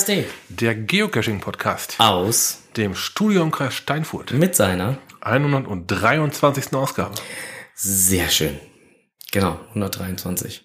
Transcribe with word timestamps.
KSD. 0.00 0.24
Der 0.48 0.74
Geocaching-Podcast. 0.74 1.96
Aus. 1.98 2.62
Dem 2.78 2.94
Studiumkreis 2.94 3.74
Steinfurt. 3.74 4.32
Mit 4.32 4.56
seiner 4.56 4.96
123. 5.20 6.72
Ausgabe. 6.72 7.14
Sehr 7.74 8.30
schön. 8.30 8.58
Genau, 9.30 9.60
123. 9.70 10.64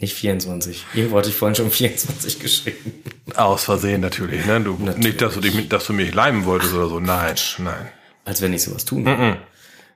Nicht 0.00 0.14
24. 0.14 0.86
Irgendwo 0.92 1.18
hatte 1.18 1.28
ich 1.28 1.36
vorhin 1.36 1.54
schon 1.54 1.70
24 1.70 2.40
geschrieben. 2.40 3.04
Aus 3.36 3.64
Versehen 3.64 4.00
natürlich, 4.00 4.44
ne? 4.44 4.60
Du, 4.60 4.72
Natürlich. 4.72 5.06
Nicht, 5.06 5.22
dass 5.22 5.34
du, 5.34 5.40
dich, 5.40 5.68
dass 5.68 5.86
du 5.86 5.92
mich 5.92 6.12
leimen 6.12 6.44
wolltest 6.44 6.74
oder 6.74 6.88
so. 6.88 6.98
Nein, 6.98 7.36
nein. 7.58 7.88
Als 8.24 8.42
wenn 8.42 8.52
ich 8.52 8.62
sowas 8.62 8.84
tun 8.84 9.06
würde. 9.06 9.38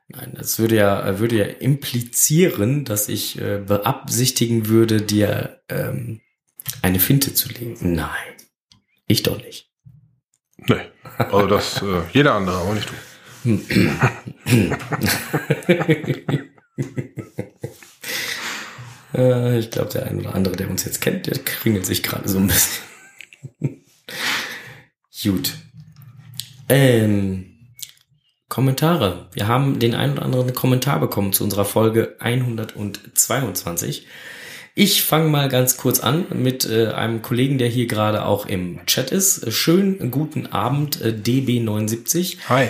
Nein, 0.06 0.34
das 0.34 0.60
würde 0.60 0.76
ja, 0.76 1.18
würde 1.18 1.36
ja 1.36 1.44
implizieren, 1.46 2.84
dass 2.84 3.08
ich 3.08 3.40
äh, 3.40 3.58
beabsichtigen 3.58 4.68
würde, 4.68 5.02
dir 5.02 5.62
ähm, 5.68 6.20
eine 6.80 7.00
Finte 7.00 7.34
zu 7.34 7.48
legen. 7.48 7.76
Nein. 7.80 8.37
Ich 9.08 9.24
doch 9.24 9.42
nicht. 9.42 9.68
Nee. 10.58 10.86
Also 11.18 11.46
das, 11.46 11.82
äh, 11.82 12.02
jeder 12.12 12.34
andere, 12.34 12.58
aber 12.58 12.74
nicht 12.74 12.88
du. 12.88 12.94
Äh, 19.14 19.58
ich 19.58 19.70
glaube, 19.70 19.90
der 19.90 20.06
ein 20.06 20.20
oder 20.20 20.34
andere, 20.34 20.54
der 20.54 20.68
uns 20.70 20.84
jetzt 20.84 21.00
kennt, 21.00 21.26
der 21.26 21.38
kringelt 21.38 21.86
sich 21.86 22.02
gerade 22.02 22.28
so 22.28 22.38
ein 22.38 22.48
bisschen. 22.48 22.82
Gut. 25.22 25.54
Ähm, 26.68 27.70
Kommentare. 28.48 29.28
Wir 29.32 29.48
haben 29.48 29.78
den 29.78 29.94
einen 29.94 30.14
oder 30.14 30.24
anderen 30.24 30.54
Kommentar 30.54 31.00
bekommen 31.00 31.32
zu 31.32 31.44
unserer 31.44 31.64
Folge 31.64 32.16
122. 32.20 34.06
Ich 34.80 35.02
fange 35.02 35.28
mal 35.28 35.48
ganz 35.48 35.76
kurz 35.76 35.98
an 35.98 36.26
mit 36.32 36.64
äh, 36.64 36.92
einem 36.92 37.20
Kollegen, 37.20 37.58
der 37.58 37.66
hier 37.66 37.88
gerade 37.88 38.24
auch 38.24 38.46
im 38.46 38.86
Chat 38.86 39.10
ist. 39.10 39.52
Schönen 39.52 40.12
guten 40.12 40.46
Abend, 40.46 41.00
äh, 41.00 41.08
DB79. 41.08 42.36
Hi. 42.48 42.68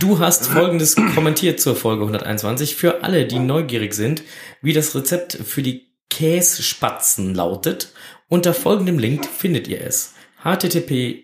Du 0.00 0.18
hast 0.18 0.48
Folgendes 0.48 0.96
kommentiert 0.96 1.60
zur 1.60 1.76
Folge 1.76 2.02
121. 2.02 2.74
Für 2.74 3.04
alle, 3.04 3.24
die 3.24 3.38
neugierig 3.38 3.94
sind, 3.94 4.24
wie 4.62 4.72
das 4.72 4.96
Rezept 4.96 5.34
für 5.34 5.62
die 5.62 5.86
Kässpatzen 6.10 7.36
lautet, 7.36 7.92
unter 8.26 8.52
folgendem 8.52 8.98
Link 8.98 9.24
findet 9.24 9.68
ihr 9.68 9.80
es. 9.80 10.14
http 10.42 11.22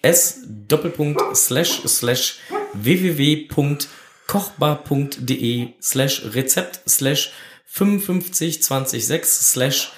s 0.00 0.42
doppelpunkt 0.46 1.20
slash 1.34 1.80
slash 1.88 2.38
www.kochbar.de 2.72 5.68
slash 5.80 6.22
rezept 6.34 6.88
slash 6.88 7.32
55226 7.68 9.46
slash 9.46 9.92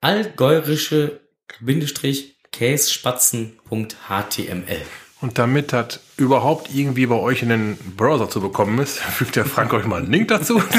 allgäurische 0.00 1.20
Bindestrich 1.60 2.36
Kässpatzen.html. 2.52 4.82
Und 5.20 5.38
damit 5.38 5.72
das 5.72 6.00
überhaupt 6.16 6.74
irgendwie 6.74 7.06
bei 7.06 7.16
euch 7.16 7.42
in 7.42 7.48
den 7.48 7.76
Browser 7.96 8.30
zu 8.30 8.40
bekommen 8.40 8.78
ist, 8.78 8.98
fügt 8.98 9.36
der 9.36 9.44
Frank 9.44 9.72
euch 9.72 9.84
mal 9.84 10.02
einen 10.02 10.12
Link 10.12 10.28
dazu. 10.28 10.62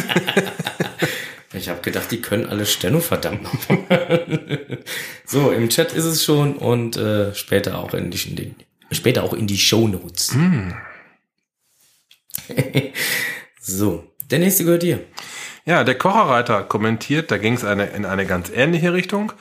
Ich 1.54 1.70
habe 1.70 1.82
gedacht, 1.82 2.12
die 2.12 2.22
können 2.22 2.46
alle 2.46 2.66
Steno 2.66 3.00
verdammt 3.00 3.42
nochmal. 3.42 4.80
so, 5.26 5.50
im 5.50 5.70
Chat 5.70 5.94
ist 5.94 6.04
es 6.04 6.24
schon 6.24 6.58
und 6.58 6.98
äh, 6.98 7.34
später 7.34 7.80
auch 7.80 7.94
in 7.94 8.12
die, 8.12 8.30
in 8.30 8.36
die 8.36 8.56
später 8.92 9.24
auch 9.24 9.34
in 9.34 9.48
die 9.48 9.58
Shownotes. 9.58 10.36
so, 13.62 14.04
der 14.30 14.40
nächste 14.40 14.66
gehört 14.66 14.84
dir. 14.84 15.00
Ja, 15.68 15.84
der 15.84 15.98
Kocherreiter 15.98 16.64
kommentiert, 16.64 17.30
da 17.30 17.38
ging 17.38 17.56
es 17.56 17.66
eine, 17.66 17.88
in 17.88 18.06
eine 18.06 18.26
ganz 18.26 18.50
ähnliche 18.50 18.94
Richtung. 18.94 19.34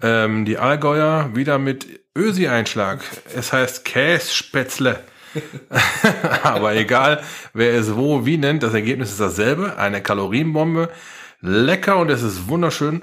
Ähm, 0.00 0.46
die 0.46 0.56
Allgäuer 0.56 1.36
wieder 1.36 1.58
mit 1.58 2.00
Ösi-Einschlag. 2.16 3.04
Es 3.34 3.52
heißt 3.52 3.84
Kässpätzle. 3.84 5.00
Aber 6.42 6.74
egal, 6.74 7.22
wer 7.52 7.74
es 7.74 7.94
wo 7.94 8.24
wie 8.24 8.38
nennt, 8.38 8.62
das 8.62 8.72
Ergebnis 8.72 9.10
ist 9.10 9.20
dasselbe. 9.20 9.76
Eine 9.76 10.02
Kalorienbombe. 10.02 10.88
Lecker 11.42 11.98
und 11.98 12.08
es 12.08 12.22
ist 12.22 12.48
wunderschön. 12.48 13.02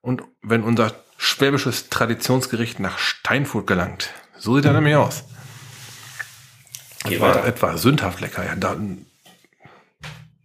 Und 0.00 0.22
wenn 0.42 0.62
unser 0.62 0.92
schwäbisches 1.16 1.88
Traditionsgericht 1.88 2.78
nach 2.78 2.98
Steinfurt 2.98 3.66
gelangt. 3.66 4.10
So 4.38 4.54
sieht 4.54 4.64
er 4.64 4.74
nämlich 4.74 4.94
aus. 4.94 5.24
Etwa, 7.04 7.44
etwa 7.44 7.76
sündhaft 7.76 8.20
lecker. 8.20 8.44
Ja, 8.44 8.54
da, 8.54 8.76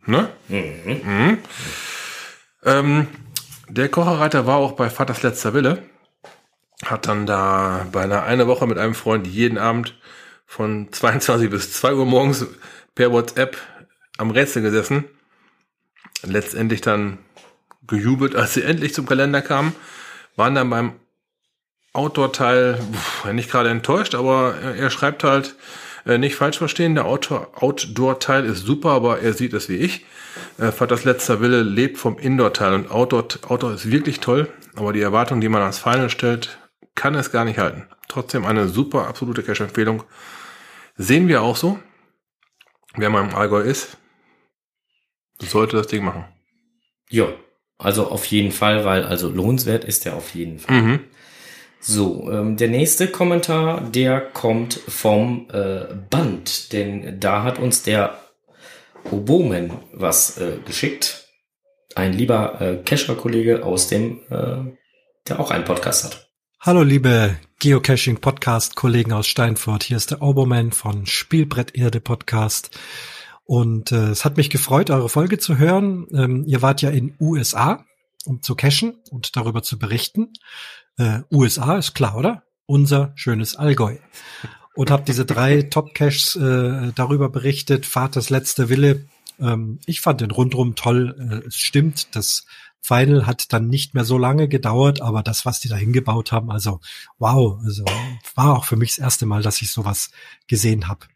ne? 0.07 0.29
Mhm. 0.47 1.37
Ähm, 2.63 3.07
der 3.69 3.89
Kocherreiter 3.89 4.45
war 4.47 4.57
auch 4.57 4.73
bei 4.73 4.89
Vaters 4.89 5.23
letzter 5.23 5.53
Wille. 5.53 5.83
Hat 6.85 7.07
dann 7.07 7.25
da 7.25 7.87
bei 7.91 8.03
einer 8.03 8.23
eine 8.23 8.47
Woche 8.47 8.67
mit 8.67 8.77
einem 8.77 8.93
Freund 8.93 9.27
jeden 9.27 9.57
Abend 9.57 9.99
von 10.45 10.87
22 10.91 11.49
bis 11.49 11.73
2 11.73 11.93
Uhr 11.93 12.05
morgens 12.05 12.45
per 12.95 13.11
WhatsApp 13.11 13.57
am 14.17 14.31
Rätsel 14.31 14.61
gesessen. 14.61 15.05
Letztendlich 16.23 16.81
dann 16.81 17.19
gejubelt, 17.85 18.35
als 18.35 18.55
sie 18.55 18.63
endlich 18.63 18.93
zum 18.93 19.05
Kalender 19.05 19.41
kamen. 19.41 19.75
Waren 20.35 20.55
dann 20.55 20.69
beim 20.69 20.93
Outdoor-Teil 21.93 22.79
nicht 23.33 23.49
gerade 23.49 23.69
enttäuscht, 23.69 24.13
aber 24.15 24.55
er, 24.61 24.75
er 24.75 24.89
schreibt 24.89 25.23
halt, 25.23 25.55
äh, 26.07 26.17
nicht 26.17 26.35
falsch 26.35 26.57
verstehen, 26.57 26.95
der 26.95 27.05
Outdoor- 27.05 27.49
Outdoor-Teil 27.61 28.45
ist 28.45 28.65
super, 28.65 28.91
aber 28.91 29.19
er 29.19 29.33
sieht 29.33 29.53
es 29.53 29.69
wie 29.69 29.75
ich. 29.77 30.05
Äh, 30.57 30.71
Vaters 30.71 31.03
letzter 31.03 31.41
Wille 31.41 31.61
lebt 31.63 31.97
vom 31.97 32.17
Indoor-Teil 32.17 32.73
und 32.73 32.91
Outdoor, 32.91 33.27
Outdoor 33.47 33.73
ist 33.73 33.91
wirklich 33.91 34.19
toll, 34.19 34.49
aber 34.75 34.93
die 34.93 35.01
Erwartung, 35.01 35.41
die 35.41 35.49
man 35.49 35.61
ans 35.61 35.79
Final 35.79 36.09
stellt, 36.09 36.57
kann 36.95 37.15
es 37.15 37.31
gar 37.31 37.45
nicht 37.45 37.59
halten. 37.59 37.87
Trotzdem 38.07 38.45
eine 38.45 38.67
super, 38.67 39.07
absolute 39.07 39.43
Cash-Empfehlung. 39.43 40.03
Sehen 40.95 41.27
wir 41.27 41.41
auch 41.41 41.57
so. 41.57 41.77
Wer 42.95 43.09
mal 43.09 43.23
im 43.23 43.35
Allgäu 43.35 43.61
ist, 43.61 43.97
sollte 45.39 45.77
das 45.77 45.87
Ding 45.87 46.03
machen. 46.03 46.25
Ja, 47.09 47.27
also 47.77 48.07
auf 48.07 48.25
jeden 48.25 48.51
Fall, 48.51 48.85
weil 48.85 49.03
also 49.03 49.29
lohnenswert 49.29 49.83
ist 49.85 50.05
der 50.05 50.15
auf 50.15 50.33
jeden 50.33 50.57
Fall. 50.57 50.81
Mhm. 50.81 50.99
So, 51.79 52.29
ähm, 52.31 52.57
der 52.57 52.69
nächste 52.69 53.07
Kommentar, 53.07 53.81
der 53.81 54.21
kommt 54.21 54.73
vom 54.87 55.47
äh, 55.51 55.85
Band, 56.09 56.73
denn 56.73 57.19
da 57.19 57.43
hat 57.43 57.59
uns 57.59 57.83
der 57.83 58.17
Obomen 59.11 59.71
was 59.93 60.37
äh, 60.37 60.57
geschickt. 60.65 61.27
Ein 61.95 62.13
lieber 62.13 62.59
äh, 62.61 62.77
Kescher-Kollege 62.77 63.63
aus 63.63 63.87
dem, 63.87 64.21
äh, 64.29 64.77
der 65.27 65.39
auch 65.39 65.51
einen 65.51 65.65
Podcast 65.65 66.03
hat. 66.05 66.29
Hallo 66.59 66.83
liebe 66.83 67.37
Geocaching-Podcast-Kollegen 67.59 69.13
aus 69.13 69.27
Steinfurt. 69.27 69.83
Hier 69.83 69.97
ist 69.97 70.11
der 70.11 70.21
Oberman 70.21 70.71
von 70.71 71.05
Spielbretterde 71.05 72.01
Podcast. 72.01 72.77
Und 73.45 73.91
äh, 73.91 74.09
es 74.09 74.25
hat 74.25 74.35
mich 74.35 74.49
gefreut, 74.49 74.89
eure 74.89 75.09
Folge 75.09 75.37
zu 75.37 75.57
hören. 75.57 76.07
Ähm, 76.13 76.43
ihr 76.45 76.61
wart 76.61 76.81
ja 76.81 76.89
in 76.89 77.15
USA, 77.21 77.85
um 78.25 78.41
zu 78.41 78.55
cachen 78.55 79.01
und 79.09 79.37
darüber 79.37 79.63
zu 79.63 79.79
berichten. 79.79 80.33
Äh, 80.97 81.21
USA 81.31 81.77
ist 81.77 81.93
klar, 81.93 82.17
oder? 82.17 82.43
Unser 82.65 83.13
schönes 83.15 83.55
Allgäu. 83.55 83.97
Und 84.75 84.91
habt 84.91 85.07
diese 85.07 85.25
drei 85.25 85.61
Top-Caches 85.69 86.35
äh, 86.35 86.91
darüber 86.95 87.29
berichtet. 87.29 87.85
Vaters 87.85 88.29
letzter 88.29 88.69
Wille. 88.69 89.05
Ähm, 89.39 89.79
ich 89.85 90.01
fand 90.01 90.21
den 90.21 90.31
rundrum 90.31 90.75
toll. 90.75 91.15
Äh, 91.19 91.47
es 91.47 91.55
stimmt, 91.55 92.15
das 92.15 92.45
Final 92.81 93.25
hat 93.25 93.51
dann 93.53 93.67
nicht 93.67 93.93
mehr 93.93 94.05
so 94.05 94.17
lange 94.17 94.47
gedauert, 94.47 95.01
aber 95.01 95.23
das, 95.23 95.45
was 95.45 95.59
die 95.59 95.67
da 95.67 95.75
hingebaut 95.75 96.31
haben, 96.31 96.51
also 96.51 96.79
wow, 97.17 97.59
also 97.63 97.83
war 98.35 98.57
auch 98.57 98.65
für 98.65 98.77
mich 98.77 98.91
das 98.91 98.99
erste 98.99 99.25
Mal, 99.25 99.41
dass 99.41 99.61
ich 99.61 99.71
sowas 99.71 100.11
gesehen 100.47 100.87
habe. 100.87 101.07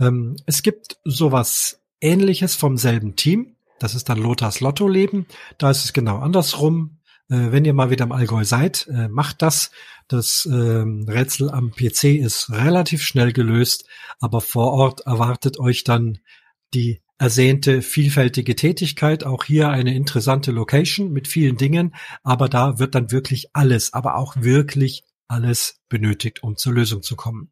Ähm, 0.00 0.36
es 0.46 0.62
gibt 0.62 0.98
sowas 1.04 1.80
ähnliches 2.00 2.56
vom 2.56 2.76
selben 2.76 3.14
Team. 3.14 3.56
Das 3.78 3.94
ist 3.94 4.08
dann 4.08 4.18
Lothars 4.18 4.60
Lotto-Leben. 4.60 5.26
Da 5.58 5.70
ist 5.70 5.84
es 5.84 5.92
genau 5.92 6.18
andersrum. 6.18 6.98
Äh, 7.32 7.50
wenn 7.50 7.64
ihr 7.64 7.72
mal 7.72 7.88
wieder 7.88 8.04
im 8.04 8.12
Allgäu 8.12 8.44
seid, 8.44 8.86
äh, 8.88 9.08
macht 9.08 9.40
das. 9.40 9.70
Das 10.06 10.46
ähm, 10.50 11.06
Rätsel 11.08 11.50
am 11.50 11.70
PC 11.70 12.18
ist 12.20 12.50
relativ 12.50 13.02
schnell 13.02 13.32
gelöst, 13.32 13.86
aber 14.20 14.42
vor 14.42 14.72
Ort 14.72 15.00
erwartet 15.06 15.58
euch 15.58 15.84
dann 15.84 16.18
die 16.74 17.00
ersehnte 17.16 17.80
vielfältige 17.80 18.54
Tätigkeit. 18.54 19.24
Auch 19.24 19.44
hier 19.44 19.70
eine 19.70 19.94
interessante 19.94 20.50
Location 20.50 21.10
mit 21.10 21.26
vielen 21.26 21.56
Dingen, 21.56 21.94
aber 22.22 22.50
da 22.50 22.78
wird 22.78 22.94
dann 22.94 23.10
wirklich 23.10 23.48
alles, 23.54 23.94
aber 23.94 24.16
auch 24.16 24.36
wirklich 24.36 25.04
alles 25.26 25.80
benötigt, 25.88 26.42
um 26.42 26.58
zur 26.58 26.74
Lösung 26.74 27.00
zu 27.00 27.16
kommen. 27.16 27.50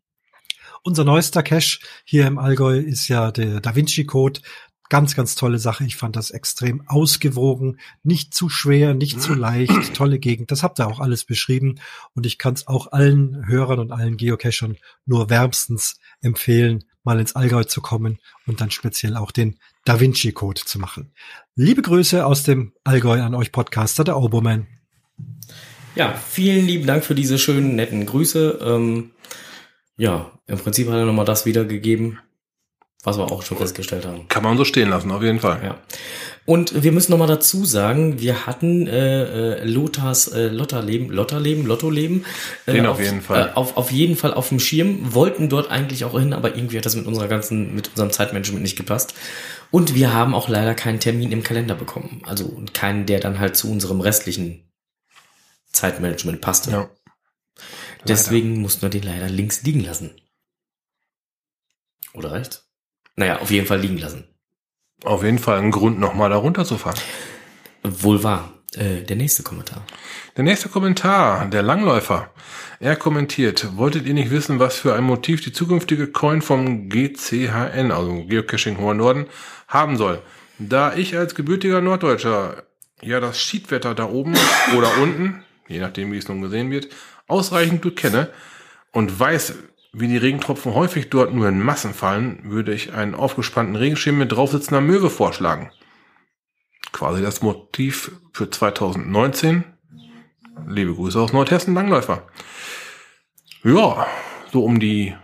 Unser 0.83 1.05
neuester 1.05 1.43
Cache 1.43 1.79
hier 2.05 2.27
im 2.27 2.39
Allgäu 2.39 2.79
ist 2.79 3.09
ja 3.09 3.31
der 3.31 3.61
Da 3.61 3.75
Vinci 3.77 4.05
Code. 4.05 4.41
Ganz, 4.91 5.15
ganz 5.15 5.37
tolle 5.37 5.59
Sache. 5.59 5.85
Ich 5.85 5.95
fand 5.95 6.17
das 6.17 6.33
extrem 6.33 6.83
ausgewogen, 6.89 7.79
nicht 8.03 8.35
zu 8.35 8.49
schwer, 8.49 8.93
nicht 8.93 9.23
zu 9.23 9.35
leicht, 9.35 9.73
tolle 9.95 10.19
Gegend. 10.19 10.51
Das 10.51 10.65
habt 10.65 10.81
ihr 10.81 10.89
auch 10.89 10.99
alles 10.99 11.25
beschrieben 11.25 11.77
und 12.15 12.27
ich 12.27 12.39
kann 12.39 12.55
es 12.55 12.67
auch 12.67 12.91
allen 12.91 13.47
Hörern 13.47 13.79
und 13.79 13.93
allen 13.93 14.17
Geocachern 14.17 14.77
nur 15.07 15.31
wärmstens 15.31 16.01
empfehlen, 16.21 16.85
mal 17.05 17.21
ins 17.21 17.37
Allgäu 17.37 17.63
zu 17.63 17.81
kommen 17.81 18.19
und 18.47 18.61
dann 18.61 18.73
speziell 18.73 19.17
auch 19.17 19.31
den 19.31 19.61
Da 19.85 20.01
Vinci 20.01 20.33
Code 20.33 20.61
zu 20.65 20.81
machen. 20.81 21.13
Liebe 21.55 21.83
Grüße 21.83 22.27
aus 22.27 22.43
dem 22.43 22.73
Allgäu 22.83 23.23
an 23.23 23.37
euch 23.37 23.53
Podcaster, 23.53 24.03
der 24.03 24.17
Oberman. 24.17 24.67
Ja, 25.95 26.15
vielen 26.15 26.67
lieben 26.67 26.87
Dank 26.89 27.05
für 27.05 27.15
diese 27.15 27.39
schönen, 27.39 27.77
netten 27.77 28.07
Grüße. 28.07 28.59
Ähm, 28.61 29.13
ja, 29.97 30.33
im 30.49 30.59
Prinzip 30.59 30.89
hat 30.89 30.97
er 30.97 31.07
nochmal 31.07 31.25
das 31.27 31.47
wiedergegeben, 31.47 32.19
was 33.03 33.17
wir 33.17 33.31
auch 33.31 33.43
schon 33.43 33.57
festgestellt 33.57 34.05
haben. 34.07 34.29
Kann 34.29 34.43
man 34.43 34.57
so 34.59 34.65
stehen 34.65 34.91
lassen, 34.91 35.11
auf 35.11 35.23
jeden 35.23 35.41
Fall. 35.41 35.61
Ja. 35.65 35.79
Und 36.45 36.83
wir 36.83 36.93
müssen 36.93 37.13
nochmal 37.13 37.29
dazu 37.29 37.65
sagen, 37.65 38.21
wir 38.21 38.47
hatten 38.47 38.87
äh, 38.87 39.61
äh, 39.61 39.65
Lothars 39.65 40.29
äh, 40.29 40.49
Lotterleben, 40.49 41.11
Lotterleben, 41.11 41.65
Lottoleben. 41.65 42.27
Äh, 42.67 42.73
Den 42.73 42.87
auf 42.87 43.01
jeden 43.01 43.23
Fall. 43.23 43.49
Äh, 43.49 43.53
auf, 43.55 43.77
auf 43.77 43.91
jeden 43.91 44.17
Fall 44.17 44.35
auf 44.35 44.49
dem 44.49 44.61
Schirm, 44.61 45.15
wollten 45.15 45.49
dort 45.49 45.71
eigentlich 45.71 46.05
auch 46.05 46.19
hin, 46.19 46.33
aber 46.33 46.57
irgendwie 46.57 46.77
hat 46.77 46.87
das 46.87 46.97
mit 46.97 47.07
unserer 47.07 47.29
ganzen, 47.29 47.75
mit 47.75 47.89
unserem 47.89 48.11
Zeitmanagement 48.11 48.63
nicht 48.63 48.77
gepasst. 48.77 49.15
Und 49.71 49.95
wir 49.95 50.13
haben 50.13 50.35
auch 50.35 50.49
leider 50.49 50.75
keinen 50.75 51.01
Termin 51.01 51.33
im 51.33 51.43
Kalender 51.43 51.75
bekommen. 51.75 52.23
Also 52.27 52.61
keinen, 52.75 53.07
der 53.07 53.21
dann 53.21 53.39
halt 53.39 53.57
zu 53.57 53.71
unserem 53.71 54.01
restlichen 54.01 54.71
Zeitmanagement 55.73 56.41
passte. 56.41 56.71
Ja. 56.71 56.91
Deswegen 58.07 58.61
mussten 58.61 58.83
wir 58.83 58.89
den 58.89 59.03
leider 59.03 59.29
links 59.29 59.63
liegen 59.63 59.81
lassen. 59.81 60.11
Oder 62.13 62.33
rechts? 62.33 62.70
Naja, 63.21 63.41
auf 63.41 63.51
jeden 63.51 63.67
Fall 63.67 63.79
liegen 63.79 63.99
lassen. 63.99 64.25
Auf 65.05 65.23
jeden 65.23 65.39
Fall 65.39 65.59
ein 65.59 65.73
Grund, 65.73 66.01
nochmal 66.01 66.31
da 66.31 66.37
runterzufahren. 66.37 66.99
Wohl 67.83 68.25
wahr. 68.25 68.55
Äh, 68.75 69.03
der 69.03 69.17
nächste 69.17 69.43
Kommentar. 69.43 69.85
Der 70.39 70.45
nächste 70.45 70.71
Kommentar, 70.71 71.45
der 71.45 71.61
Langläufer. 71.61 72.31
Er 72.79 72.97
kommentiert, 72.97 73.77
wolltet 73.77 74.07
ihr 74.07 74.15
nicht 74.15 74.31
wissen, 74.31 74.59
was 74.59 74.77
für 74.77 74.95
ein 74.95 75.05
Motiv 75.05 75.43
die 75.43 75.53
zukünftige 75.53 76.07
Coin 76.07 76.41
vom 76.41 76.89
GCHN, 76.89 77.93
also 77.93 78.25
Geocaching 78.25 78.79
Hoher 78.79 78.95
Norden, 78.95 79.27
haben 79.69 79.99
soll? 79.99 80.23
Da 80.59 80.95
ich 80.95 81.15
als 81.19 81.35
gebürtiger 81.35 81.83
Norddeutscher 81.83 82.63
ja 83.03 83.21
das 83.21 83.39
Schiedwetter 83.39 83.95
da 83.95 84.09
oben 84.09 84.35
oder 84.79 84.97
unten, 84.97 85.45
je 85.69 85.81
nachdem 85.81 86.11
wie 86.11 86.17
es 86.17 86.29
nun 86.29 86.41
gesehen 86.41 86.71
wird, 86.71 86.89
ausreichend 87.27 87.83
gut 87.83 87.97
kenne 87.97 88.31
und 88.93 89.21
weiß, 89.21 89.57
wie 89.93 90.09
die 90.09 90.17
Regentropfen 90.17 90.75
häufig 90.75 91.11
dort 91.11 91.35
nur 91.35 91.49
in 91.49 91.63
Massen 91.63 91.95
fallen, 91.95 92.41
würde 92.45 92.73
ich 92.73 92.93
einen 92.93 93.15
aufgespannten 93.15 93.77
Regenschirm 93.77 94.19
mit 94.19 94.33
draufsitzender 94.33 94.81
Möwe 94.81 95.11
vorschlagen. 95.11 95.71
Quasi 96.93 97.23
das 97.23 97.43
Motiv 97.43 98.13
für 98.33 98.51
2019. 98.51 99.65
Liebe 100.67 100.95
Grüße 100.95 101.21
aus 101.21 101.33
Nordhessen, 101.33 101.75
Langläufer. 101.75 102.27
Ja, 103.65 104.07
so 104.53 104.65
um 104.65 104.81
die 104.81 105.15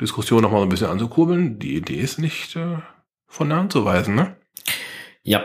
Diskussion 0.00 0.42
nochmal 0.42 0.62
ein 0.62 0.68
bisschen 0.68 0.88
anzukurbeln. 0.88 1.58
Die 1.58 1.76
Idee 1.76 1.96
ist 1.96 2.18
nicht 2.18 2.56
äh, 2.56 2.78
von 3.26 3.48
der 3.48 3.58
Hand 3.58 3.72
zu 3.72 3.84
weisen, 3.84 4.14
ne? 4.14 4.36
Ja, 5.22 5.44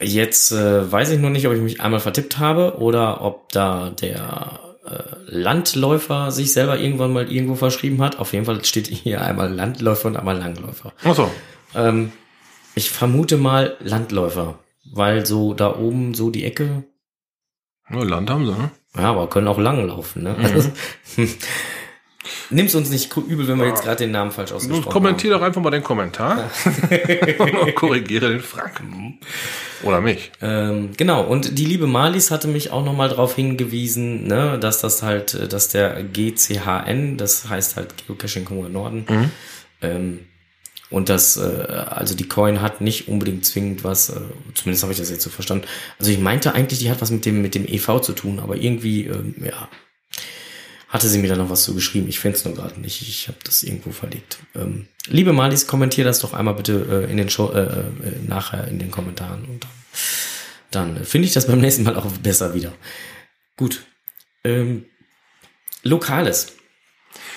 jetzt 0.00 0.52
äh, 0.52 0.90
weiß 0.90 1.10
ich 1.10 1.18
noch 1.18 1.30
nicht, 1.30 1.46
ob 1.46 1.54
ich 1.54 1.60
mich 1.60 1.80
einmal 1.80 2.00
vertippt 2.00 2.38
habe 2.38 2.78
oder 2.78 3.20
ob 3.20 3.50
da 3.50 3.90
der 3.90 4.69
Landläufer 5.26 6.30
sich 6.30 6.52
selber 6.52 6.78
irgendwann 6.78 7.12
mal 7.12 7.30
irgendwo 7.30 7.54
verschrieben 7.54 8.02
hat. 8.02 8.18
Auf 8.18 8.32
jeden 8.32 8.44
Fall 8.44 8.64
steht 8.64 8.86
hier 8.88 9.22
einmal 9.22 9.52
Landläufer 9.52 10.08
und 10.08 10.16
einmal 10.16 10.38
Langläufer. 10.38 10.92
Ach 11.04 11.14
so. 11.14 11.30
Ähm, 11.74 12.12
ich 12.74 12.90
vermute 12.90 13.36
mal 13.36 13.76
Landläufer, 13.80 14.58
weil 14.92 15.26
so 15.26 15.54
da 15.54 15.76
oben 15.76 16.14
so 16.14 16.30
die 16.30 16.44
Ecke, 16.44 16.84
Ja, 17.90 18.02
Land 18.02 18.30
haben 18.30 18.46
sie, 18.46 18.52
ne? 18.52 18.70
ja, 18.96 19.10
aber 19.10 19.28
können 19.28 19.48
auch 19.48 19.58
lang 19.58 19.86
laufen. 19.86 20.22
Ne? 20.24 20.36
Also, 20.36 20.70
Nimm's 22.50 22.74
uns 22.74 22.90
nicht 22.90 23.16
übel, 23.16 23.46
wenn 23.48 23.58
wir 23.58 23.66
jetzt 23.66 23.84
gerade 23.84 23.96
den 23.96 24.10
Namen 24.10 24.32
falsch 24.32 24.52
ausgesprochen 24.52 24.92
kommentier 24.92 25.30
doch 25.30 25.42
einfach 25.42 25.62
mal 25.62 25.70
den 25.70 25.84
Kommentar. 25.84 26.50
Und 27.38 27.74
korrigiere 27.74 28.30
den 28.30 28.40
Frank. 28.40 28.82
Oder 29.82 30.00
mich. 30.00 30.32
Ähm, 30.42 30.90
genau, 30.96 31.22
und 31.22 31.58
die 31.58 31.64
liebe 31.64 31.86
Marlies 31.86 32.30
hatte 32.30 32.48
mich 32.48 32.70
auch 32.70 32.84
nochmal 32.84 33.08
darauf 33.08 33.34
hingewiesen, 33.34 34.26
ne, 34.26 34.58
dass 34.58 34.80
das 34.80 35.02
halt, 35.02 35.34
äh, 35.34 35.48
dass 35.48 35.68
der 35.68 36.02
GCHN, 36.02 37.16
das 37.16 37.48
heißt 37.48 37.76
halt 37.76 38.06
Geocaching 38.06 38.44
Kongo 38.44 38.68
Norden, 38.68 39.06
ähm, 39.80 40.20
und 40.90 41.08
das, 41.08 41.36
äh, 41.36 41.40
also 41.88 42.16
die 42.16 42.28
Coin 42.28 42.60
hat 42.60 42.80
nicht 42.80 43.08
unbedingt 43.08 43.46
zwingend 43.46 43.84
was, 43.84 44.10
äh, 44.10 44.20
zumindest 44.54 44.82
habe 44.82 44.92
ich 44.92 44.98
das 44.98 45.08
jetzt 45.08 45.22
so 45.22 45.30
verstanden. 45.30 45.66
Also 45.98 46.10
ich 46.10 46.18
meinte 46.18 46.52
eigentlich, 46.52 46.80
die 46.80 46.90
hat 46.90 47.00
was 47.00 47.12
mit 47.12 47.24
dem, 47.24 47.40
mit 47.40 47.54
dem 47.54 47.64
EV 47.64 48.00
zu 48.00 48.12
tun, 48.12 48.40
aber 48.40 48.56
irgendwie, 48.56 49.06
ähm, 49.06 49.36
ja, 49.42 49.68
hatte 50.90 51.08
sie 51.08 51.18
mir 51.18 51.28
da 51.28 51.36
noch 51.36 51.50
was 51.50 51.62
zu 51.62 51.74
geschrieben. 51.74 52.08
Ich 52.08 52.18
finde 52.18 52.36
es 52.36 52.44
nur 52.44 52.54
gerade 52.54 52.78
nicht. 52.80 53.00
Ich 53.00 53.28
habe 53.28 53.38
das 53.44 53.62
irgendwo 53.62 53.92
verlegt. 53.92 54.38
Ähm, 54.56 54.88
liebe 55.06 55.32
Marlies, 55.32 55.68
kommentier 55.68 56.04
das 56.04 56.18
doch 56.18 56.34
einmal 56.34 56.54
bitte 56.54 57.06
äh, 57.08 57.10
in 57.10 57.16
den 57.16 57.30
Show, 57.30 57.52
äh, 57.52 57.62
äh, 57.62 57.86
nachher 58.26 58.66
in 58.66 58.80
den 58.80 58.90
Kommentaren 58.90 59.44
und 59.44 59.64
dann, 60.70 60.94
dann 60.94 60.96
äh, 60.96 61.04
finde 61.04 61.28
ich 61.28 61.32
das 61.32 61.46
beim 61.48 61.60
nächsten 61.60 61.84
Mal 61.84 61.96
auch 61.96 62.06
besser 62.18 62.54
wieder. 62.54 62.72
Gut. 63.56 63.84
Ähm, 64.42 64.86
Lokales. 65.84 66.54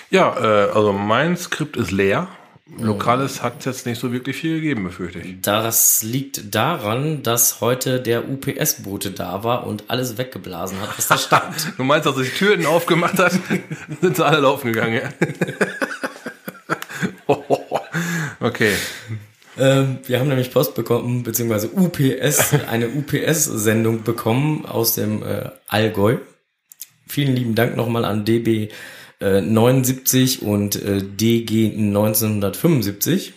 Ja, 0.10 0.36
äh, 0.38 0.72
also 0.72 0.92
mein 0.92 1.38
Skript 1.38 1.78
ist 1.78 1.92
leer. 1.92 2.28
Lokales 2.65 3.44
hat 3.44 3.65
jetzt 3.65 3.86
nicht 3.86 4.00
so 4.00 4.13
wirklich 4.13 4.38
viel 4.38 4.56
gegeben, 4.56 4.86
befürchte 4.86 5.19
ich. 5.19 5.42
Das 5.42 6.01
liegt 6.01 6.56
daran, 6.56 7.21
dass 7.21 7.60
heute 7.60 8.00
der 8.00 8.30
UPS-Bote 8.30 9.12
da 9.12 9.44
war 9.44 9.68
und 9.68 9.89
alles 9.89 10.18
weggeblasen 10.18 10.80
hat, 10.80 10.98
was 10.98 11.07
da 11.10 11.18
stand. 11.19 11.74
Du 11.77 11.83
meinst, 11.83 12.06
dass 12.06 12.15
er 12.15 12.24
die 12.24 12.30
Türen 12.30 12.65
aufgemacht 12.65 13.19
hat, 13.19 13.33
sind 14.01 14.15
sie 14.15 14.25
alle 14.25 14.39
laufen 14.39 14.71
gegangen, 14.71 15.01
ja? 15.01 15.10
okay. 18.39 18.74
Ähm, 19.57 20.00
wir 20.07 20.19
haben 20.19 20.30
nämlich 20.30 20.51
Post 20.51 20.74
bekommen, 20.74 21.24
beziehungsweise 21.24 21.69
UPS, 21.69 22.54
eine 22.69 22.88
UPS-Sendung 22.88 24.04
bekommen 24.04 24.66
aus 24.66 24.95
dem 24.95 25.21
äh, 25.21 25.50
Allgäu. 25.68 26.18
Vielen 27.07 27.36
lieben 27.36 27.56
Dank 27.56 27.75
nochmal 27.75 28.06
an 28.06 28.24
DB 28.24 28.69
äh, 29.24 29.42
79 29.42 30.42
und 30.42 30.75
äh, 30.75 31.02
DG 31.02 31.72
1975 31.72 33.34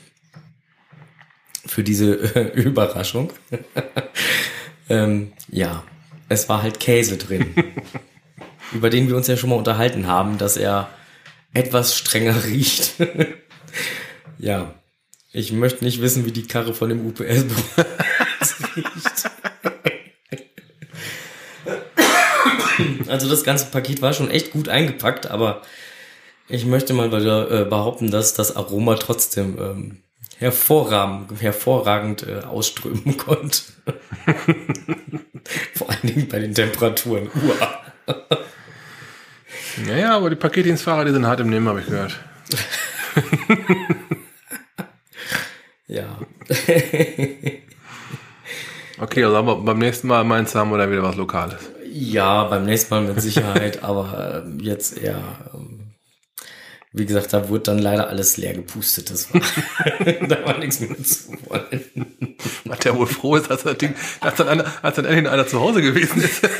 für 1.65 1.85
diese 1.85 2.35
äh, 2.35 2.53
Überraschung. 2.61 3.32
ähm, 4.89 5.32
ja, 5.49 5.84
es 6.29 6.49
war 6.49 6.63
halt 6.63 6.81
Käse 6.81 7.19
drin, 7.19 7.55
über 8.72 8.91
den 8.91 9.08
wir 9.08 9.17
uns 9.17 9.29
ja 9.29 9.37
schon 9.37 9.51
mal 9.51 9.56
unterhalten 9.56 10.08
haben, 10.08 10.39
dass 10.39 10.56
er 10.56 10.91
etwas 11.53 11.96
strenger 11.96 12.44
riecht. 12.44 12.94
ja, 14.39 14.75
ich 15.32 15.53
möchte 15.53 15.84
nicht 15.84 16.01
wissen, 16.01 16.27
wie 16.27 16.32
die 16.32 16.49
Karre 16.49 16.75
von 16.75 16.89
dem 16.89 17.06
UPS 17.06 17.44
riecht. 18.77 19.31
Also 23.08 23.29
das 23.29 23.44
ganze 23.44 23.67
Paket 23.67 24.03
war 24.03 24.13
schon 24.13 24.31
echt 24.31 24.51
gut 24.51 24.69
eingepackt, 24.69 25.27
aber 25.27 25.63
ich 26.48 26.67
möchte 26.67 26.93
mal 26.93 27.10
wieder 27.10 27.50
äh, 27.50 27.65
behaupten, 27.65 28.10
dass 28.10 28.34
das 28.34 28.56
Aroma 28.56 28.94
trotzdem 28.96 29.58
ähm, 29.60 30.03
hervorragend, 30.38 31.41
hervorragend 31.41 32.26
äh, 32.26 32.41
ausströmen 32.41 33.17
konnte. 33.19 33.62
Vor 35.74 35.91
allen 35.91 36.03
Dingen 36.03 36.29
bei 36.29 36.38
den 36.41 36.55
Temperaturen. 36.55 37.31
Uah. 37.34 37.81
Naja, 39.86 40.17
aber 40.17 40.31
die 40.31 40.36
Paketdienstfahrer, 40.36 41.05
die 41.05 41.12
sind 41.12 41.26
hart 41.26 41.41
im 41.41 41.50
Nehmen, 41.50 41.69
habe 41.69 41.81
ich 41.81 41.86
gehört. 41.86 42.19
Ja. 45.88 46.19
Okay, 48.98 49.24
also 49.24 49.36
aber 49.36 49.56
beim 49.56 49.79
nächsten 49.79 50.08
Mal 50.08 50.24
meinst 50.24 50.55
du, 50.55 50.58
haben 50.58 50.70
wir 50.70 50.79
da 50.79 50.91
wieder 50.91 51.03
was 51.03 51.17
Lokales. 51.17 51.60
Ja, 51.93 52.44
beim 52.44 52.65
nächsten 52.65 52.94
Mal 52.94 53.03
mit 53.03 53.20
Sicherheit, 53.20 53.82
aber 53.82 54.43
ähm, 54.44 54.58
jetzt 54.60 55.00
eher, 55.00 55.22
ähm, 55.55 55.76
wie 56.96 57.05
gesagt, 57.05 57.32
da 57.34 57.50
wurde 57.50 57.65
dann 57.65 57.79
leider 57.79 58.08
alles 58.08 58.38
leer 58.38 58.55
gepustet. 58.55 59.10
Das 59.10 59.32
war, 59.32 59.43
da 60.29 60.44
war 60.46 60.58
nichts 60.58 60.81
mehr 60.81 60.96
zu 61.03 61.36
wollen. 61.46 61.84
Was 62.65 62.79
der 62.79 62.96
wohl 62.96 63.06
froh 63.06 63.36
ist, 63.36 63.50
dass, 63.50 63.65
das 63.65 63.76
Ding, 63.76 63.94
dass, 64.22 64.36
dann, 64.36 64.48
einer, 64.48 64.65
als 64.82 64.96
dann 64.96 65.05
endlich 65.05 65.31
einer 65.31 65.46
zu 65.46 65.60
Hause 65.60 65.82
gewesen 65.82 66.22
ist. 66.22 66.41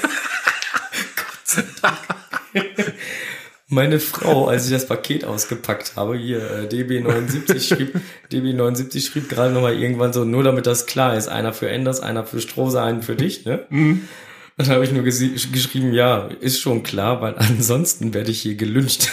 Meine 3.69 3.99
Frau, 3.99 4.47
als 4.47 4.67
ich 4.67 4.73
das 4.73 4.87
Paket 4.87 5.25
ausgepackt 5.25 5.97
habe, 5.97 6.19
hier 6.19 6.39
äh, 6.39 6.67
DB79 6.67 7.67
schrieb, 7.67 7.99
DB79 8.31 9.11
schrieb 9.11 9.31
gerade 9.31 9.55
nochmal 9.55 9.81
irgendwann 9.81 10.13
so, 10.13 10.27
nur 10.27 10.45
damit 10.45 10.67
das 10.67 10.85
klar 10.85 11.17
ist, 11.17 11.29
einer 11.29 11.55
für 11.55 11.71
Enders, 11.71 12.01
einer 12.01 12.27
für 12.27 12.43
Strose, 12.43 12.83
einen 12.83 13.03
für 13.03 13.17
dich, 13.17 13.47
ne? 13.47 13.67
Und 13.71 14.09
dann 14.57 14.69
habe 14.69 14.85
ich 14.85 14.93
nur 14.93 15.03
geschrieben, 15.03 15.93
ja, 15.95 16.29
ist 16.41 16.61
schon 16.61 16.83
klar, 16.83 17.23
weil 17.23 17.35
ansonsten 17.37 18.13
werde 18.15 18.31
ich 18.31 18.43
hier 18.43 18.55
gelüncht. 18.55 19.11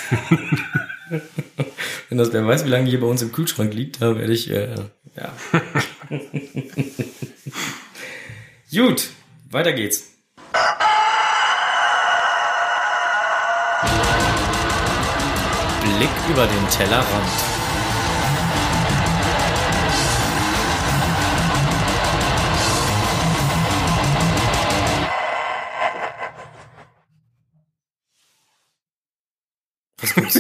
Wenn 2.10 2.18
das 2.18 2.34
wer 2.34 2.46
weiß, 2.46 2.66
wie 2.66 2.70
lange 2.70 2.90
hier 2.90 3.00
bei 3.00 3.08
uns 3.08 3.22
im 3.22 3.32
Kühlschrank 3.32 3.74
liegt, 3.74 4.02
da 4.02 4.18
werde 4.18 4.34
ich, 4.34 4.50
äh, 4.50 4.76
ja. 5.16 5.32
Gut, 8.86 9.10
weiter 9.52 9.74
geht's. 9.74 10.10
Blick 15.82 16.10
über 16.30 16.48
den 16.48 16.70
Tellerrand. 16.70 17.53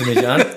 Du 0.04 0.10
mich 0.10 0.28
an? 0.28 0.46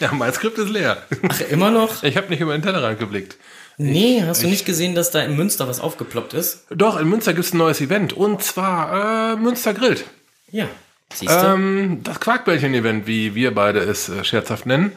Ja, 0.00 0.12
mein 0.12 0.32
Skript 0.32 0.56
ist 0.58 0.68
leer. 0.68 1.02
Ach, 1.28 1.40
immer 1.50 1.72
noch? 1.72 2.04
Ich 2.04 2.16
habe 2.16 2.28
nicht 2.28 2.38
über 2.40 2.52
den 2.52 2.62
Tellerrand 2.62 3.00
geblickt. 3.00 3.36
Nee, 3.78 4.22
hast 4.24 4.44
du 4.44 4.46
nicht 4.46 4.64
gesehen, 4.64 4.94
dass 4.94 5.10
da 5.10 5.22
in 5.22 5.34
Münster 5.36 5.66
was 5.66 5.80
aufgeploppt 5.80 6.34
ist? 6.34 6.66
Doch, 6.70 7.00
in 7.00 7.08
Münster 7.08 7.34
gibt's 7.34 7.52
ein 7.52 7.58
neues 7.58 7.80
Event. 7.80 8.12
Und 8.12 8.40
zwar 8.44 9.32
äh, 9.32 9.36
Münster 9.36 9.74
grillt. 9.74 10.04
Ja. 10.52 10.68
Siehst 11.12 11.32
du? 11.32 11.46
Ähm, 11.46 12.00
das 12.04 12.20
Quarkbällchen-Event, 12.20 13.08
wie 13.08 13.34
wir 13.34 13.52
beide 13.52 13.80
es 13.80 14.08
äh, 14.08 14.22
scherzhaft 14.22 14.66
nennen. 14.66 14.92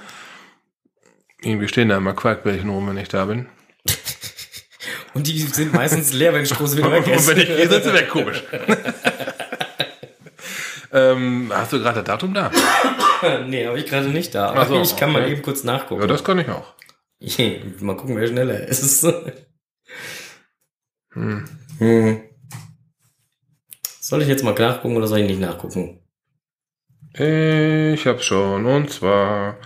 Irgendwie 1.42 1.68
stehen 1.68 1.90
da 1.90 1.98
immer 1.98 2.14
Quarkbällchen 2.14 2.70
rum, 2.70 2.88
wenn 2.88 2.98
ich 2.98 3.08
da 3.08 3.26
bin. 3.26 3.48
Und 5.16 5.26
die 5.28 5.40
sind 5.40 5.74
meistens 5.74 6.14
leer, 6.14 6.34
wenn 6.34 6.46
Stroß 6.46 6.78
wieder 6.78 6.92
weg 6.92 7.06
Und 7.08 7.14
ist. 7.14 7.28
wenn 7.28 7.40
ich 7.40 7.48
gehe, 7.48 7.68
sind 7.68 7.84
sie 7.84 7.94
weg, 7.94 8.10
komisch. 8.10 8.44
Ähm, 10.92 11.52
hast 11.54 11.74
du 11.74 11.80
gerade 11.80 12.00
das 12.00 12.06
Datum 12.06 12.34
da? 12.34 12.52
nee, 13.48 13.66
habe 13.68 13.80
ich 13.80 13.86
gerade 13.86 14.10
nicht 14.10 14.36
da. 14.36 14.50
Aber 14.50 14.66
so, 14.66 14.82
ich 14.82 14.96
kann 14.96 15.12
mal 15.12 15.22
okay. 15.22 15.32
eben 15.32 15.42
kurz 15.42 15.64
nachgucken. 15.64 16.02
Ja, 16.02 16.08
das 16.08 16.24
kann 16.24 16.40
ich 16.40 16.50
auch. 16.50 16.74
mal 17.82 17.96
gucken, 17.96 18.18
wer 18.18 18.28
schneller 18.28 18.68
ist. 18.68 19.08
Hm. 21.14 21.44
Hm. 21.80 22.22
Soll 24.00 24.22
ich 24.22 24.30
jetzt 24.30 24.46
mal 24.46 24.54
nachgucken 24.54 24.96
oder 24.96 25.08
soll 25.08 25.20
ich 25.20 25.28
nicht 25.28 25.42
nachgucken? 25.42 26.00
Ich 27.14 28.08
hab's 28.08 28.24
schon. 28.24 28.66
Und 28.66 28.90
zwar. 28.92 29.58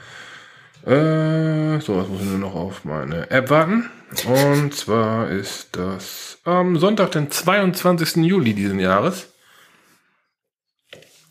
Äh, 0.86 1.79
so, 1.82 1.98
was 1.98 2.08
muss 2.08 2.22
ich 2.22 2.27
nur 2.27 2.39
noch 2.39 2.55
auf 2.55 2.84
meine 2.84 3.29
App 3.32 3.50
warten. 3.50 3.89
Und 4.25 4.74
zwar 4.75 5.29
ist 5.29 5.75
das 5.75 6.39
am 6.44 6.77
Sonntag, 6.77 7.12
den 7.12 7.32
22. 7.32 8.17
Juli 8.25 8.53
diesen 8.53 8.79
Jahres. 8.79 9.35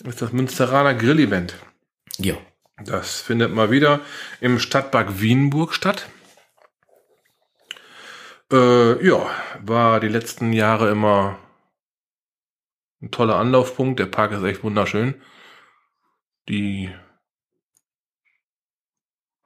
Ist 0.05 0.21
das 0.21 0.33
Münsteraner 0.33 0.95
Grill-Event. 0.95 1.57
Ja. 2.19 2.37
Das 2.85 3.21
findet 3.21 3.53
mal 3.55 3.71
wieder 3.71 4.01
im 4.41 4.59
Stadtpark 4.59 5.21
Wienburg 5.21 5.75
statt. 5.75 6.09
Äh, 8.53 9.07
ja, 9.07 9.31
war 9.61 10.01
die 10.01 10.09
letzten 10.09 10.53
Jahre 10.53 10.91
immer 10.91 11.39
ein 13.01 13.11
toller 13.11 13.37
Anlaufpunkt. 13.37 13.99
Der 13.99 14.07
Park 14.07 14.33
ist 14.33 14.43
echt 14.43 14.63
wunderschön. 14.63 15.23
Die 16.49 16.93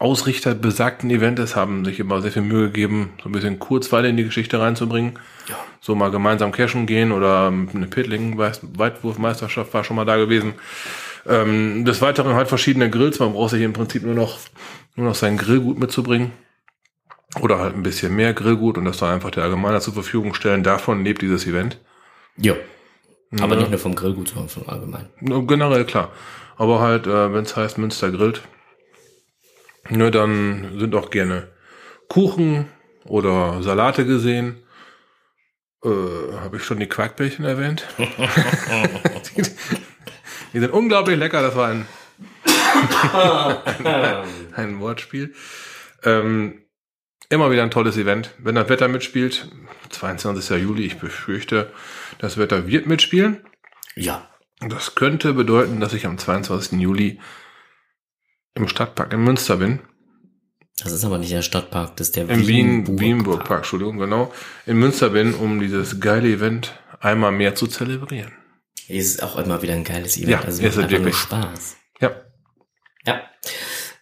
Ausrichter 0.00 0.54
besagten 0.54 1.10
Events 1.10 1.56
haben 1.56 1.84
sich 1.84 1.98
immer 1.98 2.22
sehr 2.22 2.30
viel 2.30 2.42
Mühe 2.42 2.66
gegeben, 2.66 3.14
so 3.20 3.28
ein 3.28 3.32
bisschen 3.32 3.58
Kurzweile 3.58 4.08
in 4.08 4.16
die 4.16 4.22
Geschichte 4.24 4.60
reinzubringen. 4.60 5.18
Ja. 5.48 5.56
So 5.80 5.96
mal 5.96 6.10
gemeinsam 6.12 6.52
cashen 6.52 6.86
gehen 6.86 7.10
oder 7.10 7.48
eine 7.48 7.86
Pittling-Weitwurfmeisterschaft 7.86 9.74
war 9.74 9.82
schon 9.82 9.96
mal 9.96 10.04
da 10.04 10.16
gewesen. 10.16 10.54
Ähm, 11.26 11.84
des 11.84 12.00
Weiteren 12.00 12.34
halt 12.34 12.46
verschiedene 12.48 12.90
Grills. 12.90 13.18
Man 13.18 13.32
braucht 13.32 13.50
sich 13.50 13.62
im 13.62 13.72
Prinzip 13.72 14.04
nur 14.04 14.14
noch, 14.14 14.38
nur 14.94 15.08
noch 15.08 15.16
sein 15.16 15.36
Grillgut 15.36 15.78
mitzubringen. 15.80 16.30
Oder 17.40 17.58
halt 17.58 17.74
ein 17.74 17.82
bisschen 17.82 18.14
mehr 18.14 18.32
Grillgut 18.34 18.78
und 18.78 18.84
das 18.84 18.98
dann 18.98 19.14
einfach 19.14 19.30
der 19.30 19.42
Allgemeiner 19.44 19.80
zur 19.80 19.94
Verfügung 19.94 20.32
stellen. 20.34 20.62
Davon 20.62 21.04
lebt 21.04 21.22
dieses 21.22 21.46
Event. 21.46 21.78
Ja. 22.36 22.54
Aber 23.40 23.54
Ja. 23.54 23.60
nicht 23.60 23.70
nur 23.70 23.78
vom 23.80 23.94
Grillgut, 23.96 24.28
sondern 24.28 24.48
vom 24.48 24.68
Allgemeinen. 24.68 25.08
Generell 25.46 25.84
klar. 25.84 26.12
Aber 26.56 26.80
halt, 26.80 27.06
äh, 27.06 27.32
wenn 27.34 27.44
es 27.44 27.56
heißt 27.56 27.78
Münster 27.78 28.10
grillt, 28.10 28.42
ne, 29.88 30.10
dann 30.10 30.78
sind 30.78 30.94
auch 30.94 31.10
gerne 31.10 31.48
Kuchen 32.08 32.68
oder 33.04 33.62
Salate 33.62 34.06
gesehen. 34.06 34.62
Äh, 35.84 35.88
Habe 35.88 36.56
ich 36.56 36.64
schon 36.64 36.80
die 36.80 36.88
Quarkbällchen 36.88 37.44
erwähnt? 37.44 37.86
die, 37.98 39.42
die 40.52 40.60
sind 40.60 40.72
unglaublich 40.72 41.18
lecker. 41.18 41.42
Das 41.42 41.54
war 41.56 41.68
ein, 41.68 41.86
ein 44.56 44.80
Wortspiel. 44.80 45.34
Ähm, 46.04 46.62
immer 47.28 47.50
wieder 47.50 47.62
ein 47.62 47.70
tolles 47.70 47.96
Event. 47.96 48.34
Wenn 48.38 48.54
das 48.54 48.68
Wetter 48.68 48.88
mitspielt, 48.88 49.50
22. 49.90 50.62
Juli, 50.62 50.84
ich 50.84 50.98
befürchte, 50.98 51.72
das 52.18 52.38
Wetter 52.38 52.66
wird 52.66 52.86
mitspielen. 52.86 53.44
Ja. 53.94 54.28
Das 54.60 54.96
könnte 54.96 55.34
bedeuten, 55.34 55.78
dass 55.78 55.92
ich 55.92 56.04
am 56.06 56.18
22. 56.18 56.80
Juli 56.80 57.20
im 58.58 58.68
Stadtpark 58.68 59.12
in 59.12 59.24
Münster 59.24 59.56
bin. 59.56 59.80
Das 60.82 60.92
ist 60.92 61.04
aber 61.04 61.18
nicht 61.18 61.32
der 61.32 61.42
Stadtpark, 61.42 61.96
das 61.96 62.08
ist 62.08 62.16
der 62.16 62.28
Im 62.28 62.46
Wien, 62.46 62.86
Wienburg 62.86 63.00
Wienburg 63.00 63.44
Park, 63.44 63.58
Entschuldigung, 63.60 63.98
genau. 63.98 64.32
In 64.66 64.78
Münster 64.78 65.10
bin, 65.10 65.34
um 65.34 65.60
dieses 65.60 65.98
geile 65.98 66.28
Event 66.28 66.78
einmal 67.00 67.32
mehr 67.32 67.56
zu 67.56 67.66
zelebrieren. 67.66 68.32
Es 68.88 69.06
ist 69.06 69.22
auch 69.22 69.36
immer 69.36 69.60
wieder 69.60 69.74
ein 69.74 69.84
geiles 69.84 70.16
Event. 70.16 70.30
Ja, 70.30 70.40
also 70.40 70.62
ist 70.62 70.76
es 70.76 70.76
nur 70.76 70.90
wirklich. 70.90 71.16
Spaß. 71.16 71.76
Ja. 72.00 72.12
Ja. 73.04 73.20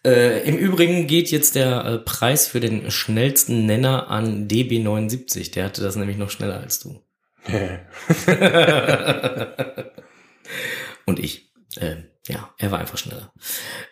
Äh, 0.05 0.47
Im 0.47 0.57
Übrigen 0.57 1.07
geht 1.07 1.31
jetzt 1.31 1.55
der 1.55 1.83
äh, 1.83 1.97
Preis 1.97 2.47
für 2.47 2.59
den 2.59 2.91
schnellsten 2.91 3.65
Nenner 3.65 4.09
an 4.09 4.47
DB79. 4.47 5.51
Der 5.51 5.65
hatte 5.65 5.81
das 5.81 5.95
nämlich 5.95 6.17
noch 6.17 6.29
schneller 6.29 6.59
als 6.59 6.79
du. 6.79 7.01
Und 11.05 11.19
ich. 11.19 11.51
Ähm, 11.79 12.05
ja, 12.27 12.53
er 12.57 12.71
war 12.71 12.79
einfach 12.79 12.97
schneller. 12.97 13.33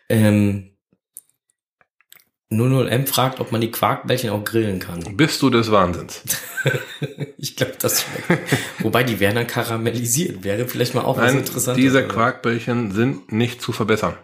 Ähm, 0.10 0.76
00M 2.52 3.08
fragt, 3.08 3.40
ob 3.40 3.52
man 3.52 3.62
die 3.62 3.72
Quarkbällchen 3.72 4.30
auch 4.30 4.44
grillen 4.44 4.80
kann. 4.80 5.18
Bist 5.18 5.42
du 5.42 5.50
des 5.50 5.72
Wahnsinns? 5.72 6.22
ich 7.38 7.56
glaube, 7.56 7.74
das 7.80 8.04
schmeckt. 8.04 8.58
Wobei, 8.80 9.04
die 9.04 9.20
wären 9.20 9.36
dann 9.36 9.48
karamellisiert. 9.48 10.44
Wäre 10.44 10.68
vielleicht 10.68 10.94
mal 10.94 11.04
auch 11.04 11.18
was 11.18 11.32
Nein, 11.32 11.40
Interessantes. 11.40 11.82
diese 11.82 12.06
oder? 12.06 12.08
Quarkbällchen 12.08 12.92
sind 12.92 13.32
nicht 13.32 13.62
zu 13.62 13.72
verbessern. 13.72 14.16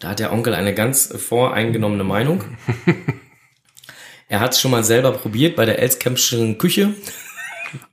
Da 0.00 0.10
hat 0.10 0.18
der 0.18 0.32
Onkel 0.32 0.54
eine 0.54 0.74
ganz 0.74 1.14
voreingenommene 1.16 2.04
Meinung. 2.04 2.44
er 4.28 4.40
hat 4.40 4.52
es 4.52 4.60
schon 4.60 4.70
mal 4.70 4.84
selber 4.84 5.12
probiert 5.12 5.56
bei 5.56 5.64
der 5.64 5.78
Elskämpfschen 5.78 6.58
Küche, 6.58 6.94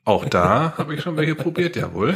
Auch 0.05 0.25
da 0.25 0.73
habe 0.77 0.95
ich 0.95 1.01
schon 1.01 1.17
welche 1.17 1.35
probiert, 1.35 1.75
jawohl. 1.75 2.15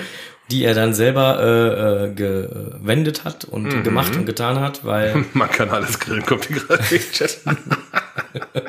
die 0.49 0.63
er 0.63 0.73
dann 0.73 0.93
selber 0.93 1.39
äh, 1.39 2.05
äh, 2.09 2.13
gewendet 2.13 3.23
hat 3.23 3.45
und 3.45 3.73
Mhm. 3.73 3.83
gemacht 3.83 4.15
und 4.15 4.25
getan 4.25 4.59
hat, 4.59 4.83
weil 4.85 5.25
Man 5.33 5.49
kann 5.49 5.69
alles 5.69 5.99
grillen, 5.99 6.25
kommt 6.25 6.45
hier 6.45 6.57
gerade 6.59 6.83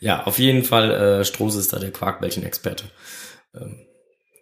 ja, 0.00 0.24
auf 0.24 0.38
jeden 0.38 0.64
Fall 0.64 0.90
äh, 0.90 1.24
Strohse 1.24 1.58
ist 1.60 1.72
da 1.72 1.78
der 1.78 1.92
Quarkbällchen-Experte. 1.92 2.84
Ähm, 3.54 3.76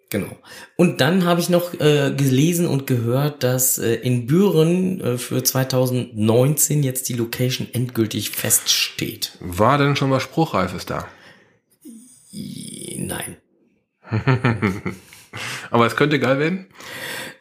genau. 0.09 0.37
Und 0.75 1.01
dann 1.01 1.25
habe 1.25 1.39
ich 1.41 1.49
noch 1.49 1.73
äh, 1.79 2.11
gelesen 2.15 2.65
und 2.67 2.87
gehört, 2.87 3.43
dass 3.43 3.77
äh, 3.77 3.93
in 3.95 4.25
Büren 4.27 5.01
äh, 5.01 5.17
für 5.17 5.43
2019 5.43 6.83
jetzt 6.83 7.09
die 7.09 7.13
Location 7.13 7.67
endgültig 7.73 8.31
feststeht. 8.31 9.33
War 9.39 9.77
denn 9.77 9.95
schon 9.95 10.11
was 10.11 10.23
Spruchreifes 10.23 10.85
da? 10.85 11.07
Nein. 13.11 13.37
Aber 15.71 15.85
es 15.85 15.95
könnte 15.95 16.19
geil 16.19 16.39
werden. 16.39 16.67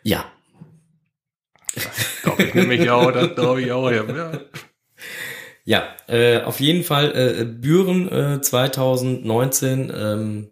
Ja, 0.02 0.24
Glaube 2.22 2.42
ich 2.44 2.54
nämlich 2.54 2.90
auch, 2.90 3.12
das 3.12 3.34
glaube 3.34 3.62
ich 3.62 3.72
auch. 3.72 3.90
Ja. 3.90 4.04
ja. 4.04 4.32
Ja, 5.64 5.84
äh, 6.08 6.40
auf 6.42 6.58
jeden 6.58 6.82
Fall 6.82 7.12
äh, 7.14 7.44
Büren 7.44 8.10
äh, 8.10 8.40
2019 8.40 9.92
ähm, 9.94 10.50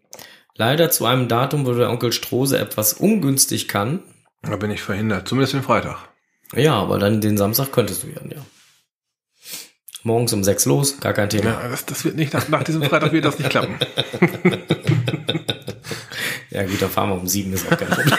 leider 0.54 0.90
zu 0.90 1.06
einem 1.06 1.28
Datum, 1.28 1.66
wo 1.66 1.72
der 1.72 1.90
Onkel 1.90 2.12
Strose 2.12 2.58
etwas 2.58 2.92
ungünstig 2.92 3.68
kann. 3.68 4.02
Da 4.42 4.56
bin 4.56 4.70
ich 4.70 4.82
verhindert, 4.82 5.26
zumindest 5.26 5.54
den 5.54 5.62
Freitag. 5.62 6.08
Ja, 6.54 6.74
aber 6.74 6.98
dann 6.98 7.20
den 7.20 7.36
Samstag 7.36 7.72
könntest 7.72 8.04
du 8.04 8.08
ja, 8.08 8.20
ja. 8.30 8.44
Morgens 10.08 10.32
um 10.32 10.42
sechs 10.42 10.64
los, 10.64 10.98
gar 11.00 11.12
kein 11.12 11.28
Thema. 11.28 11.50
Ja, 11.50 11.68
das, 11.68 11.84
das 11.84 12.04
wird 12.04 12.16
nicht, 12.16 12.32
nach, 12.32 12.48
nach 12.48 12.64
diesem 12.64 12.82
Freitag 12.82 13.12
wird 13.12 13.24
das 13.26 13.38
nicht 13.38 13.50
klappen. 13.50 13.76
Ja, 16.50 16.64
gut, 16.64 16.80
dann 16.82 16.90
fahren 16.90 17.10
wir 17.10 17.14
um 17.14 17.28
sieben, 17.28 17.52
ist 17.52 17.70
auch 17.70 17.76
kein 17.76 17.88
Problem. 17.88 18.18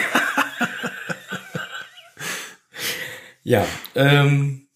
ja, 3.42 3.66
ähm, 3.94 4.68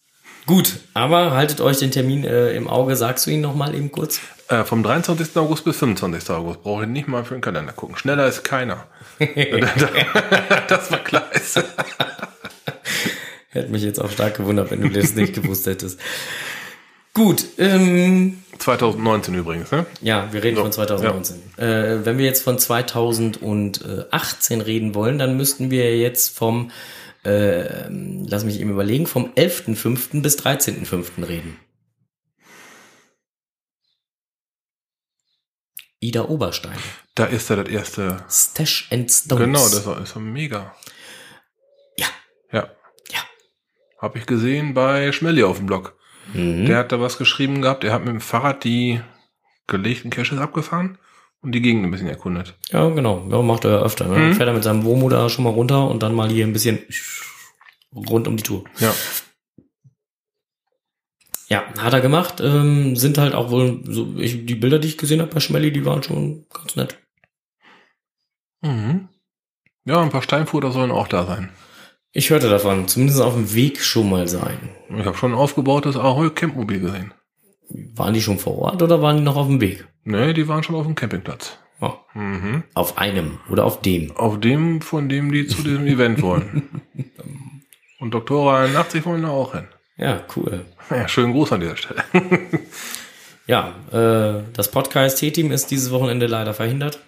gut, 0.45 0.81
aber 0.93 1.31
haltet 1.31 1.63
euch 1.63 1.79
den 1.79 1.91
Termin 1.91 2.25
äh, 2.25 2.51
im 2.51 2.69
Auge. 2.69 2.95
Sagst 2.95 3.27
du 3.27 3.31
ihn 3.31 3.41
noch 3.41 3.55
mal 3.55 3.75
eben 3.75 3.91
kurz? 3.91 4.21
Äh, 4.49 4.65
vom 4.65 4.83
23. 4.83 5.35
August 5.37 5.65
bis 5.65 5.79
25. 5.79 6.29
August 6.31 6.63
brauche 6.63 6.83
ich 6.83 6.91
nicht 6.91 7.09
mal 7.09 7.25
für 7.25 7.35
den 7.35 7.41
Kalender 7.41 7.73
gucken. 7.73 7.97
Schneller 7.97 8.27
ist 8.27 8.45
keiner. 8.45 8.87
das 10.69 10.91
war 10.91 10.99
klar. 10.99 11.31
Hätte 13.49 13.71
mich 13.71 13.83
jetzt 13.83 13.99
auch 13.99 14.11
stark 14.11 14.37
gewundert, 14.37 14.71
wenn 14.71 14.83
du 14.83 14.91
das 14.91 15.15
nicht 15.15 15.33
gewusst 15.33 15.67
hättest. 15.67 15.99
Gut, 17.15 17.47
ähm, 17.59 18.43
2019 18.59 19.35
übrigens, 19.35 19.71
ne? 19.71 19.87
ja, 20.01 20.33
wir 20.33 20.43
reden 20.43 20.57
So, 20.57 20.63
von 20.63 20.73
2019. 20.73 21.37
Äh, 21.57 22.05
wenn 22.05 22.19
wir 22.19 22.25
jetzt 22.25 22.43
von 22.43 22.59
2018 22.59 24.61
reden 24.61 24.97
wollen, 24.97 25.19
dann 25.19 25.37
müssten 25.37 25.71
wir 25.71 25.97
jetzt 25.97 26.37
vom, 26.37 26.73
äh, 27.25 27.87
lass 27.89 28.43
mich 28.43 28.59
eben 28.59 28.71
überlegen, 28.71 29.07
vom 29.07 29.31
11.05. 29.37 30.23
bis 30.23 30.39
13.05. 30.41 31.29
reden. 31.29 31.57
Ida 36.01 36.25
Oberstein. 36.25 36.77
Da 37.15 37.27
ist 37.27 37.49
ja 37.49 37.57
das 37.57 37.69
erste. 37.69 38.25
Stash 38.29 38.89
and 38.91 39.11
Stones. 39.11 39.45
Genau, 39.45 39.61
das 39.61 39.87
war, 39.87 40.03
ist 40.03 40.17
mega. 40.17 40.75
Ja. 41.97 42.07
Ja. 42.51 42.71
Ja. 43.13 43.21
Habe 43.99 44.19
ich 44.19 44.27
gesehen 44.27 44.75
bei 44.75 45.13
Schmelly 45.13 45.45
auf 45.45 45.59
dem 45.59 45.67
Blog. 45.67 45.97
Mhm. 46.33 46.67
Der 46.67 46.79
hat 46.79 46.93
da 46.93 47.01
was 47.01 47.19
geschrieben 47.19 47.63
gehabt. 47.63 47.85
Er 47.85 47.93
hat 47.93 48.05
mit 48.05 48.11
dem 48.11 48.21
Fahrrad 48.21 48.65
die 48.65 49.01
gelegten 49.67 50.11
Caches 50.11 50.39
abgefahren 50.39 50.99
und 51.41 51.53
die 51.53 51.61
Gegend 51.61 51.85
ein 51.85 51.91
bisschen 51.91 52.09
erkundet. 52.09 52.57
Ja, 52.71 52.89
genau. 52.89 53.27
Ja, 53.31 53.43
macht 53.43 53.65
er 53.65 53.73
ja 53.73 53.83
öfter. 53.83 54.07
Ne? 54.07 54.19
Mhm. 54.19 54.35
Fährt 54.35 54.49
er 54.49 54.55
mit 54.55 54.65
seinem 54.65 54.85
Womo 54.85 55.09
da 55.09 55.29
schon 55.29 55.45
mal 55.45 55.51
runter 55.51 55.89
und 55.89 56.03
dann 56.03 56.15
mal 56.15 56.31
hier 56.31 56.47
ein 56.47 56.53
bisschen 56.53 56.81
rund 57.95 58.27
um 58.27 58.37
die 58.37 58.43
Tour. 58.43 58.65
Ja. 58.79 58.93
Ja, 61.49 61.65
hat 61.79 61.93
er 61.93 62.01
gemacht. 62.01 62.41
Ähm, 62.41 62.97
sind 62.97 63.19
halt 63.19 63.35
auch 63.35 63.51
wohl 63.51 63.81
so, 63.85 64.17
ich, 64.17 64.47
die 64.47 64.55
Bilder, 64.55 64.79
die 64.79 64.89
ich 64.89 64.99
gesehen 64.99 65.21
habe 65.21 65.33
bei 65.33 65.41
Schmelly, 65.41 65.71
die 65.71 65.85
waren 65.85 66.03
schon 66.03 66.47
ganz 66.53 66.75
nett. 66.77 66.99
Mhm. 68.63 69.09
Ja, 69.85 70.01
ein 70.01 70.11
paar 70.11 70.23
Steinfutter 70.23 70.73
sollen 70.73 70.91
auch 70.91 71.09
da 71.09 71.27
sein. 71.27 71.51
Ich 72.17 72.31
hörte 72.31 72.49
davon, 72.49 72.87
zumindest 72.87 73.21
auf 73.21 73.35
dem 73.35 73.53
Weg 73.55 73.81
schon 73.83 74.09
mal 74.09 74.29
sein. 74.29 74.57
Ich 74.97 75.05
habe 75.05 75.17
schon 75.17 75.33
ein 75.33 75.39
aufgebautes 75.39 75.97
Ahoi 75.97 76.31
Campmobil 76.31 76.79
gesehen. 76.81 77.13
Waren 77.97 78.15
die 78.15 78.21
schon 78.23 78.39
vor 78.39 78.57
Ort 78.59 78.83
oder 78.83 79.03
waren 79.03 79.17
die 79.17 79.23
noch 79.25 79.37
auf 79.37 79.49
dem 79.49 79.61
Weg? 79.61 79.87
Ne, 80.05 80.33
die 80.33 80.47
waren 80.47 80.63
schon 80.63 80.77
auf 80.77 80.87
dem 80.87 80.95
Campingplatz. 80.95 81.59
Oh, 81.81 81.93
Mhm. 82.15 82.63
auf 82.75 82.99
einem 82.99 83.41
oder 83.51 83.65
auf 83.65 83.81
dem. 83.81 84.17
Auf 84.17 84.39
dem, 84.39 84.81
von 84.81 85.09
dem 85.09 85.33
die 85.33 85.47
zu 85.49 85.63
diesem 85.63 85.87
Event 85.87 86.23
wollen. 86.23 86.83
Und 87.99 88.13
Doktora 88.15 88.65
81 88.65 89.05
wollen 89.07 89.23
da 89.23 89.31
auch 89.31 89.53
hin. 89.55 89.67
Ja, 89.97 90.23
cool. 90.37 90.65
Ja, 90.91 91.09
schönen 91.09 91.33
Gruß 91.33 91.53
an 91.53 91.61
dieser 91.61 91.77
Stelle. 91.77 92.05
Ja, 93.47 93.75
äh, 93.93 94.43
das 94.55 94.71
Podcast-Team 94.71 95.53
ist 95.53 95.71
dieses 95.71 95.91
Wochenende 95.91 96.27
leider 96.27 96.55
verhindert. 96.55 97.01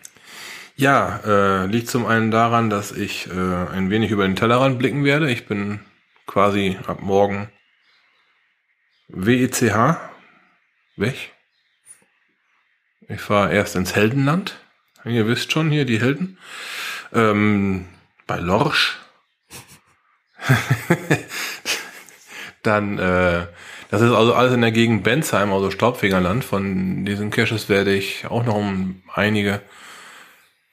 Ja, 0.78 1.20
äh, 1.24 1.66
liegt 1.66 1.88
zum 1.88 2.04
einen 2.04 2.30
daran, 2.30 2.68
dass 2.68 2.92
ich 2.92 3.28
äh, 3.28 3.32
ein 3.32 3.88
wenig 3.88 4.10
über 4.10 4.26
den 4.26 4.36
Tellerrand 4.36 4.78
blicken 4.78 5.04
werde. 5.04 5.30
Ich 5.30 5.46
bin 5.46 5.80
quasi 6.26 6.76
ab 6.86 7.00
morgen 7.00 7.48
WECH 9.08 9.62
weg. 10.96 11.32
Ich 13.08 13.22
fahre 13.22 13.54
erst 13.54 13.74
ins 13.74 13.96
Heldenland. 13.96 14.60
Ihr 15.06 15.26
wisst 15.26 15.50
schon, 15.50 15.70
hier 15.70 15.86
die 15.86 16.00
Helden. 16.00 16.36
Ähm, 17.14 17.86
bei 18.26 18.36
Lorsch. 18.36 18.98
Dann, 22.62 22.98
äh, 22.98 23.46
das 23.90 24.02
ist 24.02 24.12
also 24.12 24.34
alles 24.34 24.52
in 24.52 24.60
der 24.60 24.72
Gegend 24.72 25.04
Bensheim, 25.04 25.54
also 25.54 25.70
Staubfängerland. 25.70 26.44
Von 26.44 27.06
diesen 27.06 27.30
Caches 27.30 27.70
werde 27.70 27.94
ich 27.94 28.26
auch 28.26 28.44
noch 28.44 28.56
um 28.56 29.02
einige 29.14 29.62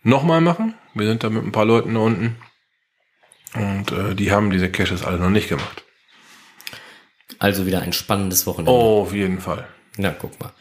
nochmal 0.04 0.42
machen. 0.42 0.76
Wir 0.94 1.08
sind 1.08 1.24
da 1.24 1.30
mit 1.30 1.44
ein 1.44 1.52
paar 1.52 1.66
Leuten 1.66 1.94
da 1.96 2.02
unten. 2.02 2.38
Und 3.56 3.92
äh, 3.92 4.16
die 4.16 4.32
haben 4.32 4.50
diese 4.50 4.70
Caches 4.70 5.04
alle 5.04 5.18
noch 5.18 5.30
nicht 5.30 5.50
gemacht. 5.50 5.84
Also 7.40 7.66
wieder 7.66 7.82
ein 7.82 7.94
spannendes 7.94 8.46
Wochenende. 8.46 8.72
Oh, 8.72 9.02
auf 9.02 9.14
jeden 9.14 9.40
Fall. 9.40 9.68
Na, 9.98 10.12
guck 10.12 10.40
mal. 10.40 10.54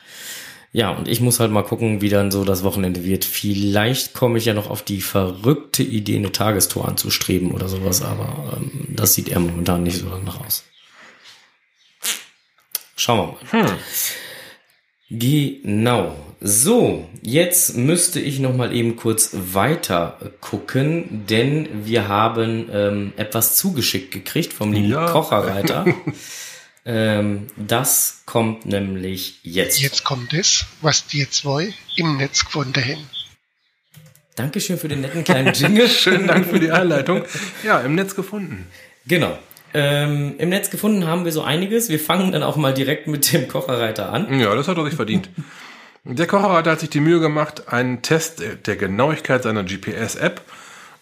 Ja, 0.72 0.90
und 0.90 1.06
ich 1.06 1.20
muss 1.20 1.38
halt 1.38 1.50
mal 1.50 1.64
gucken, 1.64 2.00
wie 2.00 2.08
dann 2.08 2.30
so 2.30 2.44
das 2.44 2.64
Wochenende 2.64 3.04
wird. 3.04 3.26
Vielleicht 3.26 4.14
komme 4.14 4.38
ich 4.38 4.46
ja 4.46 4.54
noch 4.54 4.70
auf 4.70 4.82
die 4.82 5.02
verrückte 5.02 5.82
Idee, 5.82 6.16
eine 6.16 6.32
Tagestour 6.32 6.88
anzustreben 6.88 7.50
oder 7.52 7.68
sowas, 7.68 8.00
aber 8.00 8.56
ähm, 8.56 8.86
das 8.88 9.12
sieht 9.14 9.28
eher 9.28 9.40
momentan 9.40 9.82
nicht 9.82 9.98
so 9.98 10.08
danach 10.08 10.40
aus. 10.40 10.64
Schauen 12.96 13.36
wir 13.52 13.60
mal. 13.60 13.68
Hm. 13.68 13.78
Genau. 15.18 16.16
So, 16.40 17.08
jetzt 17.20 17.76
müsste 17.76 18.18
ich 18.18 18.40
noch 18.40 18.56
mal 18.56 18.74
eben 18.74 18.96
kurz 18.96 19.30
weiter 19.32 20.18
gucken, 20.40 21.24
denn 21.28 21.86
wir 21.86 22.08
haben 22.08 22.68
ähm, 22.72 23.12
etwas 23.16 23.56
zugeschickt 23.56 24.10
gekriegt 24.10 24.52
vom 24.52 24.72
lieben 24.72 24.90
Ja. 24.90 25.06
Kocherreiter. 25.12 25.84
ähm, 26.86 27.46
das 27.56 28.22
kommt 28.26 28.64
nämlich 28.66 29.38
jetzt. 29.42 29.80
Jetzt 29.80 30.02
kommt 30.02 30.32
es, 30.32 30.64
was 30.80 31.06
die 31.06 31.28
zwei 31.28 31.72
im 31.96 32.16
Netz 32.16 32.44
gefunden 32.44 32.82
haben. 32.82 33.06
Dankeschön 34.34 34.78
für 34.78 34.88
den 34.88 35.02
netten 35.02 35.24
kleinen 35.24 35.52
Jingle. 35.52 35.88
Schönen 35.90 36.26
Dank 36.26 36.46
für 36.46 36.58
die 36.58 36.70
Einleitung. 36.72 37.22
Ja, 37.62 37.80
im 37.82 37.94
Netz 37.94 38.16
gefunden. 38.16 38.66
Genau. 39.06 39.38
Ähm, 39.74 40.34
Im 40.38 40.48
Netz 40.50 40.70
gefunden 40.70 41.06
haben 41.06 41.24
wir 41.24 41.32
so 41.32 41.42
einiges. 41.42 41.88
Wir 41.88 41.98
fangen 41.98 42.32
dann 42.32 42.42
auch 42.42 42.56
mal 42.56 42.74
direkt 42.74 43.06
mit 43.06 43.32
dem 43.32 43.48
Kocherreiter 43.48 44.12
an. 44.12 44.38
Ja, 44.38 44.54
das 44.54 44.68
hat 44.68 44.76
er 44.76 44.84
sich 44.84 44.94
verdient. 44.94 45.30
Der 46.04 46.26
Kocherreiter 46.26 46.72
hat 46.72 46.80
sich 46.80 46.90
die 46.90 47.00
Mühe 47.00 47.20
gemacht, 47.20 47.68
einen 47.68 48.02
Test 48.02 48.42
der 48.66 48.76
Genauigkeit 48.76 49.44
seiner 49.44 49.62
GPS-App 49.62 50.42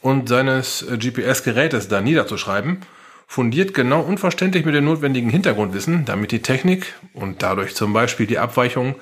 und 0.03 0.29
seines 0.29 0.83
äh, 0.83 0.99
GPS-Gerätes 0.99 1.89
da 1.89 2.01
niederzuschreiben, 2.01 2.81
fundiert 3.27 3.75
genau 3.75 4.01
und 4.01 4.19
verständlich 4.19 4.65
mit 4.65 4.75
dem 4.75 4.85
notwendigen 4.85 5.31
Hintergrundwissen, 5.31 6.05
damit 6.05 6.33
die 6.33 6.43
Technik 6.43 6.95
und 7.15 7.43
dadurch 7.43 7.75
zum 7.75 7.93
Beispiel 7.93 8.27
die 8.27 8.39
Abweichung 8.39 8.97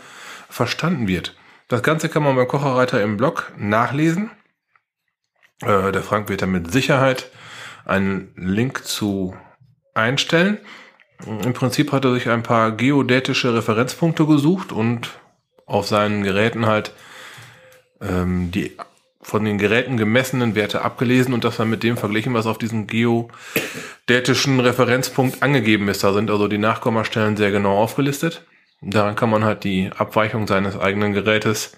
verstanden 0.49 1.09
wird. 1.09 1.35
Das 1.69 1.83
Ganze 1.83 2.09
kann 2.09 2.23
man 2.23 2.37
beim 2.37 2.49
Kocherreiter 2.49 3.03
im 3.03 3.17
Blog 3.17 3.53
nachlesen. 3.59 4.31
Äh, 5.63 5.93
der 5.93 6.03
Frank 6.03 6.29
wird 6.29 6.43
da 6.43 6.47
mit 6.47 6.71
Sicherheit 6.71 7.31
einen 7.85 8.33
Link 8.37 8.85
zu 8.85 9.35
einstellen. 9.99 10.59
Im 11.27 11.53
Prinzip 11.53 11.93
hat 11.93 12.05
er 12.05 12.15
sich 12.15 12.29
ein 12.29 12.43
paar 12.43 12.73
geodätische 12.73 13.55
Referenzpunkte 13.55 14.25
gesucht 14.27 14.73
und 14.73 15.11
auf 15.67 15.87
seinen 15.87 16.23
Geräten 16.23 16.67
halt 16.67 16.93
ähm, 18.01 18.51
die 18.51 18.77
von 19.21 19.45
den 19.45 19.59
Geräten 19.59 19.97
gemessenen 19.97 20.55
Werte 20.55 20.83
abgelesen 20.83 21.35
und 21.35 21.45
das 21.45 21.59
dann 21.59 21.69
mit 21.69 21.83
dem 21.83 21.99
verglichen, 21.99 22.33
was 22.33 22.47
auf 22.47 22.57
diesem 22.57 22.87
geodätischen 22.87 24.59
Referenzpunkt 24.61 25.43
angegeben 25.43 25.89
ist. 25.89 26.03
Da 26.03 26.15
sind 26.15 26.31
also 26.31 26.49
die 26.49 26.57
Nachkommastellen 26.57 27.37
sehr 27.37 27.51
genau 27.51 27.77
aufgelistet. 27.77 28.47
Daran 28.81 29.17
kann 29.17 29.29
man 29.29 29.45
halt 29.45 29.65
die 29.65 29.91
Abweichung 29.95 30.47
seines 30.47 30.79
eigenen 30.79 31.13
Gerätes 31.13 31.77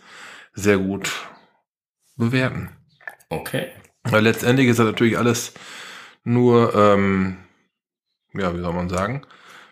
sehr 0.53 0.79
gut 0.79 1.11
bewerten. 2.17 2.71
Okay. 3.31 3.69
Weil 4.05 4.23
letztendlich 4.23 4.69
ist 4.69 4.79
das 4.79 4.87
natürlich 4.87 5.19
alles 5.19 5.55
nur, 6.23 6.75
ähm, 6.75 7.39
ja, 8.35 8.55
wie 8.55 8.61
soll 8.61 8.73
man 8.73 8.89
sagen, 8.89 9.23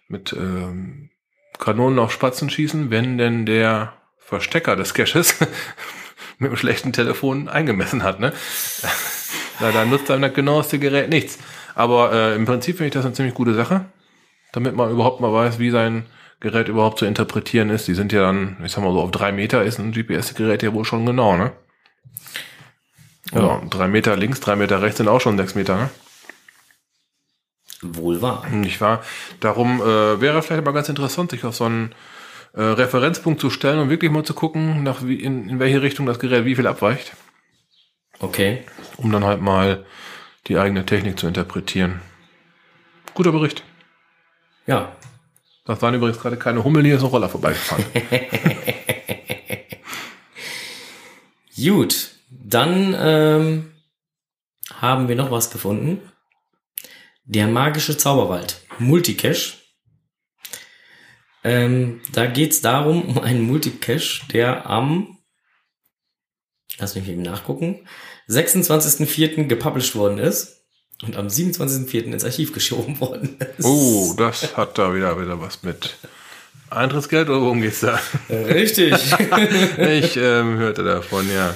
mit 0.08 0.32
ähm, 0.32 1.10
Kanonen 1.58 1.98
auf 1.98 2.12
Spatzen 2.12 2.50
schießen, 2.50 2.90
wenn 2.90 3.18
denn 3.18 3.46
der 3.46 3.94
Verstecker 4.18 4.76
des 4.76 4.94
Caches 4.94 5.40
mit 6.38 6.48
einem 6.48 6.56
schlechten 6.56 6.92
Telefon 6.92 7.48
eingemessen 7.48 8.02
hat, 8.02 8.20
ne? 8.20 8.32
Na, 9.60 9.72
dann 9.72 9.90
nutzt 9.90 10.10
einem 10.10 10.22
das 10.22 10.34
genaueste 10.34 10.78
Gerät 10.78 11.08
nichts. 11.08 11.38
Aber 11.74 12.12
äh, 12.12 12.36
im 12.36 12.44
Prinzip 12.44 12.76
finde 12.76 12.88
ich 12.88 12.94
das 12.94 13.04
eine 13.04 13.14
ziemlich 13.14 13.34
gute 13.34 13.54
Sache, 13.54 13.86
damit 14.52 14.74
man 14.76 14.90
überhaupt 14.90 15.20
mal 15.20 15.32
weiß, 15.32 15.58
wie 15.58 15.70
sein 15.70 16.06
Gerät 16.40 16.68
überhaupt 16.68 17.00
zu 17.00 17.06
interpretieren 17.06 17.70
ist. 17.70 17.88
Die 17.88 17.94
sind 17.94 18.12
ja 18.12 18.22
dann, 18.22 18.56
ich 18.64 18.72
sag 18.72 18.84
mal 18.84 18.92
so, 18.92 19.00
auf 19.00 19.10
drei 19.10 19.32
Meter 19.32 19.64
ist 19.64 19.78
ein 19.80 19.92
GPS-Gerät 19.92 20.62
ja 20.62 20.72
wohl 20.72 20.84
schon 20.84 21.04
genau, 21.04 21.36
ne? 21.36 21.52
Ja, 23.32 23.60
drei 23.68 23.88
Meter 23.88 24.16
links, 24.16 24.40
drei 24.40 24.56
Meter 24.56 24.80
rechts 24.80 24.98
sind 24.98 25.08
auch 25.08 25.20
schon 25.20 25.36
sechs 25.36 25.54
Meter, 25.54 25.76
ne? 25.76 25.90
Wohl 27.82 28.20
wahr. 28.22 28.46
Nicht 28.50 28.80
wahr? 28.80 29.02
Darum 29.40 29.80
äh, 29.80 30.20
wäre 30.20 30.42
vielleicht 30.42 30.64
mal 30.64 30.72
ganz 30.72 30.88
interessant, 30.88 31.30
sich 31.30 31.44
auf 31.44 31.54
so 31.54 31.64
einen 31.64 31.94
äh, 32.54 32.60
Referenzpunkt 32.62 33.40
zu 33.40 33.50
stellen 33.50 33.78
und 33.78 33.88
wirklich 33.90 34.10
mal 34.10 34.24
zu 34.24 34.34
gucken, 34.34 34.82
nach 34.82 35.04
wie, 35.06 35.14
in, 35.16 35.48
in 35.48 35.58
welche 35.60 35.80
Richtung 35.82 36.06
das 36.06 36.18
Gerät 36.18 36.44
wie 36.44 36.56
viel 36.56 36.66
abweicht, 36.66 37.12
Okay. 38.20 38.64
um 38.96 39.12
dann 39.12 39.24
halt 39.24 39.40
mal 39.40 39.84
die 40.48 40.58
eigene 40.58 40.84
Technik 40.84 41.18
zu 41.20 41.28
interpretieren. 41.28 42.00
Guter 43.14 43.32
Bericht. 43.32 43.62
Ja. 44.66 44.92
Das 45.64 45.82
waren 45.82 45.94
übrigens 45.94 46.18
gerade 46.18 46.36
keine 46.38 46.64
Hummeln, 46.64 46.86
hier 46.86 46.96
ist 46.96 47.02
ein 47.02 47.08
Roller 47.08 47.28
vorbeigefahren. 47.28 47.84
Gut. 51.56 52.10
Dann 52.30 52.94
ähm, 52.98 53.72
haben 54.74 55.08
wir 55.08 55.16
noch 55.16 55.30
was 55.30 55.50
gefunden. 55.50 56.00
Der 57.30 57.46
magische 57.46 57.94
Zauberwald. 57.94 58.62
Multicache. 58.78 59.58
Ähm, 61.44 62.00
da 62.12 62.24
geht's 62.24 62.62
darum, 62.62 63.02
um 63.04 63.18
einen 63.18 63.42
Multicache, 63.42 64.22
der 64.32 64.64
am, 64.64 65.18
lass 66.78 66.94
mich 66.94 67.06
eben 67.06 67.20
nachgucken, 67.20 67.86
26.04. 68.30 69.44
gepublished 69.44 69.94
worden 69.94 70.18
ist 70.18 70.64
und 71.04 71.16
am 71.16 71.26
27.04. 71.26 72.04
ins 72.04 72.24
Archiv 72.24 72.54
geschoben 72.54 72.98
worden 72.98 73.36
ist. 73.58 73.64
oh, 73.66 74.14
das 74.16 74.56
hat 74.56 74.78
da 74.78 74.94
wieder, 74.94 75.20
wieder 75.20 75.38
was 75.38 75.62
mit 75.62 75.96
Eintrittsgeld 76.70 77.28
oder 77.28 77.42
worum 77.42 77.60
geht's 77.60 77.80
da? 77.80 78.00
Richtig. 78.30 78.94
Ich 79.78 80.16
ähm, 80.16 80.56
hörte 80.56 80.82
davon, 80.82 81.30
ja. 81.30 81.54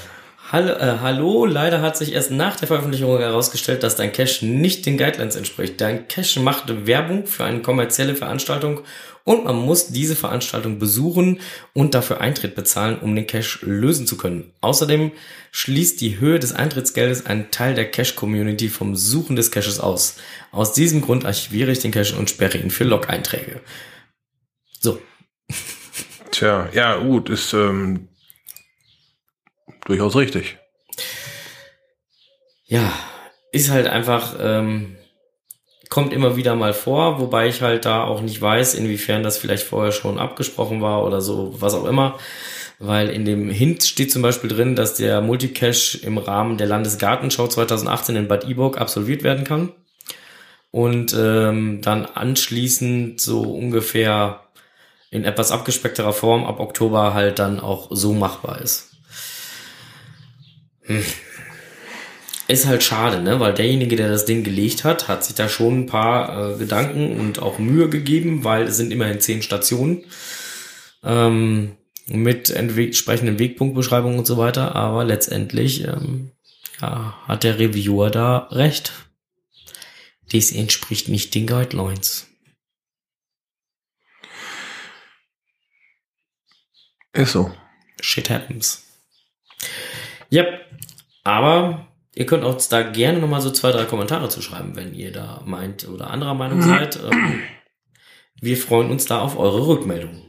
Hallo, 0.53 0.69
äh, 0.69 0.99
hallo, 1.01 1.47
leider 1.47 1.81
hat 1.81 1.97
sich 1.97 2.12
erst 2.12 2.31
nach 2.31 2.57
der 2.57 2.69
Veröffentlichung 2.69 3.17
herausgestellt, 3.19 3.83
dass 3.83 3.97
dein 3.97 4.12
Cache 4.12 4.45
nicht 4.45 4.85
den 4.85 4.99
Guidelines 4.99 5.35
entspricht. 5.35 5.81
Dein 5.81 6.09
Cache 6.09 6.41
macht 6.41 6.87
Werbung 6.87 7.27
für 7.27 7.45
eine 7.45 7.62
kommerzielle 7.62 8.15
Veranstaltung 8.15 8.83
und 9.25 9.45
man 9.45 9.57
muss 9.57 9.88
diese 9.88 10.15
Veranstaltung 10.15 10.79
besuchen 10.79 11.41
und 11.73 11.95
dafür 11.95 12.21
Eintritt 12.21 12.55
bezahlen, 12.55 12.99
um 12.99 13.17
den 13.17 13.27
Cache 13.27 13.65
lösen 13.65 14.07
zu 14.07 14.19
können. 14.19 14.53
Außerdem 14.61 15.12
schließt 15.53 16.03
die 16.03 16.21
Höhe 16.21 16.38
des 16.38 16.53
Eintrittsgeldes 16.53 17.25
einen 17.25 17.51
Teil 17.51 17.75
der 17.75 17.91
Cache-Community 17.91 18.69
vom 18.69 18.95
Suchen 18.95 19.37
des 19.37 19.53
Caches 19.53 19.81
aus. 19.81 20.17
Aus 20.51 20.75
diesem 20.75 21.01
Grund 21.01 21.25
archiviere 21.25 21.73
ich 21.73 21.79
den 21.79 21.93
Cache 21.93 22.15
und 22.19 22.29
sperre 22.29 22.59
ihn 22.59 22.71
für 22.71 22.85
Log-Einträge. 22.85 23.62
So. 24.81 25.01
Tja, 26.31 26.69
ja, 26.75 26.97
gut, 26.97 27.31
ist 27.31 27.55
ähm, 27.55 28.09
durchaus 29.85 30.16
richtig. 30.16 30.59
Ja, 32.66 32.92
ist 33.53 33.71
halt 33.71 33.87
einfach, 33.87 34.35
ähm, 34.40 34.97
kommt 35.90 36.14
immer 36.14 36.37
wieder 36.37 36.55
mal 36.55 36.73
vor, 36.73 37.21
wobei 37.21 37.49
ich 37.49 37.61
halt 37.61 37.85
da 37.85 38.05
auch 38.05 38.23
nicht 38.23 38.40
weiß, 38.40 38.75
inwiefern 38.75 39.23
das 39.23 39.37
vielleicht 39.37 39.64
vorher 39.64 39.92
schon 39.92 40.18
abgesprochen 40.18 40.81
war 40.81 41.05
oder 41.05 41.21
so, 41.21 41.55
was 41.61 41.75
auch 41.75 41.85
immer. 41.85 42.18
Weil 42.79 43.11
in 43.11 43.25
dem 43.25 43.51
Hint 43.51 43.85
steht 43.85 44.11
zum 44.11 44.23
Beispiel 44.23 44.49
drin, 44.49 44.75
dass 44.75 44.95
der 44.95 45.21
Multicache 45.21 45.99
im 45.99 46.16
Rahmen 46.16 46.57
der 46.57 46.66
Landesgartenschau 46.66 47.47
2018 47.47 48.16
in 48.16 48.27
Bad 48.27 48.49
Iburg 48.49 48.79
absolviert 48.79 49.23
werden 49.23 49.45
kann. 49.45 49.73
Und 50.71 51.14
ähm, 51.16 51.81
dann 51.83 52.07
anschließend 52.07 53.21
so 53.21 53.42
ungefähr 53.42 54.40
in 55.11 55.25
etwas 55.25 55.53
abgespeckterer 55.53 56.14
Form 56.14 56.47
ab 56.47 56.59
Oktober 56.59 57.12
halt 57.12 57.38
dann 57.38 57.61
auch 57.61 57.88
so 57.90 58.14
machbar 58.14 58.62
ist. 58.62 58.91
Hm. 60.83 61.05
Ist 62.49 62.66
halt 62.66 62.83
schade, 62.83 63.23
ne? 63.23 63.40
Weil 63.40 63.55
derjenige, 63.55 63.97
der 63.97 64.09
das 64.09 64.25
Ding 64.25 64.42
gelegt 64.42 64.85
hat, 64.85 65.09
hat 65.09 65.25
sich 65.25 65.35
da 65.35 65.49
schon 65.49 65.81
ein 65.81 65.87
paar 65.87 66.55
äh, 66.55 66.59
Gedanken 66.59 67.18
und 67.18 67.38
auch 67.38 67.59
Mühe 67.59 67.88
gegeben, 67.88 68.45
weil 68.45 68.64
es 68.64 68.77
sind 68.77 68.92
immerhin 68.92 69.21
zehn 69.21 69.42
Stationen 69.42 70.05
ähm, 71.05 71.77
mit 72.09 72.51
entsprechenden 72.51 73.38
Wegpunktbeschreibungen 73.38 74.18
und 74.18 74.27
so 74.27 74.37
weiter. 74.37 74.75
Aber 74.75 75.05
letztendlich 75.05 75.85
ähm, 75.85 76.33
ja, 76.81 77.16
hat 77.27 77.45
der 77.45 77.59
Reviewer 77.59 78.11
da 78.11 78.49
recht. 78.51 78.92
Dies 80.33 80.53
entspricht 80.53 81.09
nicht 81.09 81.35
den 81.35 81.47
Guidelines. 81.47 82.27
Ist 87.12 87.33
so. 87.33 87.53
Shit 88.01 88.31
happens. 88.31 88.91
Yep. 90.33 90.61
Aber 91.25 91.87
ihr 92.14 92.27
könnt 92.27 92.45
uns 92.45 92.68
da 92.68 92.83
gerne 92.83 93.18
nochmal 93.18 93.40
so 93.40 93.51
zwei, 93.51 93.71
drei 93.71 93.85
Kommentare 93.85 94.29
zu 94.29 94.42
schreiben, 94.42 94.75
wenn 94.75 94.95
ihr 94.95 95.12
da 95.12 95.42
meint 95.45 95.87
oder 95.88 96.11
anderer 96.11 96.35
Meinung 96.35 96.62
seid. 96.62 96.99
Ähm, 97.03 97.42
wir 98.40 98.57
freuen 98.57 98.90
uns 98.90 99.07
da 99.07 99.21
auf 99.21 99.38
eure 99.38 99.66
Rückmeldung. 99.66 100.23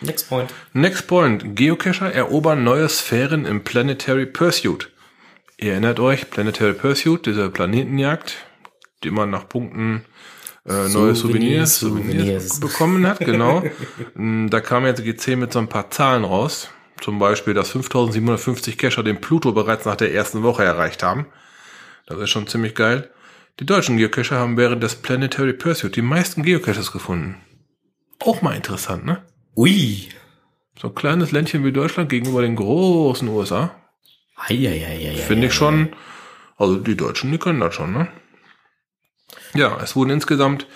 Next 0.00 0.28
point. 0.28 0.52
Next 0.72 1.06
point. 1.06 1.56
Geocacher 1.56 2.12
erobern 2.12 2.64
neue 2.64 2.88
Sphären 2.88 3.44
im 3.44 3.64
Planetary 3.64 4.26
Pursuit. 4.26 4.90
Ihr 5.58 5.72
erinnert 5.72 6.00
euch, 6.00 6.30
Planetary 6.30 6.74
Pursuit, 6.74 7.24
diese 7.24 7.48
Planetenjagd, 7.48 8.36
die 9.04 9.10
man 9.10 9.30
nach 9.30 9.48
Punkten 9.48 10.04
äh, 10.66 10.88
neue 10.88 11.14
Souvenirs, 11.14 11.78
Souvenirs, 11.78 11.78
Souvenirs. 11.78 12.60
bekommen 12.60 13.06
hat, 13.06 13.20
genau. 13.20 13.62
Mm, 14.14 14.48
da 14.48 14.60
kam 14.60 14.86
jetzt 14.86 15.04
GC 15.04 15.36
mit 15.36 15.52
so 15.52 15.58
ein 15.58 15.68
paar 15.68 15.90
Zahlen 15.90 16.24
raus. 16.24 16.70
Zum 17.00 17.18
Beispiel, 17.18 17.54
dass 17.54 17.70
5750 17.70 18.78
Cacher 18.78 19.02
den 19.02 19.20
Pluto 19.20 19.52
bereits 19.52 19.84
nach 19.84 19.96
der 19.96 20.14
ersten 20.14 20.42
Woche 20.42 20.64
erreicht 20.64 21.02
haben. 21.02 21.26
Das 22.06 22.18
ist 22.18 22.30
schon 22.30 22.46
ziemlich 22.46 22.74
geil. 22.74 23.10
Die 23.60 23.66
deutschen 23.66 23.96
Geocacher 23.96 24.36
haben 24.36 24.56
während 24.56 24.82
des 24.82 24.96
Planetary 24.96 25.54
Pursuit 25.54 25.96
die 25.96 26.02
meisten 26.02 26.42
Geocaches 26.42 26.92
gefunden. 26.92 27.40
Auch 28.20 28.42
mal 28.42 28.54
interessant, 28.54 29.04
ne? 29.04 29.22
Ui. 29.56 30.08
So 30.78 30.88
ein 30.88 30.94
kleines 30.94 31.32
Ländchen 31.32 31.64
wie 31.64 31.72
Deutschland 31.72 32.10
gegenüber 32.10 32.42
den 32.42 32.56
großen 32.56 33.28
USA. 33.28 33.74
Finde 35.26 35.46
ich 35.46 35.54
schon. 35.54 35.94
Also 36.58 36.76
die 36.76 36.96
Deutschen, 36.96 37.32
die 37.32 37.38
können 37.38 37.60
das 37.60 37.74
schon, 37.74 37.92
ne? 37.92 38.08
Ja, 39.54 39.78
es 39.82 39.96
wurden 39.96 40.10
insgesamt 40.10 40.66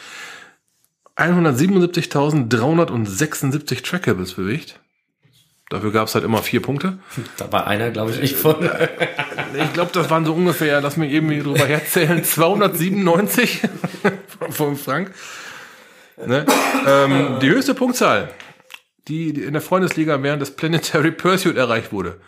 177.376 1.17 3.83
Trackables 3.83 4.35
bewegt. 4.35 4.81
Dafür 5.71 5.93
gab 5.93 6.09
es 6.09 6.17
halt 6.17 6.25
immer 6.25 6.43
vier 6.43 6.61
Punkte. 6.61 6.99
Da 7.37 7.51
war 7.53 7.69
einer, 7.69 7.91
glaube 7.91 8.11
ich, 8.11 8.21
nicht 8.21 8.37
von. 8.37 8.57
Ich 9.53 9.73
glaube, 9.73 9.91
das 9.93 10.11
waren 10.11 10.25
so 10.25 10.33
ungefähr, 10.33 10.81
lass 10.81 10.97
mich 10.97 11.11
eben 11.13 11.29
hier 11.31 11.43
drüber 11.43 11.67
herzählen, 11.67 12.23
297 12.23 13.63
vom 14.51 14.77
Frank. 14.77 15.13
Ne? 16.25 16.47
Ähm, 16.87 17.39
die 17.41 17.51
höchste 17.51 17.75
Punktzahl, 17.75 18.31
die 19.09 19.33
die 19.33 19.43
in 19.43 19.53
der 19.55 19.63
Freundesliga 19.63 20.23
während 20.23 20.41
des 20.41 20.55
Planetary 20.55 21.11
Pursuit 21.11 21.57
erreicht 21.57 21.93
wurde. 21.93 22.21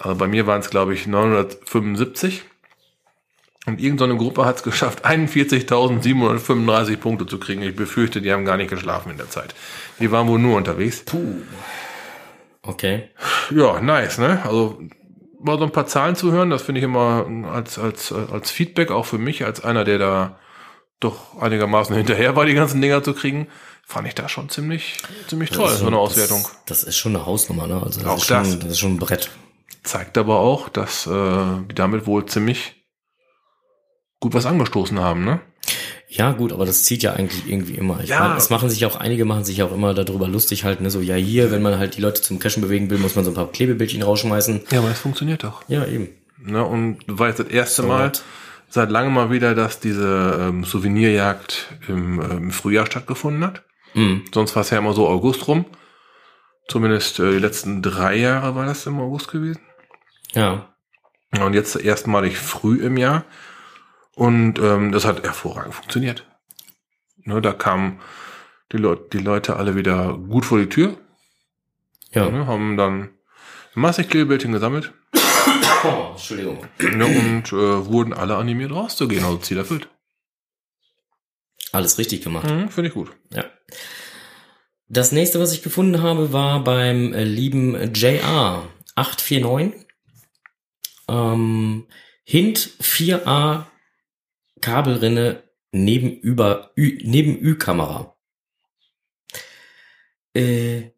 Also 0.00 0.16
bei 0.16 0.26
mir 0.26 0.48
waren 0.48 0.60
es, 0.60 0.70
glaube 0.70 0.94
ich, 0.94 1.06
975. 1.06 2.44
Und 3.66 3.80
irgendeine 3.80 4.16
Gruppe 4.16 4.44
hat 4.44 4.56
es 4.56 4.62
geschafft, 4.62 5.06
41.735 5.06 6.96
Punkte 6.96 7.26
zu 7.26 7.38
kriegen. 7.38 7.62
Ich 7.62 7.76
befürchte, 7.76 8.20
die 8.20 8.32
haben 8.32 8.44
gar 8.44 8.56
nicht 8.56 8.70
geschlafen 8.70 9.12
in 9.12 9.16
der 9.16 9.30
Zeit. 9.30 9.54
Die 10.00 10.10
waren 10.10 10.26
wohl 10.28 10.40
nur 10.40 10.56
unterwegs. 10.56 11.02
Puh. 11.04 11.42
Okay. 12.66 13.10
Ja, 13.50 13.80
nice, 13.80 14.18
ne? 14.18 14.42
Also 14.44 14.80
mal 15.40 15.58
so 15.58 15.64
ein 15.64 15.72
paar 15.72 15.86
Zahlen 15.86 16.16
zu 16.16 16.32
hören, 16.32 16.50
das 16.50 16.62
finde 16.62 16.78
ich 16.80 16.84
immer 16.84 17.26
als, 17.52 17.78
als, 17.78 18.10
als 18.12 18.50
Feedback 18.50 18.90
auch 18.90 19.04
für 19.06 19.18
mich, 19.18 19.44
als 19.44 19.62
einer, 19.62 19.84
der 19.84 19.98
da 19.98 20.38
doch 21.00 21.40
einigermaßen 21.40 21.94
hinterher 21.96 22.34
war, 22.36 22.46
die 22.46 22.54
ganzen 22.54 22.80
Dinger 22.80 23.02
zu 23.02 23.12
kriegen, 23.14 23.48
fand 23.86 24.08
ich 24.08 24.14
da 24.14 24.28
schon 24.30 24.48
ziemlich, 24.48 24.96
ziemlich 25.28 25.50
toll, 25.50 25.68
ist 25.70 25.78
so 25.80 25.86
eine 25.86 25.96
schon- 25.96 26.00
Auswertung. 26.06 26.42
Das, 26.42 26.80
das 26.80 26.82
ist 26.84 26.96
schon 26.96 27.14
eine 27.14 27.26
Hausnummer, 27.26 27.66
ne? 27.66 27.82
Also 27.82 28.00
das 28.00 28.08
Auch 28.08 28.16
ist 28.16 28.24
schon, 28.26 28.36
das. 28.44 28.58
das 28.60 28.70
ist 28.70 28.78
schon 28.78 28.94
ein 28.94 28.98
Brett. 28.98 29.30
Zeigt 29.82 30.16
aber 30.16 30.38
auch, 30.38 30.70
dass 30.70 31.06
äh, 31.06 31.10
die 31.70 31.74
damit 31.74 32.06
wohl 32.06 32.24
ziemlich 32.24 32.86
gut 34.20 34.32
was 34.32 34.46
angestoßen 34.46 34.98
haben, 34.98 35.24
ne? 35.26 35.40
Ja, 36.16 36.30
gut, 36.32 36.52
aber 36.52 36.64
das 36.64 36.84
zieht 36.84 37.02
ja 37.02 37.12
eigentlich 37.14 37.48
irgendwie 37.48 37.74
immer. 37.74 37.98
Ich 38.00 38.10
Ja. 38.10 38.20
meine, 38.20 38.36
es 38.36 38.48
machen 38.48 38.70
sich 38.70 38.86
auch, 38.86 38.94
einige 38.96 39.24
machen 39.24 39.44
sich 39.44 39.62
auch 39.64 39.72
immer 39.72 39.94
darüber 39.94 40.28
lustig 40.28 40.62
halt, 40.64 40.80
ne, 40.80 40.88
so, 40.90 41.00
ja, 41.00 41.16
hier, 41.16 41.50
wenn 41.50 41.60
man 41.62 41.78
halt 41.78 41.96
die 41.96 42.00
Leute 42.00 42.22
zum 42.22 42.38
Cashen 42.38 42.62
bewegen 42.62 42.88
will, 42.88 42.98
muss 42.98 43.16
man 43.16 43.24
so 43.24 43.32
ein 43.32 43.34
paar 43.34 43.50
Klebebildchen 43.50 44.02
rausschmeißen. 44.02 44.62
Ja, 44.70 44.78
aber 44.78 44.90
es 44.90 45.00
funktioniert 45.00 45.42
doch. 45.42 45.62
Ja, 45.68 45.84
eben. 45.86 46.08
Ne? 46.38 46.64
Und 46.64 46.98
war 47.08 47.28
jetzt 47.28 47.40
das 47.40 47.48
erste 47.48 47.82
So 47.82 47.88
Mal 47.88 48.12
seit 48.68 48.90
langem 48.90 49.12
mal 49.14 49.30
wieder, 49.32 49.54
dass 49.56 49.80
diese 49.80 50.38
ähm, 50.40 50.64
Souvenirjagd 50.64 51.66
im, 51.88 52.20
ähm, 52.20 52.50
Frühjahr 52.52 52.86
stattgefunden 52.86 53.44
hat. 53.44 53.62
Mhm. 53.94 54.24
Sonst 54.32 54.54
war 54.54 54.62
es 54.62 54.70
ja 54.70 54.78
immer 54.78 54.92
so 54.94 55.08
August 55.08 55.48
rum. 55.48 55.64
Zumindest 56.68 57.18
äh, 57.20 57.32
die 57.32 57.38
letzten 57.38 57.82
drei 57.82 58.16
Jahre 58.16 58.54
war 58.54 58.66
das 58.66 58.86
im 58.86 58.98
August 59.00 59.30
gewesen. 59.30 59.60
Ja. 60.32 60.68
Ja, 61.34 61.44
Und 61.44 61.54
jetzt 61.54 61.76
erstmalig 61.76 62.36
früh 62.38 62.84
im 62.84 62.96
Jahr. 62.96 63.24
Und 64.14 64.58
ähm, 64.60 64.92
das 64.92 65.04
hat 65.04 65.22
hervorragend 65.22 65.74
funktioniert. 65.74 66.26
Ne, 67.24 67.40
da 67.40 67.52
kamen 67.52 68.00
die, 68.72 68.76
Leut 68.76 69.12
die 69.12 69.18
Leute 69.18 69.56
alle 69.56 69.74
wieder 69.76 70.16
gut 70.18 70.44
vor 70.44 70.58
die 70.58 70.68
Tür. 70.68 70.96
Ja. 72.12 72.28
Ne, 72.30 72.46
haben 72.46 72.76
dann 72.76 73.10
massig 73.74 74.08
Klebebildchen 74.08 74.52
gesammelt 74.52 74.92
Oh, 75.84 76.08
Entschuldigung. 76.12 76.66
ne, 76.78 77.06
und 77.06 77.52
äh, 77.52 77.86
wurden 77.86 78.12
alle 78.12 78.36
animiert 78.36 78.72
rauszugehen. 78.72 79.24
Also 79.24 79.38
Ziel 79.38 79.58
erfüllt. 79.58 79.88
Alles 81.72 81.98
richtig 81.98 82.22
gemacht. 82.22 82.48
Mhm, 82.48 82.68
Finde 82.68 82.88
ich 82.88 82.94
gut. 82.94 83.10
Ja. 83.30 83.44
Das 84.88 85.12
nächste, 85.12 85.40
was 85.40 85.52
ich 85.52 85.62
gefunden 85.62 86.02
habe, 86.02 86.32
war 86.32 86.62
beim 86.62 87.12
äh, 87.12 87.24
lieben 87.24 87.92
JR 87.94 88.68
849. 88.94 89.84
Ähm, 91.08 91.86
Hint 92.22 92.58
4a 92.80 93.64
Kabelrinne 94.64 95.42
neben 95.72 96.10
über 96.10 96.72
Ü, 96.74 96.98
neben 97.02 97.38
Ü-Kamera. 97.38 98.16
Äh, 100.32 100.92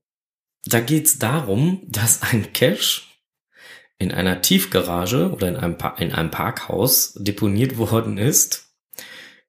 da 0.65 0.79
geht's 0.79 1.19
darum, 1.19 1.83
dass 1.89 2.23
ein 2.23 2.53
Cache 2.53 3.03
in 3.99 4.13
einer 4.13 4.41
Tiefgarage 4.41 5.33
oder 5.33 5.49
in 5.49 5.57
einem, 5.57 5.79
pa 5.79 5.97
in 5.99 6.13
einem 6.13 6.31
Parkhaus 6.31 7.15
deponiert 7.15 7.77
worden 7.77 8.19
ist, 8.19 8.73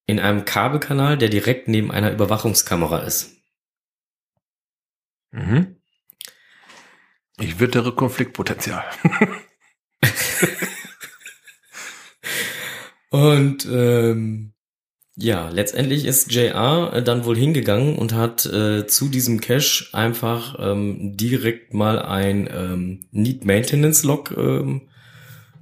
in 0.07 0.19
einem 0.19 0.45
Kabelkanal, 0.45 1.19
der 1.19 1.29
direkt 1.29 1.67
neben 1.67 1.91
einer 1.91 2.11
Überwachungskamera 2.11 3.01
ist. 3.01 3.35
Mhm. 5.29 5.75
Ich 7.39 7.59
wittere 7.59 7.93
Konfliktpotenzial. 7.93 8.83
Und 13.09 13.67
ähm, 13.71 14.53
ja, 15.19 15.49
letztendlich 15.49 16.05
ist 16.05 16.31
JR 16.31 17.01
dann 17.01 17.25
wohl 17.25 17.35
hingegangen 17.35 17.97
und 17.97 18.13
hat 18.13 18.45
äh, 18.45 18.85
zu 18.85 19.09
diesem 19.09 19.41
Cache 19.41 19.87
einfach 19.93 20.55
ähm, 20.59 21.17
direkt 21.17 21.73
mal 21.73 21.99
ein 21.99 22.47
ähm, 22.53 23.07
Need 23.11 23.43
Maintenance 23.43 24.03
Log 24.03 24.35
ähm, 24.37 24.89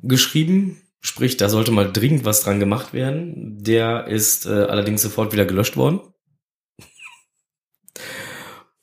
geschrieben. 0.03 0.81
Sprich, 0.99 1.37
da 1.37 1.47
sollte 1.47 1.71
mal 1.71 1.89
dringend 1.89 2.25
was 2.25 2.41
dran 2.41 2.59
gemacht 2.59 2.93
werden. 2.93 3.63
Der 3.63 4.07
ist 4.07 4.45
äh, 4.45 4.49
allerdings 4.49 5.01
sofort 5.01 5.31
wieder 5.31 5.45
gelöscht 5.45 5.77
worden. 5.77 6.01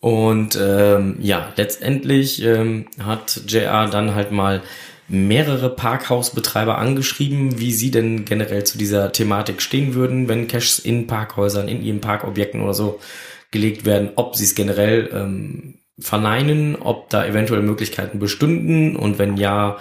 Und 0.01 0.59
ähm, 0.59 1.17
ja, 1.21 1.53
letztendlich 1.57 2.43
ähm, 2.43 2.87
hat 2.99 3.43
JR 3.47 3.89
dann 3.89 4.15
halt 4.15 4.33
mal 4.33 4.63
mehrere 5.09 5.71
Parkhausbetreiber 5.71 6.79
angeschrieben, 6.79 7.59
wie 7.59 7.73
sie 7.73 7.91
denn 7.91 8.25
generell 8.25 8.65
zu 8.65 8.79
dieser 8.79 9.13
Thematik 9.13 9.61
stehen 9.61 9.95
würden, 9.95 10.29
wenn 10.29 10.49
Caches 10.49 10.79
in 10.79 11.07
Parkhäusern, 11.07 11.69
in 11.69 11.83
ihren 11.83 12.01
Parkobjekten 12.01 12.63
oder 12.63 12.75
so 12.75 13.01
gelegt 13.51 13.85
werden, 13.85 14.11
ob 14.17 14.37
sie 14.37 14.45
es 14.45 14.55
generell 14.55 15.11
ähm, 15.13 15.79
verneinen, 15.99 16.77
ob 16.77 17.11
da 17.11 17.25
eventuell 17.25 17.63
Möglichkeiten 17.63 18.19
bestünden 18.19 18.97
und 18.97 19.19
wenn 19.19 19.37
ja, 19.37 19.79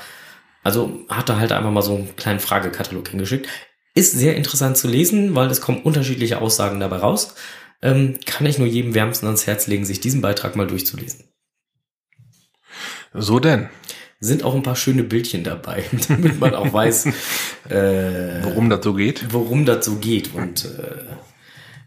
also 0.64 1.00
hat 1.10 1.30
er 1.30 1.40
halt 1.40 1.52
einfach 1.52 1.72
mal 1.72 1.82
so 1.82 1.96
einen 1.96 2.16
kleinen 2.16 2.40
Fragekatalog 2.40 3.08
hingeschickt. 3.08 3.48
Ist 3.94 4.14
sehr 4.14 4.36
interessant 4.36 4.78
zu 4.78 4.88
lesen, 4.88 5.36
weil 5.36 5.50
es 5.50 5.62
kommen 5.62 5.82
unterschiedliche 5.82 6.40
Aussagen 6.42 6.80
dabei 6.80 6.98
raus. 6.98 7.36
Ähm, 7.82 8.20
kann 8.26 8.46
ich 8.46 8.58
nur 8.58 8.68
jedem 8.68 8.94
wärmsten 8.94 9.26
ans 9.26 9.48
Herz 9.48 9.68
legen, 9.68 9.86
sich 9.86 10.00
diesen 10.00 10.22
Beitrag 10.22 10.56
mal 10.56 10.68
durchzulesen. 10.68 11.26
So 13.14 13.40
denn. 13.40 13.70
Sind 14.24 14.44
auch 14.44 14.54
ein 14.54 14.62
paar 14.62 14.76
schöne 14.76 15.04
Bildchen 15.04 15.44
dabei, 15.44 15.84
damit 16.08 16.40
man 16.40 16.54
auch 16.54 16.72
weiß, 16.72 17.08
äh, 17.70 18.44
worum 18.44 18.70
das 18.70 18.84
so 18.84 18.94
geht. 18.94 19.34
Worum 19.34 19.66
das 19.66 19.84
so 19.84 19.96
geht. 19.96 20.36
Und 20.36 20.66
äh, 20.66 21.16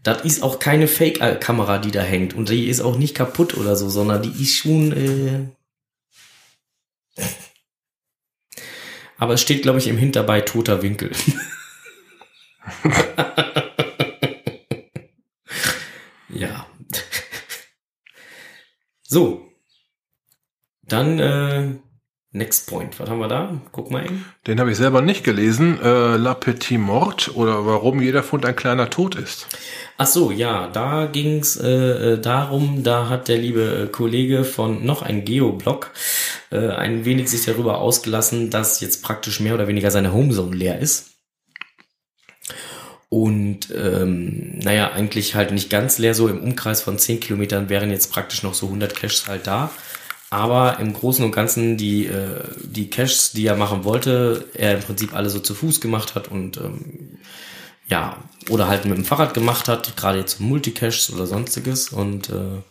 das 0.02 0.24
ist 0.24 0.42
auch 0.42 0.58
keine 0.58 0.88
Fake-Kamera, 0.88 1.78
die 1.78 1.92
da 1.92 2.02
hängt. 2.02 2.34
Und 2.34 2.48
die 2.50 2.68
ist 2.68 2.80
auch 2.80 2.98
nicht 2.98 3.14
kaputt 3.14 3.56
oder 3.56 3.76
so, 3.76 3.88
sondern 3.88 4.20
die 4.22 4.42
ist 4.42 4.56
schon. 4.56 4.92
Äh 4.92 5.46
Aber 9.16 9.34
es 9.34 9.40
steht, 9.40 9.62
glaube 9.62 9.78
ich, 9.78 9.86
im 9.86 9.96
Hinterbei 9.96 10.40
toter 10.40 10.82
Winkel. 10.82 11.12
ja. 16.28 16.66
so. 19.04 19.48
Dann 20.82 21.18
äh, 21.18 21.76
Next 22.36 22.68
Point. 22.68 22.98
Was 22.98 23.08
haben 23.08 23.20
wir 23.20 23.28
da? 23.28 23.60
Guck 23.70 23.92
mal 23.92 24.04
eben. 24.04 24.24
Den 24.48 24.58
habe 24.58 24.72
ich 24.72 24.76
selber 24.76 25.02
nicht 25.02 25.22
gelesen. 25.22 25.80
Äh, 25.80 26.16
La 26.16 26.34
Petite 26.34 26.80
Mort 26.80 27.30
oder 27.36 27.64
warum 27.64 28.02
jeder 28.02 28.24
Fund 28.24 28.44
ein 28.44 28.56
kleiner 28.56 28.90
Tod 28.90 29.14
ist. 29.14 29.46
Ach 29.98 30.06
so, 30.08 30.32
ja, 30.32 30.66
da 30.66 31.06
ging's 31.06 31.56
äh, 31.56 32.14
äh, 32.14 32.18
darum, 32.20 32.82
da 32.82 33.08
hat 33.08 33.28
der 33.28 33.38
liebe 33.38 33.88
Kollege 33.92 34.42
von 34.42 34.84
noch 34.84 35.02
ein 35.02 35.24
Geoblog 35.24 35.92
äh, 36.50 36.70
ein 36.70 37.04
wenig 37.04 37.30
sich 37.30 37.44
darüber 37.44 37.78
ausgelassen, 37.78 38.50
dass 38.50 38.80
jetzt 38.80 39.04
praktisch 39.04 39.38
mehr 39.38 39.54
oder 39.54 39.68
weniger 39.68 39.92
seine 39.92 40.12
Homezone 40.12 40.56
leer 40.56 40.80
ist. 40.80 41.10
Und 43.10 43.68
ähm, 43.72 44.58
naja, 44.58 44.90
eigentlich 44.90 45.36
halt 45.36 45.52
nicht 45.52 45.70
ganz 45.70 45.98
leer, 45.98 46.14
so 46.14 46.26
im 46.26 46.42
Umkreis 46.42 46.82
von 46.82 46.98
10 46.98 47.20
Kilometern 47.20 47.68
wären 47.68 47.92
jetzt 47.92 48.10
praktisch 48.10 48.42
noch 48.42 48.54
so 48.54 48.66
100 48.66 48.96
Caches 48.96 49.28
halt 49.28 49.46
da. 49.46 49.70
Aber 50.34 50.80
im 50.80 50.92
Großen 50.92 51.24
und 51.24 51.30
Ganzen 51.30 51.76
die, 51.76 52.06
äh, 52.06 52.42
die 52.64 52.90
Caches, 52.90 53.30
die 53.30 53.46
er 53.46 53.54
machen 53.54 53.84
wollte, 53.84 54.46
er 54.54 54.74
im 54.74 54.80
Prinzip 54.80 55.14
alle 55.14 55.30
so 55.30 55.38
zu 55.38 55.54
Fuß 55.54 55.80
gemacht 55.80 56.16
hat 56.16 56.26
und 56.26 56.56
ähm, 56.56 57.18
ja, 57.86 58.16
oder 58.50 58.66
halt 58.66 58.84
mit 58.84 58.96
dem 58.96 59.04
Fahrrad 59.04 59.32
gemacht 59.32 59.68
hat, 59.68 59.96
gerade 59.96 60.18
jetzt 60.18 60.40
Multicaches 60.40 61.12
oder 61.12 61.28
sonstiges 61.28 61.90
und 61.90 62.30
äh, 62.30 62.62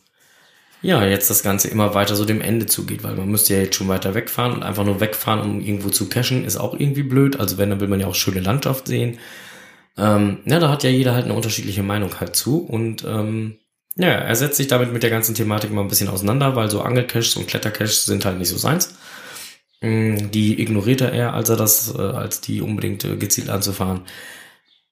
ja, 0.82 1.06
jetzt 1.06 1.30
das 1.30 1.41
Ganze 1.41 1.69
immer 1.69 1.93
weiter 1.93 2.17
so 2.17 2.26
dem 2.26 2.41
Ende 2.41 2.65
zugeht, 2.65 3.02
weil 3.06 3.15
man 3.15 3.30
müsste 3.30 3.54
ja 3.54 3.62
jetzt 3.62 3.78
schon 3.78 3.88
weiter 3.88 4.13
wegfahren 4.13 4.52
und 4.52 4.63
einfach 4.63 4.84
nur 4.84 4.99
wegfahren, 4.99 5.39
um 5.39 5.62
irgendwo 5.62 5.88
zu 5.88 6.10
cachen, 6.10 6.43
ist 6.43 6.58
auch 6.58 6.73
irgendwie 6.73 7.04
blöd. 7.04 7.39
Also 7.39 7.58
wenn, 7.58 7.69
dann 7.69 7.80
will 7.80 7.88
man 7.88 8.02
ja 8.02 8.08
auch 8.08 8.15
schöne 8.15 8.41
Landschaft 8.41 8.89
sehen. 8.89 9.19
Ähm, 9.97 10.39
ja, 10.43 10.60
da 10.60 10.69
hat 10.69 10.84
ja 10.84 10.89
jeder 10.89 11.13
halt 11.13 11.23
eine 11.23 11.34
unterschiedliche 11.36 11.84
Meinung 11.84 12.19
halt 12.19 12.36
zu 12.36 12.58
und 12.58 13.06
ähm, 13.08 13.56
ja, 13.95 14.08
er 14.08 14.36
setzt 14.36 14.58
sich 14.58 14.67
damit 14.67 14.91
mit 14.91 15.03
der 15.03 15.10
ganzen 15.10 15.36
Thematik 15.36 15.71
mal 15.71 15.82
ein 15.82 15.88
bisschen 15.88 16.10
auseinander, 16.10 16.56
weil 16.56 16.69
so 16.69 16.82
Angelcaches 16.82 17.36
und 17.36 17.47
Klettercaches 17.47 18.06
sind 18.06 18.25
halt 18.25 18.39
nicht 18.39 18.49
so 18.49 18.58
seins. 18.58 18.95
Mm, 19.82 20.32
die 20.32 20.62
ignoriert 20.62 21.01
er 21.01 21.12
eher, 21.12 21.34
als 21.34 21.49
er 21.49 21.58
das, 21.58 21.93
äh, 21.95 22.01
als 22.01 22.41
die 22.41 22.62
unbedingt 22.62 23.03
äh, 23.03 23.17
gezielt 23.17 23.49
anzufahren. 23.49 24.01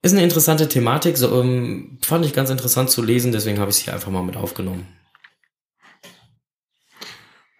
Ist 0.03 0.13
eine 0.13 0.23
interessante 0.23 0.67
Thematik, 0.67 1.17
so, 1.17 1.41
ähm, 1.41 1.97
fand 2.01 2.25
ich 2.25 2.33
ganz 2.33 2.49
interessant 2.49 2.89
zu 2.89 3.01
lesen, 3.01 3.31
deswegen 3.31 3.59
habe 3.59 3.71
ich 3.71 3.77
es 3.77 3.83
hier 3.83 3.93
einfach 3.93 4.11
mal 4.11 4.23
mit 4.23 4.35
aufgenommen. 4.35 4.87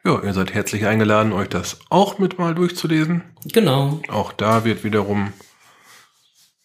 Ja, 0.03 0.21
ihr 0.23 0.33
seid 0.33 0.53
herzlich 0.53 0.85
eingeladen, 0.85 1.31
euch 1.31 1.49
das 1.49 1.79
auch 1.89 2.17
mit 2.17 2.39
mal 2.39 2.55
durchzulesen. 2.55 3.23
Genau. 3.45 4.01
Auch 4.09 4.33
da 4.33 4.65
wird 4.65 4.83
wiederum 4.83 5.33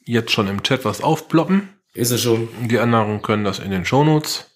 jetzt 0.05 0.33
schon 0.33 0.49
im 0.49 0.63
Chat 0.63 0.87
was 0.87 1.03
aufploppen. 1.03 1.69
Ist 1.93 2.11
es 2.11 2.23
schon. 2.23 2.49
Die 2.69 2.79
anderen 2.79 3.21
können 3.23 3.45
das 3.45 3.59
in 3.59 3.71
den 3.71 3.85
Shownotes 3.85 4.47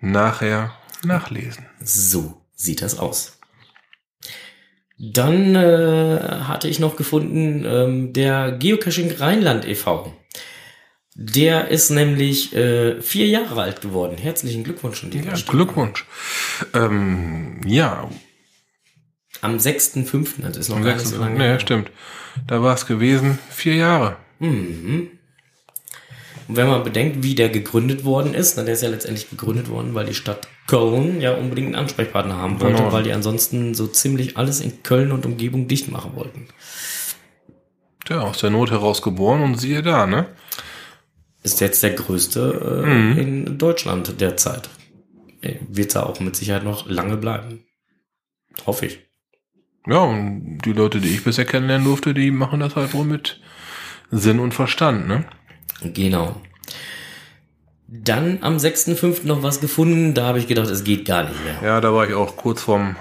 nachher 0.00 0.74
nachlesen. 1.04 1.66
So 1.82 2.40
sieht 2.54 2.82
das 2.82 2.98
aus. 2.98 3.38
Dann 4.98 5.54
äh, 5.54 6.20
hatte 6.42 6.68
ich 6.68 6.78
noch 6.78 6.96
gefunden, 6.96 7.64
ähm, 7.64 8.12
der 8.12 8.52
Geocaching 8.52 9.12
Rheinland 9.12 9.66
e.V. 9.66 10.14
Der 11.14 11.68
ist 11.68 11.90
nämlich 11.90 12.54
äh, 12.54 13.00
vier 13.00 13.26
Jahre 13.26 13.62
alt 13.62 13.80
geworden. 13.80 14.18
Herzlichen 14.18 14.62
Glückwunsch 14.62 15.02
an 15.02 15.10
dieser 15.10 15.34
ja, 15.34 15.42
Glückwunsch. 15.46 16.06
Ähm, 16.74 17.62
ja. 17.64 18.10
Am 19.40 19.56
6.5., 19.56 20.42
das 20.42 20.56
ist 20.58 20.68
noch 20.68 20.76
Am 20.76 20.84
gar 20.84 20.94
nicht 20.94 21.06
so 21.06 21.18
lange. 21.18 21.46
Ja, 21.46 21.58
stimmt. 21.58 21.90
Da 22.46 22.62
war 22.62 22.74
es 22.74 22.86
gewesen, 22.86 23.38
vier 23.48 23.76
Jahre. 23.76 24.16
Mhm. 24.38 25.10
Und 26.50 26.56
wenn 26.56 26.66
man 26.66 26.82
bedenkt, 26.82 27.22
wie 27.22 27.36
der 27.36 27.48
gegründet 27.48 28.04
worden 28.04 28.34
ist, 28.34 28.56
na, 28.56 28.64
der 28.64 28.74
ist 28.74 28.82
ja 28.82 28.88
letztendlich 28.88 29.30
gegründet 29.30 29.68
worden, 29.68 29.94
weil 29.94 30.06
die 30.06 30.14
Stadt 30.14 30.48
Köln 30.66 31.20
ja 31.20 31.32
unbedingt 31.36 31.68
einen 31.68 31.76
Ansprechpartner 31.76 32.38
haben 32.38 32.60
wollte, 32.60 32.78
genau. 32.78 32.92
weil 32.92 33.04
die 33.04 33.12
ansonsten 33.12 33.72
so 33.72 33.86
ziemlich 33.86 34.36
alles 34.36 34.60
in 34.60 34.82
Köln 34.82 35.12
und 35.12 35.24
Umgebung 35.24 35.68
dicht 35.68 35.92
machen 35.92 36.16
wollten. 36.16 36.48
Ja, 38.08 38.22
aus 38.22 38.38
der 38.38 38.50
Not 38.50 38.72
heraus 38.72 39.00
geboren 39.00 39.42
und 39.42 39.60
siehe 39.60 39.80
da, 39.80 40.08
ne? 40.08 40.26
Ist 41.44 41.60
jetzt 41.60 41.84
der 41.84 41.90
größte 41.90 42.82
äh, 42.84 42.88
mhm. 42.88 43.18
in 43.18 43.58
Deutschland 43.58 44.20
derzeit. 44.20 44.70
Wird 45.68 45.94
da 45.94 46.02
auch 46.02 46.18
mit 46.18 46.34
Sicherheit 46.34 46.64
noch 46.64 46.90
lange 46.90 47.16
bleiben. 47.16 47.64
Hoffe 48.66 48.86
ich. 48.86 48.98
Ja, 49.86 49.98
und 49.98 50.58
die 50.64 50.72
Leute, 50.72 50.98
die 50.98 51.10
ich 51.10 51.22
bisher 51.22 51.44
kennenlernen 51.44 51.86
durfte, 51.86 52.12
die 52.12 52.32
machen 52.32 52.58
das 52.58 52.74
halt 52.74 52.92
wohl 52.92 53.04
mit 53.04 53.40
Sinn 54.10 54.40
und 54.40 54.52
Verstand, 54.52 55.06
ne? 55.06 55.26
Genau. 55.82 56.40
Dann 57.88 58.38
am 58.42 58.56
6.5. 58.56 59.26
noch 59.26 59.42
was 59.42 59.60
gefunden, 59.60 60.14
da 60.14 60.26
habe 60.26 60.38
ich 60.38 60.46
gedacht, 60.46 60.68
es 60.68 60.84
geht 60.84 61.04
gar 61.04 61.24
nicht 61.24 61.44
mehr. 61.44 61.58
Ja, 61.62 61.80
da 61.80 61.92
war 61.92 62.06
ich 62.06 62.14
auch 62.14 62.36
kurz 62.36 62.62
vorm 62.62 62.96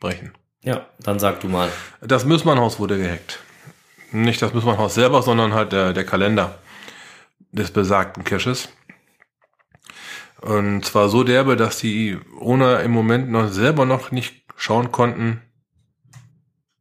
Brechen. 0.00 0.32
Ja, 0.62 0.86
dann 0.98 1.18
sag 1.18 1.40
du 1.40 1.48
mal. 1.48 1.70
Das 2.00 2.24
Müssmannhaus 2.24 2.78
wurde 2.78 2.98
gehackt. 2.98 3.38
Nicht 4.10 4.42
das 4.42 4.52
Müssmannhaus 4.52 4.94
selber, 4.94 5.22
sondern 5.22 5.54
halt 5.54 5.72
der, 5.72 5.92
der 5.92 6.04
Kalender 6.04 6.58
des 7.52 7.70
besagten 7.70 8.24
Caches. 8.24 8.68
Und 10.40 10.84
zwar 10.84 11.08
so 11.08 11.24
derbe, 11.24 11.56
dass 11.56 11.78
die 11.78 12.18
ohne 12.38 12.76
im 12.82 12.90
Moment 12.90 13.30
noch 13.30 13.48
selber 13.48 13.86
noch 13.86 14.10
nicht 14.10 14.44
schauen 14.56 14.92
konnten, 14.92 15.42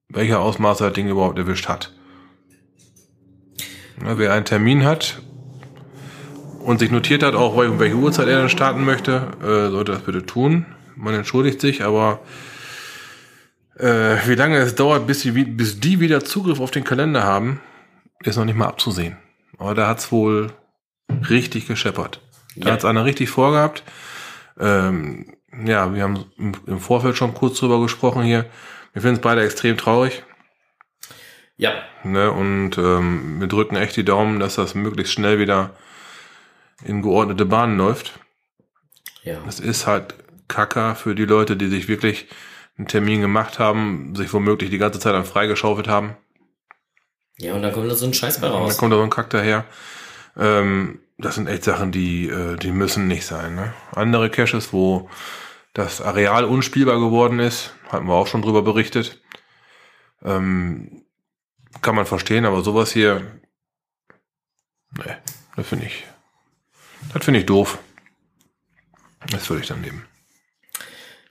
welcher 0.10 0.39
Ausmaße 0.39 0.86
das 0.86 0.93
Ding 0.93 1.08
überhaupt 1.08 1.38
erwischt 1.38 1.67
hat. 1.67 1.93
Wer 4.00 4.34
einen 4.34 4.46
Termin 4.46 4.86
hat 4.86 5.22
und 6.60 6.80
sich 6.80 6.92
notiert 6.92 7.24
hat, 7.24 7.34
auch 7.34 7.56
um 7.56 7.80
welche 7.80 7.96
Uhrzeit 7.96 8.28
er 8.28 8.40
dann 8.40 8.50
starten 8.50 8.86
möchte, 8.86 9.28
äh, 9.42 9.70
sollte 9.72 9.94
das 9.94 10.02
bitte 10.02 10.26
tun. 10.26 10.66
Man 10.96 11.14
entschuldigt 11.14 11.62
sich, 11.62 11.84
aber 11.84 12.20
äh, 13.78 14.18
wie 14.26 14.36
lange 14.36 14.58
es 14.58 14.76
dauert, 14.76 15.08
bis 15.08 15.22
die, 15.22 15.32
bis 15.32 15.80
die 15.80 16.00
wieder 16.00 16.24
Zugriff 16.24 16.60
auf 16.60 16.72
den 16.72 16.84
Kalender 16.84 17.24
haben, 17.24 17.62
ist 18.24 18.38
noch 18.38 18.46
nicht 18.46 18.58
mal 18.58 18.68
abzusehen. 18.68 19.18
Aber 19.58 19.74
da 19.76 19.88
hat's 19.88 20.12
wohl 20.12 20.52
richtig 21.30 21.68
gescheppert. 21.68 22.22
Da 22.56 22.68
ja. 22.68 22.74
hat's 22.74 22.86
einer 22.86 23.06
richtig 23.06 23.30
vorgehabt. 23.30 23.84
Ähm, 24.60 25.38
ja, 25.66 25.94
wir 25.94 26.04
haben 26.04 26.26
im 26.68 26.80
Vorfeld 26.80 27.18
schon 27.18 27.34
kurz 27.34 27.60
drüber 27.60 27.82
gesprochen 27.82 28.24
hier. 28.24 28.46
Wir 28.94 29.02
finden 29.02 29.18
es 29.18 29.22
beide 29.22 29.44
extrem 29.44 29.78
traurig. 29.78 30.24
Ja. 31.58 31.74
Ne, 32.04 32.32
und 32.32 32.78
ähm, 32.78 33.39
wir 33.39 33.48
drücken 33.48 33.76
echt 33.76 33.96
die 33.98 34.06
Daumen, 34.06 34.39
dass 34.39 34.56
das 34.56 34.76
möglichst 34.76 35.13
schnell 35.13 35.39
wieder 35.39 35.72
in 36.84 37.02
geordnete 37.02 37.46
Bahnen 37.46 37.78
läuft. 37.78 38.20
Ja. 39.24 39.39
Es 39.48 39.60
ist 39.60 39.88
halt 39.88 40.15
Kacker 40.48 40.96
für 40.96 41.15
die 41.15 41.26
Leute, 41.26 41.58
die 41.58 41.67
sich 41.67 41.88
wirklich 41.88 42.28
einen 42.78 42.88
Termin 42.88 43.22
gemacht 43.22 43.58
haben, 43.60 44.15
sich 44.15 44.32
womöglich 44.32 44.70
die 44.70 44.78
ganze 44.78 45.00
Zeit 45.00 45.13
dann 45.13 45.26
freigeschaufelt 45.26 45.88
haben. 45.88 46.15
Ja, 47.39 47.54
und 47.54 47.63
dann 47.63 47.74
kommt 47.74 47.89
da 47.89 47.96
so 47.96 48.06
ein 48.06 48.13
Scheiß 48.13 48.39
bei 48.39 48.48
raus. 48.48 48.62
Und 48.62 48.70
dann 48.70 48.78
kommt 48.78 48.93
da 48.93 48.98
so 48.98 49.04
ein 49.04 49.10
Kack 49.10 49.30
daher. 49.32 49.65
Ähm, 50.38 51.00
das 51.17 51.36
sind 51.36 51.48
echt 51.48 51.63
Sachen, 51.63 51.91
die, 51.91 52.30
äh, 52.30 52.56
die 52.58 52.72
müssen 52.72 53.08
nicht 53.08 53.26
sein. 53.26 53.56
Ne? 53.56 53.74
Andere 53.93 54.30
Caches, 54.30 54.72
wo 54.74 55.10
das 55.74 56.02
Areal 56.02 56.46
unspielbar 56.46 57.00
geworden 57.00 57.39
ist, 57.39 57.74
hatten 57.89 58.08
wir 58.08 58.13
auch 58.13 58.28
schon 58.28 58.43
drüber 58.43 58.62
berichtet. 58.62 59.22
Ähm, 60.24 61.04
kann 61.82 61.96
man 61.96 62.06
verstehen, 62.06 62.46
aber 62.46 62.62
sowas 62.63 62.92
hier, 62.92 63.40
nee, 64.98 65.13
das 65.56 65.68
finde 65.68 65.86
ich, 65.86 66.04
das 67.13 67.24
finde 67.26 67.40
ich 67.42 67.46
doof. 67.46 67.80
Das 69.32 69.50
würde 69.50 69.62
ich 69.62 69.68
dann 69.68 69.82
nehmen. 69.82 70.06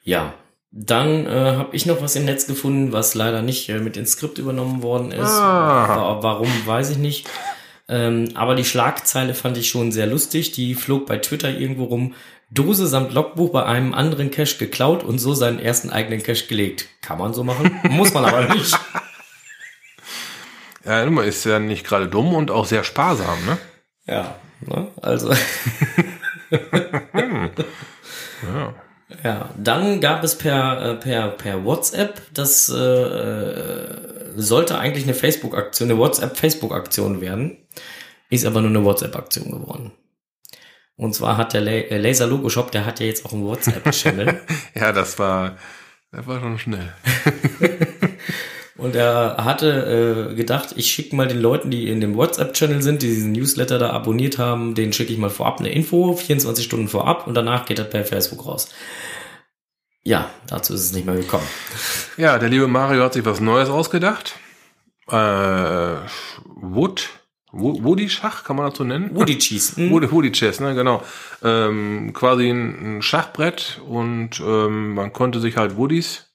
Ja, 0.03 0.35
dann 0.71 1.27
äh, 1.27 1.57
habe 1.57 1.75
ich 1.75 1.87
noch 1.87 2.03
was 2.03 2.17
im 2.17 2.25
Netz 2.27 2.47
gefunden, 2.47 2.93
was 2.93 3.15
leider 3.15 3.43
nicht 3.43 3.69
äh, 3.69 3.79
mit 3.79 3.97
ins 3.97 4.13
Skript 4.13 4.39
übernommen 4.39 4.83
worden 4.83 5.13
ist. 5.13 5.31
Ah. 5.31 5.89
Wa- 5.89 6.23
Warum, 6.23 6.51
weiß 6.67 6.91
ich 6.91 6.99
nicht. 6.99 7.29
Ähm, 7.89 8.29
aber 8.35 8.55
die 8.57 8.65
Schlagzeile 8.65 9.35
fand 9.35 9.57
ich 9.57 9.69
schon 9.71 9.93
sehr 9.93 10.07
lustig. 10.07 10.53
Die 10.53 10.75
flog 10.75 11.07
bei 11.07 11.19
Twitter 11.19 11.51
irgendwo 11.51 11.85
rum. 11.85 12.15
Dose 12.51 12.87
samt 12.87 13.13
Logbuch 13.13 13.51
bei 13.51 13.65
einem 13.65 13.95
anderen 13.95 14.31
Cache 14.31 14.59
geklaut 14.59 15.03
und 15.03 15.19
so 15.19 15.35
seinen 15.35 15.59
ersten 15.61 15.91
eigenen 15.91 16.23
Cache 16.23 16.47
gelegt. 16.47 16.89
Kann 17.01 17.19
man 17.19 17.33
so 17.33 17.43
machen, 17.45 17.81
muss 17.91 18.13
man 18.13 18.25
aber 18.25 18.53
nicht. 18.55 18.77
Ja, 20.87 21.03
ist 21.23 21.45
ja 21.45 21.59
nicht 21.59 21.85
gerade 21.85 22.09
dumm 22.09 22.35
und 22.35 22.51
auch 22.51 22.65
sehr 22.65 22.85
sparsam, 22.85 23.45
ne? 23.45 23.59
Ja, 24.07 24.37
ne? 24.61 24.89
also. 25.03 25.33
Ja. 26.51 26.61
Ja, 29.23 29.51
dann 29.57 30.01
gab 30.01 30.25
es 30.25 30.37
per, 30.37 30.83
äh, 30.83 30.95
per, 30.97 31.29
per 31.29 31.65
WhatsApp, 31.65 32.21
das 32.35 32.69
äh, 32.69 32.77
äh, 32.77 33.95
sollte 34.37 34.79
eigentlich 34.79 35.05
eine 35.05 35.15
Facebook-Aktion, 35.15 35.91
eine 35.91 35.99
WhatsApp-Facebook-Aktion 35.99 37.21
werden, 37.21 37.57
ist 38.31 38.45
aber 38.45 38.61
nur 38.61 38.71
eine 38.71 38.85
WhatsApp-Aktion 38.85 39.53
geworden. 39.53 39.93
Und 40.97 41.15
zwar 41.15 41.37
hat 41.37 41.53
der 41.53 41.67
äh, 41.67 41.99
Laser 41.99 42.27
Logo 42.27 42.49
Shop, 42.49 42.73
der 42.73 42.85
hat 42.85 43.01
ja 43.01 43.07
jetzt 43.07 43.25
auch 43.25 43.33
einen 43.33 43.45
WhatsApp-Channel. 43.45 44.41
Ja, 44.75 44.93
das 44.93 45.19
war, 45.19 45.57
das 46.11 46.27
war 46.27 46.41
schon 46.41 46.59
schnell. 46.59 46.93
und 48.79 48.95
er 48.97 49.37
hatte 49.45 50.31
äh, 50.31 50.35
gedacht, 50.35 50.75
ich 50.77 50.91
schicke 50.91 51.17
mal 51.17 51.27
den 51.29 51.41
Leuten, 51.41 51.71
die 51.71 51.89
in 51.89 52.01
dem 52.01 52.17
WhatsApp-Channel 52.17 52.83
sind, 52.83 53.03
die 53.03 53.09
diesen 53.09 53.33
Newsletter 53.33 53.79
da 53.79 53.91
abonniert 53.91 54.39
haben, 54.39 54.75
den 54.75 54.93
schicke 54.93 55.13
ich 55.13 55.19
mal 55.19 55.31
vorab 55.31 55.61
eine 55.61 55.71
Info, 55.71 56.15
24 56.17 56.65
Stunden 56.65 56.89
vorab 56.89 57.27
und 57.27 57.35
danach 57.35 57.65
geht 57.67 57.79
er 57.79 57.85
per 57.87 58.05
Facebook 58.05 58.45
raus. 58.47 58.69
Ja, 60.05 60.31
dazu 60.49 60.75
ist 60.75 60.83
es 60.83 60.93
nicht 60.93 61.07
mehr 61.07 61.17
gekommen. 61.17 61.47
Ja, 62.17 62.39
der 62.39 62.49
liebe 62.49 62.69
Mario 62.69 63.03
hat 63.03 63.15
sich 63.15 63.25
was 63.25 63.41
Neues 63.41 63.69
ausgedacht. 63.69 64.35
Äh, 65.11 65.97
Wood, 66.45 67.09
Wo- 67.53 67.83
Woody 67.83 68.09
Schach, 68.09 68.45
kann 68.45 68.57
man 68.57 68.73
so 68.75 68.85
nennen? 68.85 69.11
Woody 69.15 69.39
Cheese. 69.39 69.77
hm? 69.77 69.91
Woody, 69.91 70.11
Woody 70.13 70.31
Chess, 70.33 70.61
ne, 70.61 70.75
genau. 70.75 71.03
Ähm, 71.43 72.13
quasi 72.13 72.49
ein, 72.51 72.99
ein 72.99 73.03
Schachbrett 73.03 73.81
und 73.89 74.39
ähm, 74.41 74.95
man 74.95 75.13
konnte 75.13 75.41
sich 75.41 75.57
halt 75.57 75.77
Woodies 75.77 76.26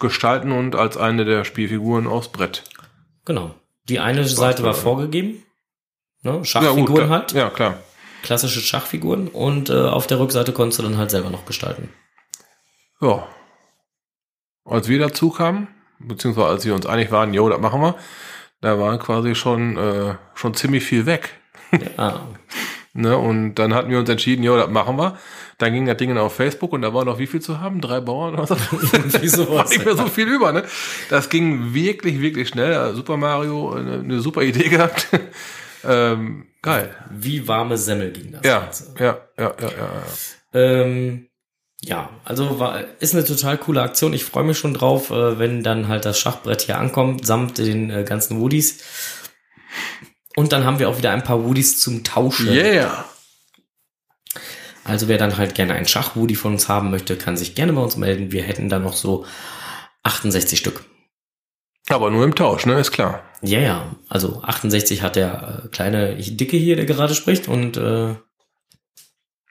gestalten 0.00 0.52
und 0.52 0.74
als 0.74 0.96
eine 0.96 1.24
der 1.24 1.44
Spielfiguren 1.44 2.06
aufs 2.06 2.28
Brett. 2.28 2.64
Genau. 3.24 3.54
Die 3.88 4.00
eine 4.00 4.26
Seite 4.26 4.62
war 4.62 4.74
vorgegeben. 4.74 5.42
Ne? 6.22 6.30
Ja, 6.30 6.36
gut, 6.36 6.46
Schachfiguren 6.46 7.06
klar. 7.06 7.08
halt. 7.08 7.32
Ja, 7.32 7.50
klar. 7.50 7.78
Klassische 8.22 8.60
Schachfiguren. 8.60 9.28
Und 9.28 9.70
äh, 9.70 9.74
auf 9.74 10.06
der 10.06 10.18
Rückseite 10.18 10.52
konntest 10.52 10.78
du 10.78 10.82
dann 10.82 10.98
halt 10.98 11.10
selber 11.10 11.30
noch 11.30 11.46
gestalten. 11.46 11.88
Ja. 13.00 13.26
Als 14.64 14.88
wir 14.88 14.98
dazu 14.98 15.30
kamen, 15.30 15.68
beziehungsweise 15.98 16.48
als 16.48 16.64
wir 16.64 16.74
uns 16.74 16.86
einig 16.86 17.10
waren, 17.10 17.32
jo, 17.32 17.48
das 17.48 17.60
machen 17.60 17.80
wir, 17.80 17.96
da 18.60 18.78
war 18.78 18.98
quasi 18.98 19.34
schon, 19.34 19.76
äh, 19.78 20.14
schon 20.34 20.54
ziemlich 20.54 20.84
viel 20.84 21.06
weg. 21.06 21.40
Ja, 21.96 22.26
Ne? 22.92 23.16
Und 23.16 23.54
dann 23.54 23.74
hatten 23.74 23.90
wir 23.90 23.98
uns 23.98 24.08
entschieden, 24.08 24.42
jo, 24.42 24.56
das 24.56 24.68
machen 24.68 24.96
wir. 24.96 25.16
Dann 25.60 25.74
ging 25.74 25.84
das 25.84 25.98
Ding 25.98 26.16
auf 26.16 26.34
Facebook 26.34 26.72
und 26.72 26.80
da 26.80 26.94
war 26.94 27.04
noch 27.04 27.18
wie 27.18 27.26
viel 27.26 27.42
zu 27.42 27.60
haben? 27.60 27.82
Drei 27.82 28.00
Bauern 28.00 28.34
oder 28.34 28.46
so? 28.46 28.56
War 29.50 29.68
nicht 29.68 29.84
mehr 29.84 29.94
so 29.94 30.06
viel 30.06 30.26
über, 30.26 30.52
ne? 30.52 30.64
Das 31.10 31.28
ging 31.28 31.74
wirklich, 31.74 32.18
wirklich 32.20 32.48
schnell. 32.48 32.74
Also 32.74 32.96
Super 32.96 33.18
Mario, 33.18 33.74
eine, 33.74 33.98
eine 33.98 34.20
super 34.20 34.40
Idee 34.42 34.70
gehabt. 34.70 35.08
ähm, 35.84 36.46
geil. 36.62 36.94
wie 37.10 37.46
warme 37.46 37.76
Semmel 37.76 38.10
ging 38.10 38.32
das 38.32 38.40
Ja, 38.42 38.60
Ganze. 38.60 38.94
ja, 38.98 39.18
ja, 39.38 39.54
ja, 39.60 39.68
ja, 39.68 39.68
ja. 39.70 40.02
Ähm, 40.54 41.26
ja, 41.82 42.08
also 42.24 42.58
war, 42.58 42.82
ist 43.00 43.14
eine 43.14 43.24
total 43.24 43.58
coole 43.58 43.82
Aktion. 43.82 44.14
Ich 44.14 44.24
freue 44.24 44.44
mich 44.44 44.56
schon 44.58 44.72
drauf, 44.72 45.10
äh, 45.10 45.38
wenn 45.38 45.62
dann 45.62 45.88
halt 45.88 46.06
das 46.06 46.18
Schachbrett 46.18 46.62
hier 46.62 46.78
ankommt, 46.78 47.26
samt 47.26 47.58
den 47.58 47.90
äh, 47.90 48.04
ganzen 48.04 48.40
Woodies. 48.40 48.78
Und 50.36 50.52
dann 50.52 50.64
haben 50.64 50.78
wir 50.78 50.88
auch 50.88 50.96
wieder 50.96 51.10
ein 51.10 51.24
paar 51.24 51.44
Woodies 51.44 51.80
zum 51.80 52.02
Tauschen. 52.02 52.48
Yeah. 52.48 53.04
Also 54.84 55.08
wer 55.08 55.18
dann 55.18 55.36
halt 55.36 55.54
gerne 55.54 55.74
ein 55.74 55.86
Schach-Woody 55.86 56.34
von 56.34 56.52
uns 56.52 56.68
haben 56.68 56.90
möchte, 56.90 57.16
kann 57.16 57.36
sich 57.36 57.54
gerne 57.54 57.72
bei 57.72 57.82
uns 57.82 57.96
melden. 57.96 58.32
Wir 58.32 58.42
hätten 58.42 58.68
da 58.68 58.78
noch 58.78 58.94
so 58.94 59.26
68 60.02 60.58
Stück. 60.58 60.84
Aber 61.88 62.10
nur 62.10 62.24
im 62.24 62.34
Tausch, 62.34 62.66
ne? 62.66 62.78
Ist 62.78 62.92
klar. 62.92 63.22
Ja, 63.42 63.58
ja. 63.60 63.96
Also 64.08 64.42
68 64.42 65.02
hat 65.02 65.16
der 65.16 65.62
äh, 65.64 65.68
kleine 65.68 66.14
Dicke 66.16 66.56
hier, 66.56 66.76
der 66.76 66.86
gerade 66.86 67.14
spricht. 67.14 67.48
Und 67.48 67.76
äh, 67.76 68.14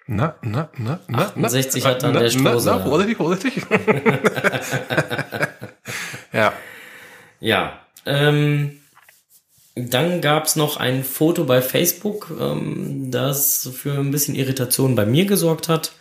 Na, 0.08 0.36
na, 0.42 0.70
na, 0.78 1.00
na, 1.08 1.28
68 1.36 1.84
na, 1.84 1.90
hat 1.90 2.04
dann 2.04 2.14
na, 2.14 2.20
der 2.22 2.32
na, 2.34 2.50
Strohsack. 2.50 2.80
na, 2.80 2.84
vorsichtig, 2.86 3.18
vorsichtig. 3.18 3.64
ja. 6.34 6.54
ja. 7.40 7.80
Ähm, 8.06 8.79
dann 9.88 10.22
gab's 10.22 10.56
noch 10.56 10.78
ein 10.78 11.04
Foto 11.04 11.46
bei 11.46 11.62
Facebook, 11.62 12.32
ähm, 12.40 13.12
das 13.12 13.70
für 13.74 13.94
ein 13.94 14.12
bisschen 14.12 14.36
Irritation 14.36 14.96
bei 14.96 15.06
mir 15.06 15.26
gesorgt 15.26 15.70
hat. 15.70 15.94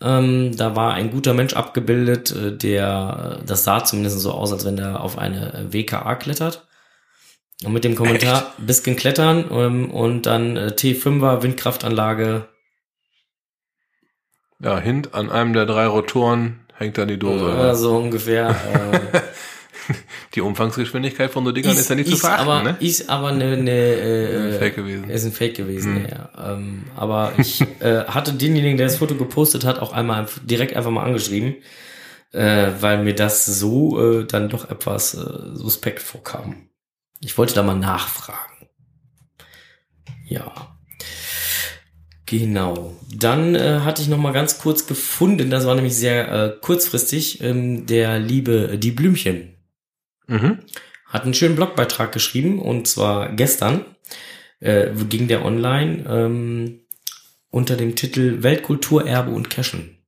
Ähm, 0.00 0.56
da 0.56 0.76
war 0.76 0.94
ein 0.94 1.10
guter 1.10 1.34
Mensch 1.34 1.54
abgebildet, 1.54 2.30
äh, 2.30 2.56
der, 2.56 3.40
das 3.44 3.64
sah 3.64 3.84
zumindest 3.84 4.20
so 4.20 4.32
aus, 4.32 4.52
als 4.52 4.64
wenn 4.64 4.76
der 4.76 5.00
auf 5.00 5.18
eine 5.18 5.66
WKA 5.70 6.14
klettert. 6.14 6.66
Und 7.62 7.74
mit 7.74 7.84
dem 7.84 7.94
Kommentar, 7.94 8.54
bisschen 8.56 8.96
klettern 8.96 9.44
ähm, 9.50 9.90
und 9.90 10.24
dann 10.24 10.56
äh, 10.56 10.72
T5er 10.74 11.42
Windkraftanlage. 11.42 12.48
Ja, 14.62 14.78
hint 14.78 15.14
an 15.14 15.30
einem 15.30 15.52
der 15.52 15.66
drei 15.66 15.86
Rotoren 15.86 16.60
hängt 16.74 16.96
dann 16.96 17.08
die 17.08 17.18
Dose. 17.18 17.50
Äh, 17.50 17.74
so 17.74 17.96
ungefähr. 17.96 18.48
Äh, 18.50 19.20
Die 20.34 20.40
Umfangsgeschwindigkeit 20.40 21.30
von 21.30 21.44
so 21.44 21.52
Dingern 21.52 21.76
ist, 21.76 21.88
ja 21.88 21.96
nicht 21.96 22.10
zu 22.10 22.16
verachten, 22.16 22.48
aber, 22.48 22.62
ne? 22.62 22.76
Ist 22.80 23.08
aber 23.08 23.28
eine, 23.28 23.52
eine 23.52 23.70
äh, 23.70 24.58
Fake 24.58 24.76
gewesen. 24.76 25.04
Hm. 25.04 25.10
Ist 25.10 25.24
ein 25.24 25.32
Fake 25.32 25.56
gewesen, 25.56 26.06
ja. 26.08 26.52
Ähm, 26.52 26.84
aber 26.96 27.32
ich 27.38 27.60
äh, 27.80 28.04
hatte 28.04 28.32
denjenigen, 28.32 28.76
der 28.76 28.86
das 28.86 28.96
Foto 28.96 29.14
gepostet 29.14 29.64
hat, 29.64 29.78
auch 29.80 29.92
einmal 29.92 30.26
direkt 30.44 30.76
einfach 30.76 30.90
mal 30.90 31.04
angeschrieben, 31.04 31.56
äh, 32.32 32.68
weil 32.80 33.02
mir 33.02 33.14
das 33.14 33.46
so 33.46 34.20
äh, 34.20 34.24
dann 34.26 34.48
doch 34.48 34.70
etwas 34.70 35.14
äh, 35.14 35.54
suspekt 35.54 36.00
vorkam. 36.00 36.68
Ich 37.20 37.36
wollte 37.36 37.54
da 37.54 37.62
mal 37.62 37.76
nachfragen. 37.76 38.68
Ja. 40.26 40.52
Genau. 42.26 42.96
Dann 43.12 43.56
äh, 43.56 43.80
hatte 43.80 44.02
ich 44.02 44.08
noch 44.08 44.16
mal 44.16 44.32
ganz 44.32 44.58
kurz 44.58 44.86
gefunden, 44.86 45.50
das 45.50 45.66
war 45.66 45.74
nämlich 45.74 45.96
sehr 45.96 46.30
äh, 46.30 46.56
kurzfristig, 46.60 47.42
ähm, 47.42 47.86
der 47.86 48.20
liebe 48.20 48.78
Die 48.78 48.92
Blümchen 48.92 49.56
Mhm. 50.30 50.58
hat 51.06 51.24
einen 51.24 51.34
schönen 51.34 51.56
Blogbeitrag 51.56 52.12
geschrieben 52.12 52.60
und 52.60 52.86
zwar 52.86 53.32
gestern 53.32 53.84
äh, 54.60 54.90
ging 55.08 55.26
der 55.26 55.44
online 55.44 56.04
ähm, 56.08 56.80
unter 57.50 57.76
dem 57.76 57.96
Titel 57.96 58.42
Weltkulturerbe 58.42 59.32
und 59.32 59.50
Cashen. 59.50 59.98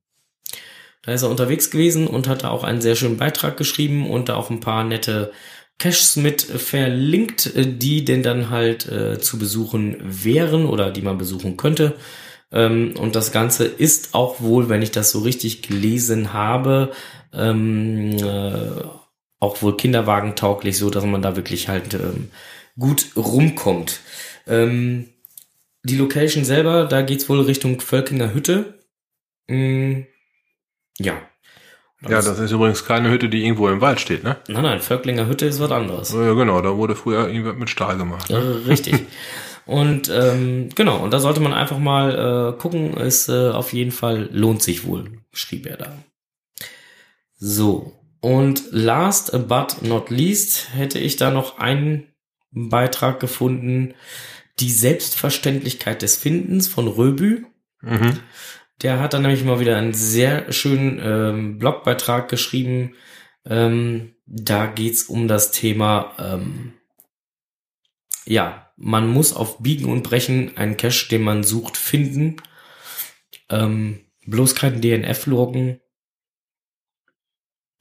Da 1.01 1.11
ist 1.11 1.23
er 1.23 1.29
unterwegs 1.29 1.69
gewesen 1.69 2.07
und 2.07 2.29
hat 2.29 2.43
da 2.43 2.49
auch 2.49 2.63
einen 2.63 2.79
sehr 2.79 2.95
schönen 2.95 3.17
Beitrag 3.17 3.57
geschrieben 3.57 4.09
und 4.09 4.29
da 4.29 4.35
auch 4.35 4.49
ein 4.49 4.61
paar 4.61 4.85
nette 4.85 5.33
Caches 5.77 6.15
mit 6.15 6.41
verlinkt, 6.41 7.53
äh, 7.55 7.67
die 7.67 8.05
denn 8.05 8.23
dann 8.23 8.49
halt 8.49 8.87
äh, 8.87 9.19
zu 9.19 9.37
besuchen 9.37 9.97
wären 10.01 10.65
oder 10.65 10.91
die 10.91 11.01
man 11.01 11.17
besuchen 11.17 11.57
könnte. 11.57 11.95
Ähm, 12.51 12.93
und 12.97 13.15
das 13.15 13.31
Ganze 13.31 13.65
ist 13.65 14.13
auch 14.13 14.39
wohl, 14.39 14.69
wenn 14.69 14.81
ich 14.81 14.91
das 14.91 15.11
so 15.11 15.19
richtig 15.19 15.63
gelesen 15.63 16.31
habe, 16.31 16.91
ähm, 17.33 18.15
äh, 18.17 19.02
auch 19.43 19.61
wohl 19.61 19.77
kinderwagentauglich, 19.77 20.77
so 20.77 20.89
dass 20.89 21.03
man 21.05 21.21
da 21.21 21.35
wirklich 21.35 21.67
halt 21.67 21.93
ähm, 21.93 22.29
gut 22.79 23.07
rumkommt. 23.15 23.99
Ähm, 24.47 25.09
die 25.83 25.97
Location 25.97 26.45
selber, 26.45 26.85
da 26.85 27.01
geht's 27.01 27.27
wohl 27.27 27.41
Richtung 27.41 27.81
Völkinger 27.81 28.33
Hütte. 28.33 28.79
Mm, 29.47 30.03
ja. 30.97 31.13
Ja, 32.01 32.21
das 32.21 32.39
ist 32.39 32.51
übrigens 32.51 32.83
keine 32.83 33.09
Hütte, 33.09 33.29
die 33.29 33.43
irgendwo 33.43 33.69
im 33.69 33.79
Wald 33.79 33.99
steht, 33.99 34.25
ne? 34.25 34.35
Nein, 34.49 34.63
nein, 34.63 34.79
Völklinger 34.81 35.27
Hütte 35.27 35.45
ist 35.45 35.61
was 35.61 35.71
anderes. 35.71 36.11
Ja, 36.11 36.33
genau, 36.33 36.61
da 36.61 36.75
wurde 36.75 36.95
früher 36.95 37.29
irgendwas 37.29 37.55
mit 37.55 37.69
Stahl 37.69 37.97
gemacht. 37.97 38.29
Ja, 38.29 38.39
richtig. 38.39 39.05
Und 39.65 40.09
ähm, 40.09 40.67
genau, 40.75 40.97
und 41.01 41.11
da 41.11 41.19
sollte 41.19 41.39
man 41.39 41.53
einfach 41.53 41.79
mal 41.79 42.53
äh, 42.55 42.59
gucken, 42.59 42.97
es 42.97 43.29
äh, 43.29 43.49
auf 43.49 43.71
jeden 43.71 43.91
Fall 43.91 44.27
lohnt 44.33 44.61
sich 44.61 44.85
wohl, 44.85 45.11
schrieb 45.31 45.65
er 45.65 45.77
da. 45.77 45.93
So, 47.39 47.93
und 48.23 48.71
last 48.71 49.33
but 49.49 49.81
not 49.81 50.09
least 50.09 50.69
hätte 50.73 50.97
ich 50.97 51.17
da 51.17 51.29
noch 51.29 51.57
einen 51.59 52.07
Beitrag 52.51 53.19
gefunden, 53.19 53.95
die 54.61 54.71
Selbstverständlichkeit 54.71 56.01
des 56.01 56.15
Findens 56.15 56.69
von 56.69 56.87
Röbü. 56.87 57.43
Mhm. 57.81 58.19
Der 58.81 59.01
hat 59.01 59.13
dann 59.13 59.23
nämlich 59.23 59.43
mal 59.43 59.59
wieder 59.59 59.75
einen 59.75 59.93
sehr 59.93 60.53
schönen 60.53 61.01
ähm, 61.03 61.59
Blogbeitrag 61.59 62.29
geschrieben, 62.29 62.95
Ähm, 63.45 64.15
da 64.25 64.67
geht's 64.67 65.03
um 65.03 65.27
das 65.27 65.51
Thema, 65.51 66.13
ähm, 66.17 66.75
ja, 68.25 68.71
man 68.77 69.09
muss 69.09 69.33
auf 69.33 69.59
Biegen 69.59 69.91
und 69.91 70.03
Brechen 70.03 70.55
einen 70.55 70.77
Cache, 70.77 71.09
den 71.09 71.23
man 71.23 71.43
sucht, 71.43 71.75
finden. 71.75 72.37
Ähm, 73.49 73.99
bloß 74.25 74.55
kein 74.55 74.79
DNF-Loggen. 74.79 75.81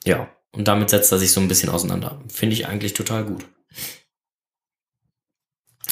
Ja, 0.05 0.29
und 0.53 0.69
damit 0.69 0.91
setzt 0.91 1.13
er 1.13 1.19
sich 1.19 1.33
so 1.33 1.41
ein 1.41 1.49
bisschen 1.49 1.71
auseinander. 1.71 2.21
Finde 2.29 2.55
ich 2.55 2.67
eigentlich 2.67 2.95
total 2.95 3.25
gut. 3.25 3.45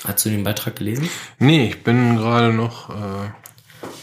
Hast 0.04 0.24
du 0.24 0.30
den 0.30 0.44
Beitrag 0.44 0.76
gelesen? 0.76 1.08
Nee, 1.38 1.68
ich 1.68 1.82
bin 1.82 2.16
gerade 2.16 2.52
noch 2.52 2.90
äh, 2.90 3.30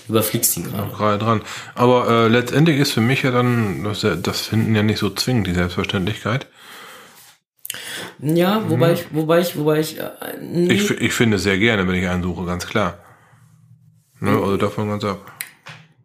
Überfliegst 0.09 0.55
ihn 0.57 0.63
gerade. 0.63 0.91
gerade 0.91 1.17
dran. 1.17 1.41
Aber 1.75 2.07
äh, 2.07 2.27
letztendlich 2.27 2.77
ist 2.77 2.91
für 2.91 3.01
mich 3.01 3.23
ja 3.23 3.31
dann 3.31 3.83
das, 3.83 4.05
das 4.21 4.41
Finden 4.41 4.73
ja 4.73 4.83
nicht 4.83 4.99
so 4.99 5.09
zwingend, 5.09 5.47
die 5.47 5.53
Selbstverständlichkeit. 5.53 6.47
Ja, 8.19 8.67
wobei 8.69 8.93
ich, 8.93 9.05
wobei 9.13 9.41
ich, 9.41 9.57
wobei 9.57 9.79
ich, 9.79 9.99
äh, 9.99 10.09
nee, 10.39 10.71
Ich, 10.73 10.89
ich 10.89 11.13
finde 11.13 11.37
es 11.37 11.43
sehr 11.43 11.57
gerne, 11.59 11.87
wenn 11.87 11.95
ich 11.95 12.07
einen 12.07 12.23
suche, 12.23 12.45
ganz 12.45 12.65
klar. 12.65 12.99
Ne, 14.19 14.31
also 14.31 14.57
davon 14.57 14.87
ganz 14.89 15.03
ab. 15.03 15.31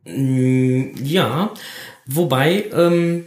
Ja, 0.04 1.50
wobei 2.06 2.64
ähm, 2.72 3.24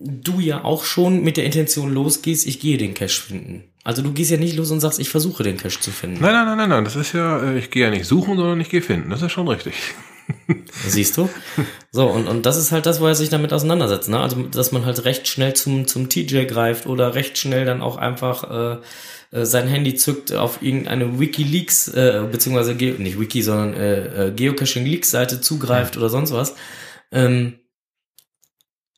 du 0.00 0.40
ja 0.40 0.64
auch 0.64 0.84
schon 0.84 1.22
mit 1.22 1.36
der 1.36 1.44
Intention 1.44 1.92
losgehst, 1.92 2.46
ich 2.46 2.58
gehe 2.58 2.78
den 2.78 2.94
Cache 2.94 3.20
finden. 3.20 3.64
Also 3.84 4.02
du 4.02 4.12
gehst 4.12 4.30
ja 4.30 4.36
nicht 4.36 4.56
los 4.56 4.70
und 4.70 4.80
sagst, 4.80 4.98
ich 4.98 5.08
versuche 5.08 5.42
den 5.42 5.56
Cache 5.56 5.80
zu 5.80 5.90
finden. 5.90 6.20
Nein, 6.20 6.32
nein, 6.32 6.46
nein, 6.46 6.56
nein, 6.56 6.68
nein, 6.68 6.84
das 6.84 6.96
ist 6.96 7.12
ja, 7.12 7.40
äh, 7.42 7.58
ich 7.58 7.70
gehe 7.70 7.84
ja 7.84 7.90
nicht 7.90 8.06
suchen, 8.06 8.36
sondern 8.36 8.60
ich 8.60 8.70
gehe 8.70 8.82
finden. 8.82 9.10
Das 9.10 9.22
ist 9.22 9.32
schon 9.32 9.48
richtig. 9.48 9.74
Siehst 10.86 11.16
du? 11.16 11.28
So, 11.90 12.06
und, 12.06 12.28
und 12.28 12.46
das 12.46 12.56
ist 12.56 12.72
halt 12.72 12.86
das, 12.86 13.00
wo 13.00 13.06
er 13.06 13.14
sich 13.14 13.28
damit 13.28 13.52
auseinandersetzt. 13.52 14.08
Ne? 14.08 14.18
Also, 14.18 14.42
dass 14.42 14.72
man 14.72 14.84
halt 14.84 15.04
recht 15.04 15.28
schnell 15.28 15.54
zum, 15.54 15.86
zum 15.86 16.08
TJ 16.08 16.44
greift 16.44 16.86
oder 16.86 17.14
recht 17.14 17.38
schnell 17.38 17.64
dann 17.64 17.82
auch 17.82 17.96
einfach 17.96 18.78
äh, 18.78 18.78
äh, 19.32 19.44
sein 19.44 19.68
Handy 19.68 19.94
zückt 19.94 20.32
auf 20.32 20.62
irgendeine 20.62 21.18
Wikileaks, 21.18 21.88
äh, 21.88 22.22
beziehungsweise 22.30 22.74
Ge 22.74 22.94
nicht 22.98 23.18
Wiki, 23.20 23.42
sondern 23.42 23.74
äh, 23.74 24.28
äh, 24.28 24.32
Geocaching-Leaks-Seite 24.32 25.40
zugreift 25.40 25.96
oder 25.96 26.08
sonst 26.08 26.32
was. 26.32 26.54
Ähm, 27.12 27.59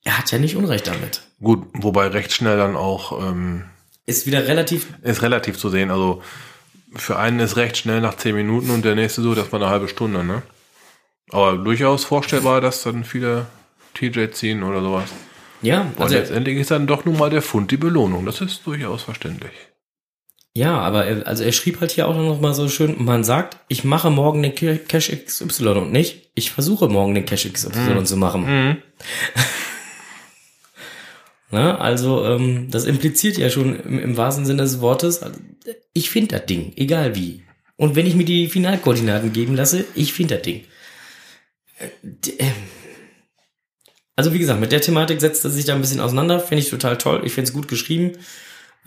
er 0.05 0.19
hat 0.19 0.31
ja 0.33 0.39
nicht 0.39 0.57
Unrecht 0.57 0.87
damit. 0.87 1.23
Gut, 1.41 1.67
wobei 1.75 2.09
recht 2.09 2.33
schnell 2.33 2.57
dann 2.57 2.77
auch 2.77 3.21
ähm, 3.27 3.65
Ist 4.07 4.27
wieder 4.27 4.47
relativ 4.49 4.87
ist 5.03 5.23
relativ 5.23 5.59
zu 5.59 5.69
sehen. 5.71 5.91
Also 5.91 6.23
für 6.95 7.19
einen 7.19 7.41
ist 7.41 7.57
recht 7.57 7.77
schnell 7.77 8.01
nach 8.01 8.17
zehn 8.17 8.35
Minuten 8.35 8.71
und 8.71 8.85
der 8.85 8.95
nächste 8.95 9.23
so, 9.23 9.35
das 9.35 9.51
war 9.53 9.61
eine 9.61 9.71
halbe 9.71 9.89
Stunde, 9.89 10.25
ne? 10.25 10.43
Aber 11.31 11.57
durchaus 11.57 12.05
vorstellbar, 12.05 12.61
dass 12.61 12.83
dann 12.83 13.05
viele 13.05 13.47
TJ 13.95 14.31
ziehen 14.33 14.63
oder 14.63 14.83
sowas. 14.83 15.09
Ja, 15.63 15.83
Und 15.83 16.01
also, 16.01 16.15
letztendlich 16.17 16.59
ist 16.59 16.71
dann 16.71 16.87
doch 16.87 17.05
nun 17.05 17.17
mal 17.17 17.31
der 17.31 17.41
Fund 17.43 17.71
die 17.71 17.77
Belohnung. 17.77 18.27
Das 18.27 18.41
ist 18.41 18.67
durchaus 18.67 19.03
verständlich. 19.03 19.53
ja, 20.55 20.77
aber 20.79 21.07
er, 21.07 21.27
also 21.27 21.45
er 21.45 21.53
schrieb 21.53 21.81
halt 21.81 21.93
hier 21.93 22.09
auch 22.09 22.17
noch 22.17 22.41
mal 22.41 22.53
so 22.53 22.69
schön, 22.69 23.03
man 23.03 23.25
sagt, 23.25 23.57
ich 23.69 23.85
mache 23.85 24.11
morgen 24.11 24.43
den 24.43 24.55
Ca- 24.55 24.77
Cache 24.87 25.17
XY 25.17 25.69
und 25.69 25.93
nicht, 25.93 26.31
ich 26.35 26.51
versuche 26.51 26.89
morgen 26.89 27.15
den 27.15 27.25
Cache 27.25 27.51
XY 27.51 28.05
zu 28.05 28.17
machen. 28.17 28.83
Ne? 31.53 31.79
Also 31.79 32.25
ähm, 32.25 32.69
das 32.71 32.87
impliziert 32.87 33.37
ja 33.37 33.51
schon 33.51 33.79
im, 33.79 33.99
im 33.99 34.17
wahrsten 34.17 34.47
Sinne 34.47 34.63
des 34.63 34.81
Wortes, 34.81 35.23
also, 35.23 35.39
ich 35.93 36.11
finde 36.11 36.39
das 36.39 36.47
Ding, 36.47 36.73
egal 36.77 37.15
wie. 37.15 37.45
Und 37.77 37.95
wenn 37.95 38.07
ich 38.07 38.15
mir 38.15 38.25
die 38.25 38.49
Finalkoordinaten 38.49 39.33
geben 39.33 39.55
lasse, 39.55 39.85
ich 39.95 40.13
finde 40.15 40.37
das 40.37 40.45
Ding. 40.45 40.65
Äh, 41.79 41.89
ähm. 42.39 42.53
Also 44.17 44.33
wie 44.35 44.39
gesagt, 44.39 44.61
mit 44.61 44.73
der 44.73 44.81
Thematik 44.81 45.21
setzt 45.21 45.45
er 45.45 45.51
sich 45.51 45.65
da 45.65 45.75
ein 45.75 45.81
bisschen 45.81 46.01
auseinander, 46.01 46.41
finde 46.41 46.63
ich 46.63 46.71
total 46.71 46.97
toll. 46.99 47.23
Ich 47.25 47.33
finde 47.33 47.49
es 47.49 47.55
gut 47.55 47.69
geschrieben, 47.69 48.13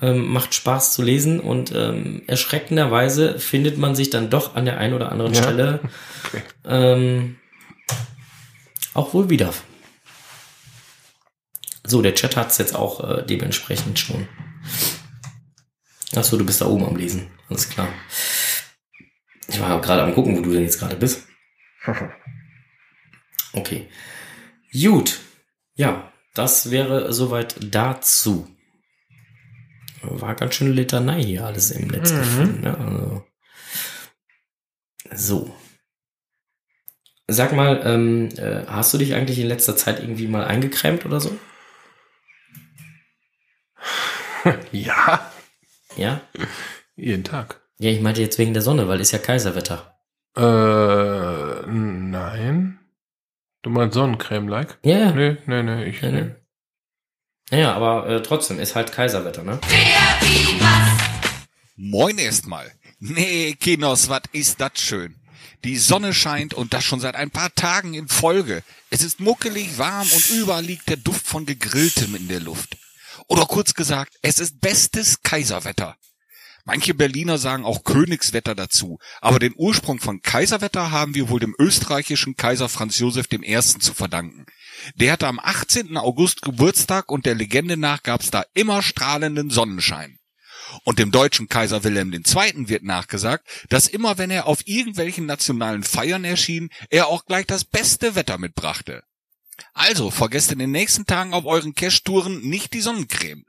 ähm, 0.02 0.28
macht 0.28 0.54
Spaß 0.54 0.94
zu 0.94 1.02
lesen 1.02 1.40
und 1.40 1.72
ähm, 1.76 2.24
erschreckenderweise 2.28 3.40
findet 3.40 3.78
man 3.78 3.96
sich 3.96 4.10
dann 4.10 4.30
doch 4.30 4.56
an 4.56 4.66
der 4.66 4.78
einen 4.78 4.94
oder 4.94 5.12
anderen 5.12 5.34
Ja. 5.34 5.44
Stelle 5.44 5.80
Okay. 6.28 6.42
ähm, 6.66 7.36
auch 8.94 9.14
wohl 9.14 9.30
wieder. 9.30 9.54
So, 11.86 12.02
der 12.02 12.16
Chat 12.16 12.36
hat 12.36 12.52
es 12.52 12.58
jetzt 12.58 12.76
auch 12.76 13.04
äh, 13.08 13.26
dementsprechend 13.26 14.00
schon. 14.00 14.28
Achso, 16.16 16.38
du 16.38 16.46
bist 16.46 16.62
da 16.62 16.66
oben 16.66 16.86
am 16.86 16.96
Lesen. 16.96 17.30
Alles 17.50 17.70
klar. 17.70 17.88
Ich 19.48 19.60
war 19.60 19.80
gerade 19.82 20.04
am 20.04 20.14
gucken, 20.14 20.36
wo 20.38 20.42
du 20.42 20.52
denn 20.52 20.64
jetzt 20.64 20.80
gerade 20.80 20.96
bist. 20.96 21.28
Okay. 23.54 23.88
Gut. 24.74 25.22
Ja, 25.76 26.12
das 26.34 26.70
wäre 26.70 27.14
soweit 27.14 27.56
dazu. 27.74 28.54
War 30.02 30.36
ganz 30.36 30.56
schön 30.56 30.74
Litanei 30.74 31.24
hier 31.24 31.46
alles 31.46 31.72
im 31.72 31.88
Netz 31.88 32.12
gefunden. 32.12 32.62
Ne? 32.62 32.78
Also. 32.78 33.26
So. 35.14 35.56
Sag 37.28 37.54
mal, 37.54 37.82
ähm, 37.86 38.30
äh, 38.36 38.66
hast 38.68 38.94
du 38.94 38.98
dich 38.98 39.16
eigentlich 39.16 39.40
in 39.40 39.48
letzter 39.48 39.78
Zeit 39.78 40.02
irgendwie 40.02 40.28
mal 40.28 40.44
eingecremt 40.44 41.06
oder 41.06 41.22
so? 41.22 41.40
Ja, 44.72 45.32
Ja? 45.96 46.22
jeden 46.96 47.24
Tag. 47.24 47.62
Ja, 47.78 47.90
ich 47.92 48.02
meinte 48.02 48.22
jetzt 48.22 48.38
wegen 48.38 48.54
der 48.54 48.62
Sonne, 48.62 48.88
weil 48.88 49.02
ist 49.02 49.12
ja 49.12 49.20
Kaiserwetter. 49.20 49.98
Äh, 50.38 51.66
nein. 51.68 52.80
Du 53.62 53.70
meinst 53.70 53.96
Sonnencreme-like? 53.96 54.78
Ja, 54.84 54.98
ja. 54.98 55.12
Nee, 55.12 55.38
nee, 55.46 55.64
nee, 55.64 55.86
ich 55.86 56.02
Ja, 56.02 56.12
nee. 56.12 56.22
ne? 56.22 56.36
Naja, 57.52 57.74
aber 57.74 58.08
äh, 58.08 58.22
trotzdem 58.24 58.60
ist 58.60 58.76
halt 58.76 58.92
Kaiserwetter, 58.92 59.44
ne? 59.44 59.60
Moin 61.76 62.18
erstmal. 62.18 62.72
Nee, 63.00 63.54
Kinos, 63.60 64.10
was 64.10 64.22
ist 64.32 64.62
das 64.62 64.72
schön? 64.76 65.16
Die 65.64 65.78
Sonne 65.78 66.14
scheint 66.14 66.54
und 66.54 66.74
das 66.74 66.84
schon 66.84 67.00
seit 67.00 67.16
ein 67.16 67.32
paar 67.32 67.54
Tagen 67.56 67.94
in 67.94 68.08
Folge. 68.08 68.64
Es 68.90 69.04
ist 69.04 69.20
muckelig 69.20 69.78
warm 69.78 70.08
und 70.12 70.30
überall 70.30 70.64
liegt 70.64 70.88
der 70.90 70.98
Duft 70.98 71.26
von 71.28 71.46
Gegrilltem 71.46 72.16
in 72.16 72.28
der 72.28 72.40
Luft. 72.40 72.78
Oder 73.28 73.46
kurz 73.46 73.74
gesagt, 73.74 74.16
es 74.22 74.40
ist 74.40 74.60
bestes 74.60 75.22
Kaiserwetter. 75.22 75.98
Manche 76.68 76.96
Berliner 76.96 77.38
sagen 77.38 77.64
auch 77.64 77.84
Königswetter 77.84 78.56
dazu, 78.56 78.98
aber 79.22 79.38
den 79.38 79.54
Ursprung 79.56 80.00
von 80.00 80.24
Kaiserwetter 80.24 80.90
haben 80.90 81.14
wir 81.14 81.30
wohl 81.30 81.40
dem 81.40 81.56
österreichischen 81.60 82.36
Kaiser 82.38 82.70
Franz 82.70 82.98
Josef 82.98 83.28
I. 83.32 83.62
zu 83.62 83.94
verdanken. 83.94 84.46
Der 84.96 85.12
hatte 85.12 85.28
am 85.28 85.40
18. 85.40 85.96
August 85.96 86.42
Geburtstag 86.42 87.12
und 87.12 87.28
der 87.28 87.36
Legende 87.36 87.78
nach 87.78 88.02
gab's 88.02 88.32
da 88.32 88.44
immer 88.56 88.82
strahlenden 88.82 89.52
Sonnenschein. 89.52 90.18
Und 90.84 90.98
dem 90.98 91.12
deutschen 91.12 91.48
Kaiser 91.50 91.84
Wilhelm 91.84 92.12
II. 92.12 92.68
wird 92.68 92.84
nachgesagt, 92.84 93.48
dass 93.70 93.88
immer 93.88 94.18
wenn 94.18 94.32
er 94.32 94.48
auf 94.48 94.66
irgendwelchen 94.66 95.28
nationalen 95.28 95.84
Feiern 95.84 96.26
erschien, 96.26 96.70
er 96.90 97.08
auch 97.08 97.26
gleich 97.26 97.46
das 97.46 97.64
beste 97.64 98.16
Wetter 98.16 98.40
mitbrachte. 98.40 99.04
Also 99.74 100.12
vergesst 100.12 100.52
in 100.52 100.60
den 100.60 100.72
nächsten 100.72 101.06
Tagen 101.06 101.34
auf 101.34 101.46
euren 101.46 101.76
Cash-Touren 101.76 102.42
nicht 102.42 102.74
die 102.74 102.82
Sonnencreme. 102.82 103.46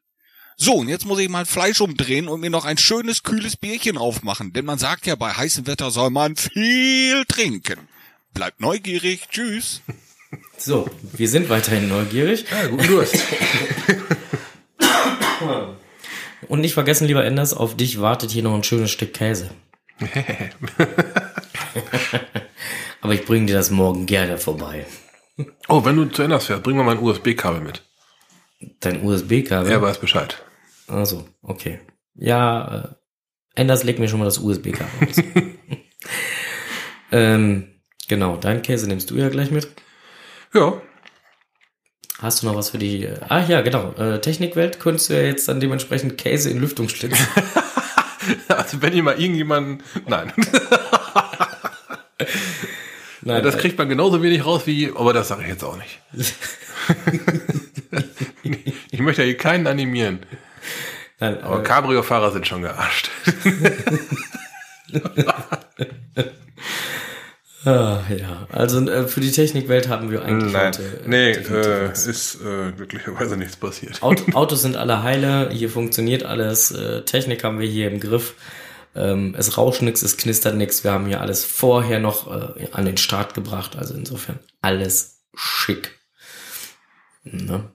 So, 0.59 0.75
und 0.77 0.89
jetzt 0.89 1.05
muss 1.05 1.19
ich 1.19 1.29
mal 1.29 1.45
Fleisch 1.45 1.83
umdrehen 1.83 2.29
und 2.29 2.41
mir 2.41 2.49
noch 2.49 2.65
ein 2.65 2.79
schönes, 2.79 3.23
kühles 3.23 3.59
Bierchen 3.59 3.99
aufmachen, 3.99 4.55
denn 4.55 4.65
man 4.65 4.79
sagt 4.79 5.07
ja, 5.07 5.15
bei 5.15 5.31
heißem 5.31 5.67
Wetter 5.67 5.91
soll 5.91 6.09
man 6.09 6.35
viel 6.37 7.27
trinken. 7.27 7.89
Bleibt 8.33 8.61
neugierig, 8.61 9.29
tschüss. 9.31 9.83
So, 10.59 10.91
wir 11.13 11.29
sind 11.29 11.49
weiterhin 11.49 11.89
neugierig. 11.89 12.47
Ja, 12.51 12.67
guten 12.67 12.89
Durst. 12.89 13.15
Und 16.49 16.61
nicht 16.61 16.75
vergessen, 16.75 17.07
lieber 17.07 17.25
Enders, 17.25 17.55
auf 17.55 17.77
dich 17.77 18.01
wartet 18.01 18.33
hier 18.33 18.43
noch 18.43 18.55
ein 18.55 18.65
schönes 18.65 18.91
Stück 18.91 19.15
Käse. 19.15 19.51
Aber 23.01 23.15
ich 23.15 23.25
bringe 23.25 23.47
dir 23.47 23.55
das 23.55 23.71
morgen 23.71 24.07
gerne 24.07 24.37
vorbei. 24.37 24.85
Oh, 25.69 25.85
wenn 25.85 25.97
du 25.97 26.07
zu 26.07 26.23
Ende 26.23 26.39
fährst, 26.41 26.63
bring 26.63 26.77
mal 26.77 26.85
mein 26.85 26.99
USB-Kabel 26.99 27.61
mit. 27.61 27.83
Dein 28.81 29.03
USB-Kabel? 29.05 29.71
Er 29.71 29.83
weiß 29.83 29.99
Bescheid. 29.99 30.43
Also, 30.87 31.29
okay. 31.43 31.81
Ja, 32.15 32.97
äh, 33.55 33.61
Enders 33.61 33.85
leg 33.85 33.99
mir 33.99 34.09
schon 34.09 34.19
mal 34.19 34.25
das 34.25 34.39
USB-Kabel 34.39 35.09
aus. 35.09 35.17
ähm, 37.13 37.81
genau, 38.09 38.37
dein 38.37 38.63
Käse 38.63 38.87
nimmst 38.87 39.11
du 39.11 39.17
ja 39.17 39.29
gleich 39.29 39.51
mit. 39.51 39.69
Ja, 40.55 40.81
Hast 42.19 42.43
du 42.43 42.47
noch 42.47 42.57
was 42.57 42.71
für 42.71 42.79
die? 42.79 43.07
Ah 43.29 43.45
ja, 43.45 43.61
genau. 43.61 43.93
Äh, 43.93 44.21
Technikwelt 44.21 44.81
könntest 44.81 45.11
du 45.11 45.15
ja 45.15 45.23
jetzt 45.23 45.49
dann 45.49 45.61
dementsprechend 45.61 46.17
Käse 46.17 46.49
in 46.49 46.59
Lüftung 46.61 46.89
schlitzen. 46.89 47.27
also 48.49 48.81
wenn 48.81 48.95
ihr 48.95 49.03
mal 49.03 49.21
irgendjemanden... 49.21 49.83
Nein, 50.07 50.33
Nein, 53.27 53.43
das 53.43 53.59
kriegt 53.59 53.77
man 53.77 53.89
genauso 53.89 54.23
wenig 54.23 54.47
raus 54.47 54.63
wie... 54.67 54.93
Aber 54.95 55.13
das 55.13 55.27
sage 55.27 55.43
ich 55.43 55.49
jetzt 55.49 55.65
auch 55.65 55.77
nicht. 55.77 56.01
ich 58.93 59.01
möchte 59.01 59.23
ja 59.23 59.27
hier 59.27 59.37
keinen 59.37 59.67
animieren. 59.67 60.21
nein, 61.19 61.43
Aber 61.43 61.59
äh, 61.59 61.63
Cabrio-Fahrer 61.65 62.31
sind 62.31 62.47
schon 62.47 62.63
gearscht. 62.63 63.11
Ah, 67.65 68.05
ja, 68.17 68.47
also 68.53 68.89
äh, 68.89 69.09
für 69.09 69.19
die 69.19 69.33
Technikwelt 69.33 69.89
haben 69.89 70.13
wir 70.13 70.23
eigentlich 70.25 70.53
Nein, 70.53 70.67
heute. 70.67 70.83
äh, 70.83 71.09
nee, 71.09 71.33
äh, 71.33 71.91
ist 71.91 72.37
äh, 72.37 72.71
glücklicherweise 72.71 73.37
nichts 73.37 73.57
passiert. 73.57 74.01
Auto, 74.05 74.23
Autos 74.35 74.63
sind 74.63 74.77
alle 74.77 75.03
heile, 75.03 75.51
hier 75.51 75.69
funktioniert 75.69 76.23
alles, 76.25 76.71
äh, 76.71 77.03
Technik 77.03 77.43
haben 77.43 77.59
wir 77.59 77.67
hier 77.67 77.91
im 77.91 77.99
Griff. 77.99 78.35
Ähm, 78.97 79.35
es 79.37 79.57
rauscht 79.59 79.83
nix, 79.83 80.03
es 80.03 80.17
knistert 80.17 80.57
nix. 80.57 80.85
Wir 80.85 80.93
haben 80.93 81.07
hier 81.07 81.21
alles 81.21 81.45
vorher 81.45 82.01
noch 82.01 82.31
äh, 82.31 82.69
an 82.73 82.85
den 82.85 82.97
Start 82.97 83.35
gebracht. 83.35 83.77
Also 83.77 83.95
insofern 83.95 84.39
alles 84.63 85.23
schick. 85.35 85.99
Ne? 87.25 87.71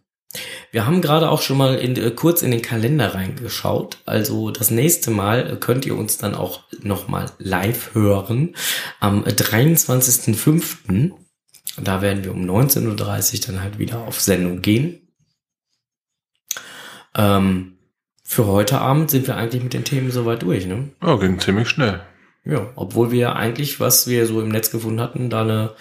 Wir 0.72 0.86
haben 0.86 1.01
gerade 1.01 1.30
auch 1.30 1.41
schon 1.41 1.57
mal 1.57 1.76
in, 1.76 1.95
äh, 1.97 2.11
kurz 2.11 2.41
in 2.41 2.51
den 2.51 2.61
Kalender 2.61 3.13
reingeschaut. 3.13 3.97
Also 4.05 4.51
das 4.51 4.72
nächste 4.72 5.11
Mal 5.11 5.57
könnt 5.59 5.86
ihr 5.86 5.97
uns 5.97 6.17
dann 6.17 6.36
auch 6.36 6.63
noch 6.82 7.07
mal 7.07 7.32
live 7.38 7.93
hören 7.93 8.55
am 8.99 9.24
23.05. 9.24 11.11
Da 11.78 12.01
werden 12.01 12.24
wir 12.24 12.32
um 12.32 12.43
19.30 12.43 12.86
Uhr 12.88 13.47
dann 13.47 13.61
halt 13.61 13.80
wieder 13.80 13.99
auf 13.99 14.19
Sendung 14.19 14.61
gehen. 14.61 15.07
Ähm, 17.15 17.78
für 18.32 18.47
heute 18.47 18.79
Abend 18.79 19.11
sind 19.11 19.27
wir 19.27 19.36
eigentlich 19.36 19.61
mit 19.61 19.73
den 19.73 19.84
Themen 19.84 20.09
soweit 20.09 20.43
durch, 20.43 20.65
ne? 20.65 20.91
Ja, 21.03 21.17
ging 21.17 21.38
ziemlich 21.41 21.67
schnell. 21.67 21.99
Ja, 22.45 22.71
obwohl 22.77 23.11
wir 23.11 23.36
eigentlich, 23.36 23.82
was 23.82 24.07
wir 24.07 24.25
so 24.25 24.39
im 24.39 24.47
Netz 24.47 24.71
gefunden 24.71 25.01
hatten, 25.01 25.29
da 25.29 25.41
eine 25.41 25.75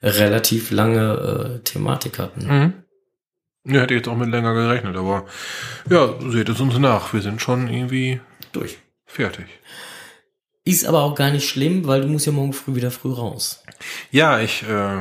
relativ 0.00 0.70
lange 0.70 1.58
äh, 1.58 1.64
Thematik 1.64 2.20
hatten. 2.20 2.46
Mhm. 2.46 2.72
Ja, 3.64 3.80
hätte 3.80 3.94
ich 3.94 3.98
jetzt 3.98 4.08
auch 4.08 4.16
mit 4.16 4.30
länger 4.30 4.54
gerechnet, 4.54 4.96
aber 4.96 5.26
ja, 5.90 6.14
seht 6.30 6.48
es 6.48 6.60
uns 6.60 6.78
nach. 6.78 7.12
Wir 7.12 7.20
sind 7.20 7.42
schon 7.42 7.66
irgendwie 7.68 8.20
Durch. 8.52 8.78
fertig. 9.04 9.46
Ist 10.64 10.86
aber 10.86 11.02
auch 11.02 11.16
gar 11.16 11.32
nicht 11.32 11.48
schlimm, 11.48 11.88
weil 11.88 12.02
du 12.02 12.06
musst 12.06 12.26
ja 12.26 12.32
morgen 12.32 12.52
früh 12.52 12.76
wieder 12.76 12.92
früh 12.92 13.12
raus. 13.12 13.64
Ja, 14.12 14.38
ich 14.38 14.62
äh, 14.62 15.00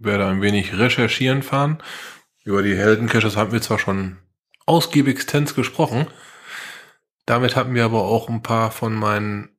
werde 0.00 0.26
ein 0.26 0.42
wenig 0.42 0.76
recherchieren 0.76 1.44
fahren. 1.44 1.80
Über 2.42 2.64
die 2.64 2.76
Heldencaches 2.76 3.36
haben 3.36 3.52
wir 3.52 3.62
zwar 3.62 3.78
schon 3.78 4.16
ausgiebigstens 4.66 5.54
gesprochen. 5.54 6.08
Damit 7.26 7.56
hatten 7.56 7.74
wir 7.74 7.84
aber 7.84 8.02
auch 8.02 8.28
ein 8.28 8.42
paar 8.42 8.70
von 8.70 8.94
meinen 8.94 9.50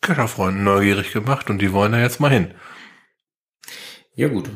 Cacher-Freunden 0.00 0.62
neugierig 0.62 1.12
gemacht 1.12 1.50
und 1.50 1.58
die 1.58 1.72
wollen 1.72 1.92
da 1.92 1.98
jetzt 1.98 2.20
mal 2.20 2.30
hin. 2.30 2.54
Ja 4.14 4.28
gut, 4.28 4.48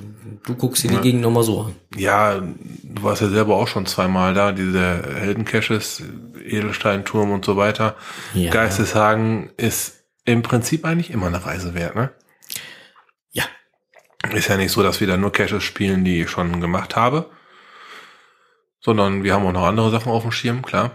du 0.47 0.55
guckst 0.55 0.85
dir 0.85 0.91
Ja. 0.91 0.97
die 0.99 1.03
Gegend 1.03 1.21
nochmal 1.21 1.43
so 1.43 1.61
an. 1.63 1.77
Ja, 1.95 2.41
du 2.41 3.03
warst 3.03 3.21
ja 3.21 3.29
selber 3.29 3.57
auch 3.57 3.69
schon 3.69 3.85
zweimal 3.85 4.33
da, 4.33 4.53
diese 4.53 5.03
Heldencaches, 5.17 6.03
Edelsteinturm 6.43 7.31
und 7.31 7.45
so 7.45 7.57
weiter. 7.59 7.97
Ja. 8.33 8.51
Geisteshagen 8.51 9.51
ist 9.59 10.05
im 10.25 10.43
Prinzip 10.43 10.87
eigentlich 10.87 11.11
immer 11.11 11.27
eine 11.27 11.45
Reise 11.45 11.75
wert, 11.75 11.95
ne? 11.95 12.11
Ja. 13.33 13.45
Ist 14.33 14.49
ja 14.49 14.57
nicht 14.57 14.73
so, 14.73 14.83
dass 14.83 15.01
wir 15.01 15.07
da 15.07 15.19
nur 15.19 15.33
Caches 15.33 15.63
spielen, 15.63 16.05
die 16.05 16.23
ich 16.23 16.31
schon 16.31 16.61
gemacht 16.61 16.97
habe, 16.97 17.31
sondern 18.81 19.25
wir 19.25 19.35
haben 19.35 19.45
auch 19.45 19.53
noch 19.53 19.67
andere 19.67 19.91
Sachen 19.91 20.11
auf 20.11 20.23
dem 20.23 20.33
Schirm, 20.33 20.63
klar. 20.63 20.93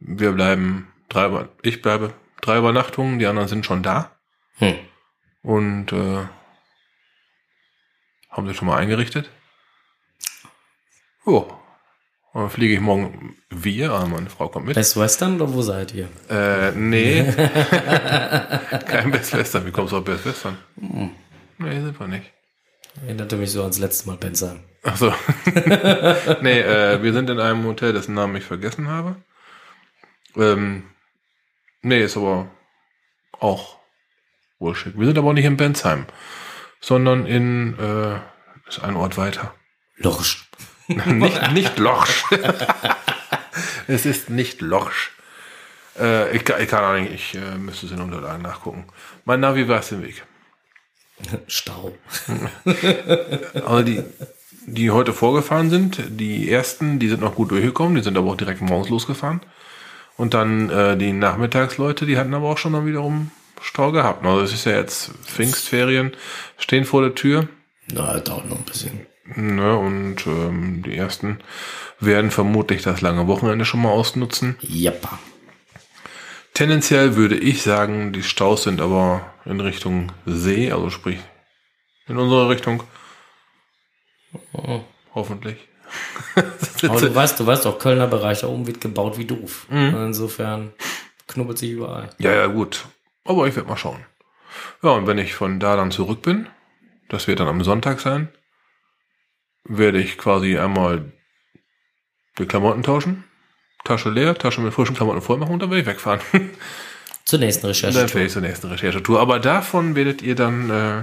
Wir 0.00 0.32
bleiben 0.32 0.88
drei, 1.08 1.46
ich 1.62 1.82
bleibe 1.82 2.12
drei 2.40 2.58
Übernachtungen, 2.58 3.18
die 3.18 3.26
anderen 3.26 3.48
sind 3.48 3.66
schon 3.66 3.82
da 3.82 4.10
Hm. 4.58 4.74
und 5.42 5.92
äh, 5.92 6.24
haben 8.30 8.46
sie 8.46 8.54
schon 8.54 8.68
mal 8.68 8.78
eingerichtet. 8.78 9.30
Oh. 11.26 11.46
Und 12.32 12.42
dann 12.42 12.50
fliege 12.50 12.74
ich 12.74 12.80
morgen 12.80 13.36
wir, 13.50 13.92
aber 13.92 14.06
meine 14.06 14.30
Frau 14.30 14.48
kommt 14.48 14.66
mit. 14.66 14.74
Best 14.74 14.96
Western 14.98 15.36
oder 15.36 15.52
wo 15.52 15.62
seid 15.62 15.94
ihr? 15.94 16.08
Äh, 16.30 16.70
nee. 16.72 17.22
Kein 18.86 19.10
Best 19.10 19.32
Western. 19.34 19.66
Wie 19.66 19.72
kommst 19.72 19.92
du 19.92 19.98
auf 19.98 20.04
Best 20.04 20.24
Western? 20.26 20.56
Nee, 21.58 21.80
sind 21.80 21.98
wir 21.98 22.06
nicht. 22.06 22.32
Erinnerte 23.02 23.36
mich 23.36 23.50
so 23.52 23.62
ans 23.62 23.78
letzte 23.78 24.08
Mal 24.08 24.16
Benzer. 24.16 24.56
Ach 24.82 24.96
so. 24.96 25.12
nee, 26.42 26.60
äh, 26.60 27.02
wir 27.02 27.12
sind 27.12 27.28
in 27.28 27.40
einem 27.40 27.64
Hotel, 27.64 27.92
dessen 27.92 28.14
Namen 28.14 28.36
ich 28.36 28.44
vergessen 28.44 28.88
habe. 28.88 29.16
Ähm, 30.36 30.84
nee, 31.82 32.02
ist 32.04 32.16
aber 32.16 32.48
auch 33.38 33.76
schick. 34.74 34.98
Wir 34.98 35.06
sind 35.06 35.18
aber 35.18 35.28
auch 35.28 35.32
nicht 35.34 35.44
in 35.44 35.56
Bensheim, 35.56 36.06
sondern 36.80 37.26
in, 37.26 37.78
äh, 37.78 38.18
ist 38.68 38.82
ein 38.82 38.96
Ort 38.96 39.16
weiter. 39.16 39.54
Lorsch. 39.96 40.48
nicht, 40.88 41.52
nicht 41.52 41.78
Lorsch. 41.78 42.24
es 43.86 44.06
ist 44.06 44.30
nicht 44.30 44.60
Lorsch. 44.60 45.12
Äh, 45.98 46.34
ich, 46.36 46.44
kann- 46.44 46.60
ich 46.60 46.68
kann 46.68 46.84
auch 46.84 47.00
nicht, 47.00 47.12
ich 47.12 47.34
äh, 47.34 47.56
müsste 47.58 47.86
es 47.86 47.92
in 47.92 48.00
Unterlagen 48.00 48.42
nachgucken. 48.42 48.86
Mein 49.24 49.40
Navi 49.40 49.68
weiß 49.68 49.90
den 49.90 50.02
Weg. 50.02 50.24
Stau. 51.46 51.96
Also 53.54 53.82
die, 53.82 54.02
die 54.66 54.90
heute 54.90 55.12
vorgefahren 55.14 55.70
sind, 55.70 55.98
die 56.20 56.50
ersten, 56.50 56.98
die 56.98 57.08
sind 57.08 57.20
noch 57.22 57.34
gut 57.34 57.50
durchgekommen, 57.50 57.94
die 57.96 58.02
sind 58.02 58.18
aber 58.18 58.30
auch 58.32 58.36
direkt 58.36 58.60
morgens 58.60 58.90
losgefahren. 58.90 59.40
Und 60.16 60.34
dann 60.34 60.70
äh, 60.70 60.96
die 60.96 61.12
Nachmittagsleute, 61.12 62.06
die 62.06 62.16
hatten 62.16 62.34
aber 62.34 62.48
auch 62.48 62.58
schon 62.58 62.72
dann 62.72 62.86
wiederum 62.86 63.30
Stau 63.60 63.92
gehabt. 63.92 64.24
Also 64.24 64.40
es 64.42 64.52
ist 64.52 64.64
ja 64.64 64.72
jetzt 64.72 65.12
Pfingstferien, 65.24 66.12
stehen 66.58 66.84
vor 66.84 67.02
der 67.02 67.14
Tür. 67.14 67.48
Na, 67.88 68.18
dauert 68.20 68.48
noch 68.48 68.58
ein 68.58 68.64
bisschen. 68.64 69.06
Ne, 69.34 69.76
und 69.76 70.26
ähm, 70.26 70.82
die 70.84 70.96
ersten 70.96 71.40
werden 71.98 72.30
vermutlich 72.30 72.82
das 72.82 73.00
lange 73.00 73.26
Wochenende 73.26 73.64
schon 73.64 73.82
mal 73.82 73.90
ausnutzen. 73.90 74.56
Jappa. 74.60 75.18
Tendenziell 76.54 77.16
würde 77.16 77.36
ich 77.36 77.62
sagen, 77.62 78.12
die 78.12 78.22
Staus 78.22 78.62
sind 78.62 78.80
aber 78.80 79.34
in 79.44 79.60
Richtung 79.60 80.12
See, 80.24 80.70
also 80.70 80.90
sprich 80.90 81.18
in 82.08 82.16
unsere 82.18 82.48
Richtung. 82.48 82.82
Hoffentlich. 85.14 85.56
Aber 86.88 87.00
du 87.00 87.14
weißt, 87.14 87.40
du 87.40 87.46
weißt 87.46 87.66
auch, 87.66 87.78
Kölner 87.78 88.06
Bereich 88.06 88.40
da 88.40 88.48
oben 88.48 88.66
wird 88.66 88.80
gebaut 88.80 89.18
wie 89.18 89.24
doof. 89.24 89.66
Mhm. 89.70 89.94
Insofern 90.06 90.72
knubbelt 91.26 91.58
sich 91.58 91.70
überall. 91.70 92.10
Ja, 92.18 92.32
ja, 92.32 92.46
gut. 92.46 92.86
Aber 93.24 93.46
ich 93.46 93.56
werde 93.56 93.68
mal 93.68 93.76
schauen. 93.76 94.04
Ja, 94.82 94.90
und 94.90 95.06
wenn 95.06 95.18
ich 95.18 95.34
von 95.34 95.60
da 95.60 95.76
dann 95.76 95.90
zurück 95.90 96.22
bin, 96.22 96.48
das 97.08 97.26
wird 97.26 97.40
dann 97.40 97.48
am 97.48 97.62
Sonntag 97.62 98.00
sein, 98.00 98.28
werde 99.64 100.00
ich 100.00 100.18
quasi 100.18 100.58
einmal 100.58 101.12
die 102.38 102.46
Klamotten 102.46 102.82
tauschen. 102.82 103.24
Tasche 103.84 104.10
leer, 104.10 104.34
Tasche 104.36 104.60
mit 104.60 104.74
frischen 104.74 104.96
Klamotten 104.96 105.22
voll 105.22 105.38
machen 105.38 105.54
und 105.54 105.62
dann 105.62 105.70
werde 105.70 105.82
ich 105.82 105.86
wegfahren. 105.86 106.20
Zur 107.24 107.40
nächsten 107.40 107.62
dann 107.62 107.70
Recherche. 107.70 108.08
fahre 108.08 108.24
ich 108.24 108.32
zur 108.32 108.42
nächsten 108.42 108.68
Recherchetour. 108.68 109.20
Aber 109.20 109.40
davon 109.40 109.96
werdet 109.96 110.22
ihr 110.22 110.36
dann 110.36 110.70
äh, 110.70 111.02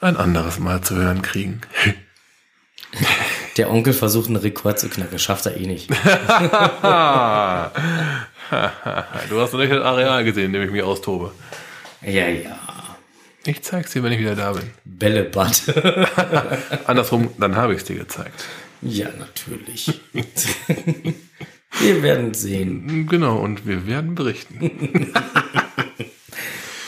ein 0.00 0.16
anderes 0.16 0.58
Mal 0.58 0.80
zu 0.80 0.96
hören 0.96 1.20
kriegen. 1.20 1.60
Der 3.56 3.70
Onkel 3.70 3.92
versucht 3.92 4.28
einen 4.28 4.36
Rekord 4.36 4.78
zu 4.78 4.88
knacken, 4.88 5.18
schafft 5.18 5.46
er 5.46 5.56
eh 5.56 5.66
nicht. 5.66 5.90
Du 9.28 9.40
hast 9.40 9.52
noch 9.52 9.60
nicht 9.60 9.72
das 9.72 9.82
Areal 9.82 10.24
gesehen, 10.24 10.46
in 10.46 10.52
dem 10.52 10.62
ich 10.62 10.70
mich 10.70 10.82
austobe. 10.82 11.32
Ja, 12.02 12.28
ja. 12.28 12.58
Ich 13.44 13.62
zeig's 13.62 13.92
dir, 13.92 14.02
wenn 14.02 14.12
ich 14.12 14.18
wieder 14.18 14.34
da 14.34 14.52
bin. 14.52 14.70
Bällebad. 14.84 15.62
Andersrum, 16.86 17.30
dann 17.38 17.56
habe 17.56 17.74
ich 17.74 17.80
es 17.80 17.84
dir 17.84 17.96
gezeigt. 17.96 18.44
ja, 18.82 19.08
natürlich. 19.18 20.00
Wir 21.80 22.02
werden 22.02 22.34
sehen. 22.34 23.06
Genau, 23.08 23.38
und 23.38 23.66
wir 23.66 23.86
werden 23.86 24.14
berichten. 24.14 25.12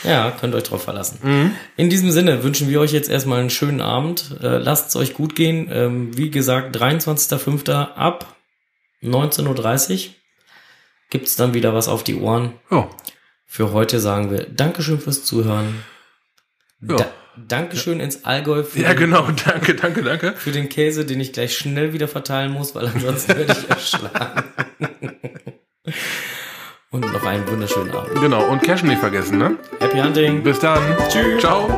Ja, 0.03 0.31
könnt 0.31 0.55
euch 0.55 0.63
drauf 0.63 0.83
verlassen. 0.83 1.53
In 1.75 1.89
diesem 1.89 2.11
Sinne 2.11 2.43
wünschen 2.43 2.69
wir 2.69 2.79
euch 2.79 2.91
jetzt 2.93 3.09
erstmal 3.09 3.39
einen 3.39 3.49
schönen 3.49 3.81
Abend. 3.81 4.35
Äh, 4.41 4.57
Lasst 4.57 4.89
es 4.89 4.95
euch 4.95 5.13
gut 5.13 5.35
gehen. 5.35 5.69
Ähm, 5.71 6.17
wie 6.17 6.29
gesagt, 6.31 6.75
23.05. 6.77 7.71
ab 7.95 8.35
19.30 9.03 10.07
Uhr 10.07 10.13
gibt's 11.09 11.35
dann 11.35 11.53
wieder 11.53 11.73
was 11.73 11.87
auf 11.87 12.03
die 12.03 12.15
Ohren. 12.15 12.53
Ja, 12.71 12.89
Für 13.45 13.71
heute 13.73 13.99
sagen 13.99 14.31
wir 14.31 14.45
Dankeschön 14.45 14.99
fürs 14.99 15.23
Zuhören. 15.23 15.83
ja. 16.81 16.95
Da 16.97 17.05
Dankeschön 17.47 18.01
ins 18.01 18.25
Allgäu 18.25 18.63
für, 18.63 18.81
ja 18.81 18.91
genau, 18.93 19.25
danke, 19.45 19.73
danke, 19.73 20.03
danke. 20.03 20.33
für 20.35 20.51
den 20.51 20.67
Käse, 20.67 21.05
den 21.05 21.21
ich 21.21 21.31
gleich 21.31 21.57
schnell 21.57 21.93
wieder 21.93 22.09
verteilen 22.09 22.51
muss, 22.51 22.75
weil 22.75 22.87
ansonsten 22.87 23.37
werde 23.37 23.53
ich 23.57 23.69
erschlagen. 23.69 24.43
Und 26.91 27.01
noch 27.13 27.23
einen 27.23 27.47
wunderschönen 27.47 27.91
Abend. 27.91 28.19
Genau, 28.19 28.49
und 28.49 28.63
Cash 28.63 28.81
nicht 28.81 28.99
vergessen, 28.99 29.37
ne? 29.37 29.57
Happy 29.79 29.99
Hunting! 29.99 30.41
Bis 30.41 30.59
dann. 30.59 30.81
Tschüss. 31.07 31.39
Ciao. 31.39 31.69